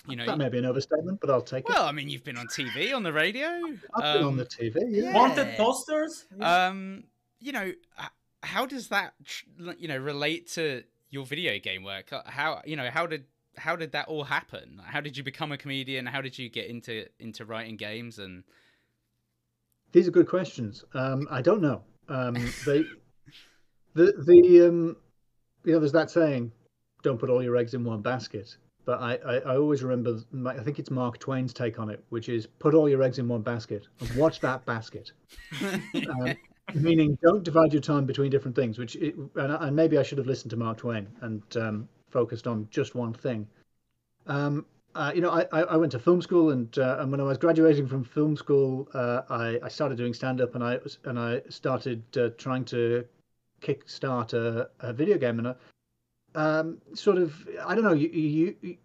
You 0.08 0.16
know, 0.16 0.26
that 0.26 0.36
may 0.36 0.48
be 0.48 0.58
an 0.58 0.64
overstatement, 0.64 1.20
but 1.20 1.30
I'll 1.30 1.40
take 1.42 1.68
well, 1.68 1.76
it. 1.76 1.80
Well, 1.80 1.88
I 1.88 1.92
mean, 1.92 2.08
you've 2.08 2.24
been 2.24 2.36
on 2.36 2.48
TV, 2.48 2.94
on 2.94 3.04
the 3.04 3.12
radio. 3.12 3.48
I've 3.94 4.04
um, 4.04 4.16
been 4.16 4.24
on 4.24 4.36
the 4.36 4.46
TV. 4.46 4.76
Yeah. 4.88 5.14
Wanted 5.14 5.56
posters. 5.56 6.26
Um, 6.40 7.04
you 7.38 7.52
know, 7.52 7.72
how 8.42 8.66
does 8.66 8.88
that, 8.88 9.14
you 9.78 9.86
know, 9.86 9.98
relate 9.98 10.48
to 10.52 10.82
your 11.10 11.24
video 11.24 11.58
game 11.60 11.84
work? 11.84 12.12
Uh, 12.12 12.22
how, 12.24 12.62
you 12.64 12.74
know, 12.74 12.90
how 12.90 13.06
did 13.06 13.24
how 13.56 13.76
did 13.76 13.92
that 13.92 14.08
all 14.08 14.24
happen? 14.24 14.80
How 14.84 15.00
did 15.00 15.16
you 15.16 15.22
become 15.22 15.52
a 15.52 15.58
comedian? 15.58 16.06
How 16.06 16.20
did 16.20 16.38
you 16.38 16.48
get 16.48 16.66
into 16.66 17.06
into 17.18 17.44
writing 17.44 17.76
games? 17.76 18.18
And 18.18 18.44
these 19.92 20.08
are 20.08 20.10
good 20.10 20.28
questions. 20.28 20.84
Um, 20.94 21.28
I 21.30 21.42
don't 21.42 21.60
know. 21.60 21.82
Um, 22.08 22.34
they, 22.66 22.84
the 23.94 24.12
the 24.26 24.68
um, 24.68 24.96
you 25.64 25.72
know, 25.72 25.78
there's 25.78 25.92
that 25.92 26.10
saying, 26.10 26.52
"Don't 27.02 27.18
put 27.18 27.30
all 27.30 27.42
your 27.42 27.56
eggs 27.56 27.74
in 27.74 27.84
one 27.84 28.02
basket." 28.02 28.56
But 28.84 29.00
I, 29.00 29.14
I, 29.24 29.34
I 29.38 29.56
always 29.56 29.82
remember, 29.82 30.18
I 30.46 30.62
think 30.62 30.78
it's 30.78 30.90
Mark 30.90 31.18
Twain's 31.18 31.52
take 31.52 31.78
on 31.78 31.88
it, 31.88 32.04
which 32.08 32.28
is 32.28 32.46
put 32.46 32.74
all 32.74 32.88
your 32.88 33.02
eggs 33.02 33.18
in 33.18 33.28
one 33.28 33.42
basket 33.42 33.86
and 34.00 34.10
watch 34.16 34.40
that 34.40 34.64
basket. 34.66 35.12
um, 35.62 36.34
meaning, 36.74 37.16
don't 37.22 37.44
divide 37.44 37.72
your 37.72 37.82
time 37.82 38.06
between 38.06 38.30
different 38.30 38.56
things. 38.56 38.78
Which, 38.78 38.96
it, 38.96 39.14
and, 39.36 39.52
and, 39.52 39.76
maybe 39.76 39.98
I 39.98 40.02
should 40.02 40.18
have 40.18 40.26
listened 40.26 40.50
to 40.50 40.56
Mark 40.56 40.78
Twain 40.78 41.06
and 41.20 41.42
um, 41.56 41.88
focused 42.10 42.48
on 42.48 42.66
just 42.70 42.96
one 42.96 43.12
thing. 43.12 43.46
Um, 44.26 44.66
uh, 44.94 45.12
you 45.14 45.20
know, 45.20 45.30
I, 45.30 45.60
I 45.62 45.76
went 45.76 45.92
to 45.92 45.98
film 45.98 46.20
school, 46.20 46.50
and 46.50 46.76
uh, 46.78 46.98
and 47.00 47.10
when 47.10 47.20
I 47.20 47.24
was 47.24 47.38
graduating 47.38 47.86
from 47.86 48.04
film 48.04 48.36
school, 48.36 48.88
uh, 48.94 49.22
I, 49.30 49.58
I 49.62 49.68
started 49.68 49.96
doing 49.96 50.12
stand 50.12 50.40
up, 50.40 50.54
and 50.54 50.62
I 50.62 50.78
and 51.04 51.18
I 51.18 51.40
started 51.48 52.02
uh, 52.18 52.30
trying 52.36 52.64
to 52.66 53.04
kickstart 53.62 54.34
a, 54.34 54.68
a 54.80 54.92
video 54.92 55.16
game, 55.16 55.38
and 55.38 55.48
I, 55.48 55.54
um, 56.34 56.78
sort 56.94 57.18
of 57.18 57.34
I 57.64 57.74
don't 57.74 57.84
know 57.84 57.92
you 57.92 58.08
you. 58.08 58.56
you 58.60 58.76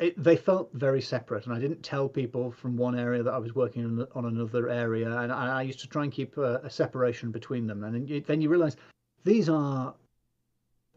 it, 0.00 0.22
they 0.22 0.36
felt 0.36 0.70
very 0.74 1.02
separate, 1.02 1.46
and 1.46 1.54
I 1.54 1.58
didn't 1.58 1.82
tell 1.82 2.08
people 2.08 2.52
from 2.52 2.76
one 2.76 2.96
area 2.96 3.22
that 3.22 3.34
I 3.34 3.38
was 3.38 3.54
working 3.56 3.84
on, 3.84 4.06
on 4.14 4.26
another 4.26 4.68
area, 4.68 5.06
and 5.06 5.32
I, 5.32 5.58
I, 5.58 5.62
used 5.62 5.80
to 5.80 5.88
try 5.88 6.04
and 6.04 6.12
keep 6.12 6.36
a, 6.36 6.60
a 6.62 6.70
separation 6.70 7.32
between 7.32 7.66
them. 7.66 7.82
And 7.82 8.24
then 8.24 8.40
you, 8.40 8.48
realise 8.48 8.76
these 9.24 9.48
are 9.48 9.94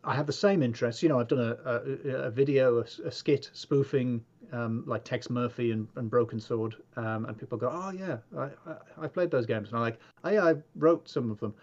I 0.04 0.16
have 0.16 0.28
the 0.28 0.34
same 0.34 0.64
interests. 0.64 1.02
You 1.02 1.10
know, 1.10 1.20
I've 1.20 1.28
done 1.28 1.40
a, 1.40 1.70
a, 1.70 2.10
a 2.26 2.32
video, 2.32 2.80
a, 2.80 3.08
a, 3.08 3.12
skit 3.12 3.50
spoofing 3.54 4.24
um, 4.52 4.84
like 4.88 5.04
Tex 5.04 5.30
Murphy 5.30 5.72
and, 5.72 5.88
and 5.96 6.10
Broken 6.10 6.40
Sword, 6.40 6.76
um, 6.96 7.26
and 7.26 7.38
people 7.38 7.58
go, 7.58 7.70
"Oh 7.72 7.92
yeah, 7.92 8.18
I, 8.38 8.50
I, 8.70 8.76
I 9.04 9.08
played 9.08 9.32
those 9.32 9.46
games," 9.46 9.70
and 9.70 9.78
I'm 9.78 9.84
like, 9.84 10.00
"Oh 10.24 10.30
yeah, 10.30 10.46
I 10.46 10.56
wrote 10.76 11.08
some 11.08 11.32
of 11.32 11.40
them. 11.40 11.54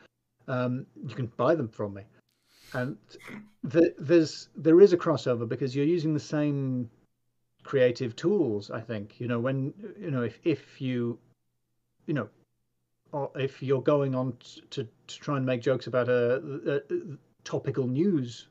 Um, 0.46 0.86
you 1.06 1.14
can 1.14 1.26
buy 1.36 1.54
them 1.54 1.68
from 1.68 1.94
me." 1.94 2.02
And 2.74 2.96
the, 3.64 3.94
there's 3.98 4.48
there 4.56 4.80
is 4.80 4.92
a 4.92 4.96
crossover 4.96 5.48
because 5.48 5.74
you're 5.74 5.86
using 5.86 6.14
the 6.14 6.20
same 6.20 6.90
creative 7.62 8.14
tools. 8.16 8.70
I 8.70 8.80
think 8.80 9.20
you 9.20 9.28
know 9.28 9.40
when 9.40 9.72
you 9.98 10.10
know 10.10 10.22
if 10.22 10.38
if 10.44 10.80
you 10.80 11.18
you 12.06 12.14
know 12.14 12.28
if 13.36 13.62
you're 13.62 13.82
going 13.82 14.14
on 14.14 14.36
to, 14.70 14.84
to 14.84 14.88
try 15.06 15.36
and 15.36 15.46
make 15.46 15.62
jokes 15.62 15.86
about 15.86 16.08
a, 16.08 16.82
a, 16.90 16.94
topical 17.44 17.86
news 17.86 18.48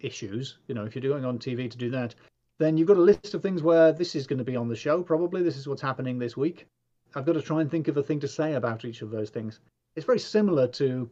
issues, 0.00 0.58
you 0.66 0.74
know, 0.74 0.84
if 0.84 0.94
you're 0.94 1.10
going 1.10 1.24
on 1.24 1.38
TV 1.38 1.70
to 1.70 1.78
do 1.78 1.90
that, 1.90 2.14
then 2.58 2.76
you've 2.76 2.88
got 2.88 2.96
a 2.96 3.00
list 3.00 3.34
of 3.34 3.42
things 3.42 3.62
where 3.62 3.92
this 3.92 4.14
is 4.14 4.26
going 4.26 4.38
to 4.38 4.44
be 4.44 4.56
on 4.56 4.68
the 4.68 4.76
show. 4.76 5.02
Probably 5.02 5.42
this 5.42 5.56
is 5.56 5.66
what's 5.66 5.82
happening 5.82 6.18
this 6.18 6.36
week. 6.36 6.66
I've 7.14 7.24
got 7.24 7.32
to 7.32 7.42
try 7.42 7.60
and 7.60 7.70
think 7.70 7.88
of 7.88 7.96
a 7.96 8.02
thing 8.02 8.20
to 8.20 8.28
say 8.28 8.54
about 8.54 8.84
each 8.84 9.02
of 9.02 9.10
those 9.10 9.30
things. 9.30 9.60
It's 9.96 10.06
very 10.06 10.18
similar 10.18 10.68
to 10.68 11.10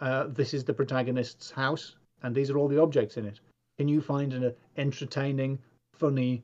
uh, 0.00 0.26
this 0.28 0.54
is 0.54 0.64
the 0.64 0.74
protagonist's 0.74 1.50
house, 1.50 1.96
and 2.22 2.34
these 2.34 2.50
are 2.50 2.58
all 2.58 2.68
the 2.68 2.80
objects 2.80 3.16
in 3.16 3.26
it. 3.26 3.40
Can 3.78 3.88
you 3.88 4.00
find 4.00 4.32
an 4.32 4.52
entertaining, 4.76 5.58
funny, 5.94 6.42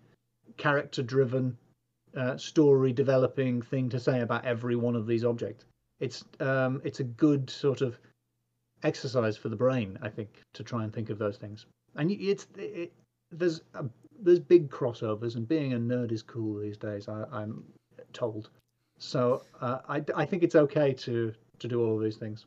character-driven, 0.56 1.56
uh, 2.16 2.36
story-developing 2.36 3.62
thing 3.62 3.88
to 3.90 4.00
say 4.00 4.20
about 4.20 4.44
every 4.44 4.76
one 4.76 4.96
of 4.96 5.06
these 5.06 5.24
objects? 5.24 5.64
It's 6.00 6.24
um, 6.40 6.80
it's 6.84 7.00
a 7.00 7.04
good 7.04 7.50
sort 7.50 7.80
of 7.80 7.98
exercise 8.82 9.36
for 9.36 9.48
the 9.48 9.56
brain, 9.56 9.98
I 10.00 10.08
think, 10.08 10.40
to 10.54 10.62
try 10.62 10.84
and 10.84 10.92
think 10.92 11.10
of 11.10 11.18
those 11.18 11.36
things. 11.36 11.66
And 11.96 12.10
it's 12.12 12.46
it, 12.56 12.92
there's 13.32 13.62
a, 13.74 13.84
there's 14.20 14.40
big 14.40 14.70
crossovers, 14.70 15.34
and 15.34 15.48
being 15.48 15.72
a 15.72 15.78
nerd 15.78 16.12
is 16.12 16.22
cool 16.22 16.60
these 16.60 16.76
days. 16.76 17.08
I, 17.08 17.42
am 17.42 17.64
told, 18.12 18.50
so 18.98 19.42
uh, 19.60 19.78
I 19.88 20.04
I 20.14 20.24
think 20.24 20.44
it's 20.44 20.54
okay 20.54 20.92
to 20.92 21.34
to 21.58 21.68
do 21.68 21.84
all 21.84 21.96
of 21.96 22.04
these 22.04 22.16
things 22.16 22.46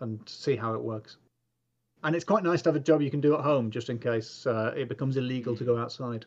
and 0.00 0.20
see 0.28 0.56
how 0.56 0.74
it 0.74 0.80
works. 0.80 1.16
And 2.04 2.14
it's 2.14 2.24
quite 2.24 2.44
nice 2.44 2.62
to 2.62 2.68
have 2.68 2.76
a 2.76 2.80
job 2.80 3.02
you 3.02 3.10
can 3.10 3.20
do 3.20 3.34
at 3.34 3.40
home, 3.40 3.70
just 3.70 3.90
in 3.90 3.98
case 3.98 4.46
uh, 4.46 4.72
it 4.76 4.88
becomes 4.88 5.16
illegal 5.16 5.56
to 5.56 5.64
go 5.64 5.76
outside. 5.76 6.24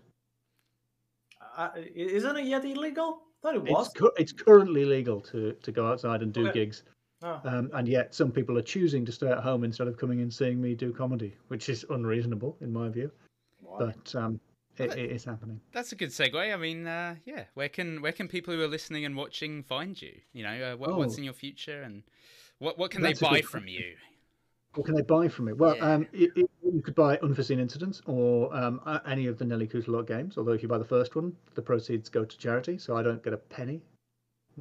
Uh, 1.58 1.70
isn't 1.96 2.38
it 2.38 2.46
yet 2.46 2.66
illegal? 2.66 3.22
I 3.44 3.48
thought 3.48 3.56
it 3.56 3.64
was. 3.64 3.88
It's, 3.88 3.96
cu- 3.96 4.12
it's 4.18 4.32
currently 4.32 4.86
legal 4.86 5.22
to, 5.22 5.54
to 5.54 5.72
go 5.72 5.88
outside 5.88 6.22
and 6.22 6.34
do 6.34 6.48
okay. 6.48 6.60
gigs. 6.60 6.84
Oh. 7.24 7.40
Um, 7.46 7.70
and 7.74 7.88
yet, 7.88 8.14
some 8.16 8.32
people 8.32 8.58
are 8.58 8.64
choosing 8.64 9.06
to 9.06 9.12
stay 9.12 9.28
at 9.28 9.40
home 9.40 9.64
instead 9.64 9.88
of 9.88 9.98
coming 9.98 10.22
and 10.22 10.34
seeing 10.34 10.62
me 10.62 10.76
do 10.76 10.92
comedy, 10.92 11.36
which 11.50 11.70
is 11.70 11.86
unreasonable 11.90 12.58
in 12.62 12.74
my 12.74 12.90
view. 12.90 13.12
But 13.78 14.14
um, 14.16 14.40
it, 14.78 14.98
it 14.98 15.12
is 15.12 15.24
happening. 15.24 15.62
That's 15.72 15.92
a 15.92 15.96
good 15.96 16.10
segue. 16.10 16.54
I 16.54 16.58
mean, 16.58 16.88
uh, 16.88 17.16
yeah, 17.26 17.46
where 17.54 17.70
can 17.70 18.02
where 18.02 18.12
can 18.12 18.28
people 18.28 18.54
who 18.54 18.62
are 18.62 18.68
listening 18.68 19.06
and 19.06 19.16
watching 19.16 19.64
find 19.64 20.02
you? 20.02 20.14
You 20.34 20.44
know, 20.44 20.74
uh, 20.74 20.78
what, 20.78 20.90
oh. 20.90 20.98
what's 20.98 21.18
in 21.18 21.24
your 21.24 21.34
future, 21.34 21.82
and 21.84 22.04
what 22.62 22.78
what 22.78 22.92
can 22.92 23.02
That's 23.02 23.20
they 23.20 23.28
buy 23.28 23.42
from 23.42 23.68
you? 23.68 23.96
What 24.76 24.86
can 24.86 24.96
they 24.96 25.02
buy 25.02 25.28
from 25.28 25.46
me? 25.46 25.54
Well, 25.54 25.76
yeah. 25.76 25.94
um, 25.94 26.08
it, 26.14 26.32
it, 26.36 26.50
you 26.64 26.82
could 26.82 26.96
buy 26.96 27.18
Unforeseen 27.18 27.60
Incidents 27.60 28.02
or 28.06 28.56
um, 28.56 28.80
any 29.06 29.26
of 29.26 29.38
the 29.38 29.44
Nelly 29.44 29.68
Cootalot 29.68 30.08
games. 30.08 30.38
Although 30.38 30.52
if 30.52 30.62
you 30.62 30.70
buy 30.70 30.78
the 30.78 30.86
first 30.86 31.16
one, 31.16 31.36
the 31.56 31.62
proceeds 31.62 32.08
go 32.08 32.24
to 32.24 32.38
charity, 32.38 32.78
so 32.78 32.96
I 32.96 33.02
don't 33.02 33.22
get 33.24 33.34
a 33.34 33.38
penny. 33.38 33.82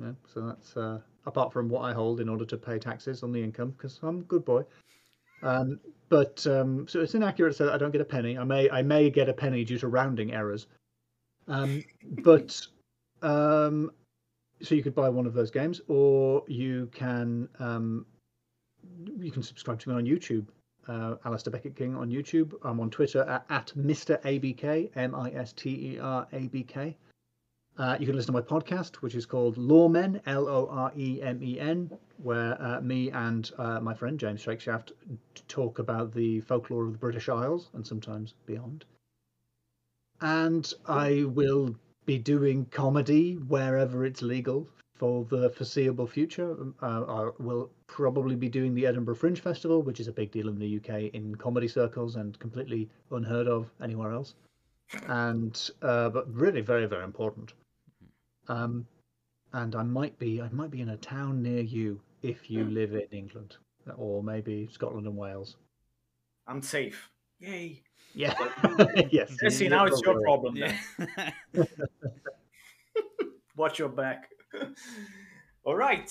Yeah, 0.01 0.13
so 0.33 0.41
that's 0.41 0.77
uh, 0.77 1.01
apart 1.27 1.53
from 1.53 1.69
what 1.69 1.83
I 1.83 1.93
hold 1.93 2.21
in 2.21 2.29
order 2.29 2.47
to 2.47 2.57
pay 2.57 2.79
taxes 2.79 3.23
on 3.23 3.33
the 3.33 3.43
income, 3.43 3.75
because 3.77 4.01
I'm 4.03 4.21
a 4.21 4.23
good 4.23 4.45
boy. 4.45 4.65
Um, 5.43 5.79
but 6.09 6.45
um, 6.47 6.89
so 6.89 7.01
it's 7.01 7.15
inaccurate 7.15 7.55
so 7.55 7.73
I 7.73 7.77
don't 7.77 7.93
get 7.93 8.01
a 8.01 8.05
penny. 8.07 8.39
I 8.39 8.45
may 8.45 8.71
I 8.71 8.83
may 8.83 9.11
get 9.11 9.29
a 9.29 9.35
penny 9.35 9.63
due 9.63 9.79
to 9.79 9.89
rounding 9.89 10.33
errors. 10.33 10.67
Um, 11.49 11.85
but 12.23 12.61
um, 13.23 13.93
so 14.63 14.75
you 14.75 14.83
could 14.83 14.95
buy 14.95 15.09
one 15.09 15.27
of 15.27 15.35
those 15.35 15.51
games, 15.51 15.81
or 15.89 16.45
you 16.47 16.89
can 16.93 17.49
um, 17.59 18.07
you 19.19 19.31
can 19.31 19.43
subscribe 19.43 19.81
to 19.81 19.89
me 19.89 19.95
on 19.95 20.05
YouTube. 20.05 20.47
Uh, 20.89 21.17
Alasdair 21.25 21.53
Beckett 21.53 21.77
King 21.77 21.95
on 21.95 22.11
YouTube. 22.11 22.55
I'm 22.63 22.81
on 22.81 22.91
Twitter 22.91 23.23
at, 23.23 23.45
at 23.51 23.73
Mr. 23.77 24.21
ABK, 24.23 24.91
M 24.97 25.15
I 25.15 25.31
S 25.31 25.53
T 25.53 25.95
E 25.95 25.99
R 25.99 26.27
A 26.33 26.49
B 26.49 26.63
K. 26.63 26.97
Uh, 27.79 27.97
you 27.99 28.07
can 28.07 28.15
listen 28.17 28.35
to 28.35 28.41
my 28.41 28.41
podcast, 28.43 28.97
which 28.97 29.15
is 29.15 29.25
called 29.25 29.57
Lore 29.57 29.89
Men, 29.89 30.21
L 30.27 30.49
O 30.49 30.67
R 30.71 30.93
E 30.97 31.23
M 31.23 31.43
E 31.43 31.59
N, 31.59 31.91
where 32.19 32.61
uh, 32.61 32.81
me 32.81 33.11
and 33.11 33.51
uh, 33.59 33.81
my 33.81 33.95
friend 33.95 34.19
James 34.19 34.45
Shakeshaft 34.45 34.93
talk 35.49 35.79
about 35.79 36.13
the 36.13 36.41
folklore 36.41 36.85
of 36.85 36.93
the 36.93 36.99
British 36.99 37.29
Isles 37.29 37.71
and 37.73 37.87
sometimes 37.87 38.35
beyond. 38.47 38.85
And 40.21 40.71
I 40.87 41.25
will 41.25 41.77
be 42.11 42.19
doing 42.19 42.65
comedy 42.73 43.35
wherever 43.35 44.05
it's 44.05 44.21
legal 44.21 44.67
for 44.99 45.25
the 45.27 45.49
foreseeable 45.51 46.09
future. 46.09 46.57
Uh, 46.83 47.05
I 47.05 47.31
will 47.39 47.71
probably 47.87 48.35
be 48.35 48.49
doing 48.49 48.75
the 48.75 48.85
Edinburgh 48.85 49.15
Fringe 49.15 49.39
Festival, 49.39 49.81
which 49.83 50.01
is 50.01 50.09
a 50.09 50.13
big 50.13 50.33
deal 50.33 50.49
in 50.49 50.59
the 50.59 50.79
UK 50.79 51.15
in 51.15 51.37
comedy 51.37 51.69
circles 51.69 52.17
and 52.17 52.37
completely 52.41 52.91
unheard 53.13 53.47
of 53.47 53.71
anywhere 53.81 54.11
else. 54.11 54.35
And 55.07 55.55
uh, 55.83 56.09
but 56.09 56.35
really 56.35 56.63
very 56.63 56.87
very 56.87 57.05
important. 57.05 57.53
Um, 58.49 58.89
and 59.53 59.77
I 59.77 59.85
might 59.85 60.19
be 60.19 60.43
I 60.43 60.49
might 60.49 60.73
be 60.73 60.81
in 60.81 60.89
a 60.89 60.97
town 60.97 61.45
near 61.45 61.63
you 61.63 62.01
if 62.23 62.51
you 62.51 62.65
live 62.65 62.93
in 62.93 63.07
England 63.13 63.57
or 63.97 64.21
maybe 64.25 64.69
Scotland 64.73 65.07
and 65.07 65.17
Wales. 65.17 65.55
I'm 66.49 66.61
safe. 66.61 67.09
Yay. 67.39 67.85
Yeah. 68.15 68.35
yes. 69.11 69.33
See, 69.49 69.69
now 69.69 69.85
it's 69.87 70.03
your 70.03 70.21
problem 70.21 70.57
yeah. 70.57 70.77
Watch 73.57 73.79
your 73.79 73.89
back. 73.89 74.31
All 75.65 75.77
right. 75.77 76.11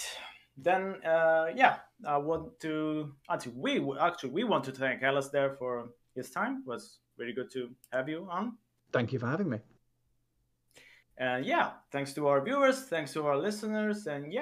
Then, 0.57 1.03
uh, 1.05 1.47
yeah, 1.55 1.77
I 2.05 2.17
want 2.17 2.59
to 2.61 3.13
actually 3.29 3.53
we 3.55 3.97
actually 3.99 4.31
we 4.31 4.43
want 4.43 4.63
to 4.65 4.71
thank 4.71 5.01
Alasdair 5.01 5.57
for 5.57 5.89
his 6.15 6.29
time. 6.29 6.63
It 6.65 6.69
was 6.69 6.99
really 7.17 7.33
good 7.33 7.51
to 7.53 7.69
have 7.91 8.09
you 8.09 8.27
on. 8.29 8.57
Thank 8.91 9.13
you 9.13 9.19
for 9.19 9.27
having 9.27 9.49
me. 9.49 9.59
And 11.17 11.45
yeah, 11.45 11.71
thanks 11.91 12.13
to 12.13 12.27
our 12.27 12.41
viewers, 12.41 12.83
thanks 12.83 13.13
to 13.13 13.25
our 13.25 13.37
listeners, 13.37 14.07
and 14.07 14.31
yeah. 14.31 14.37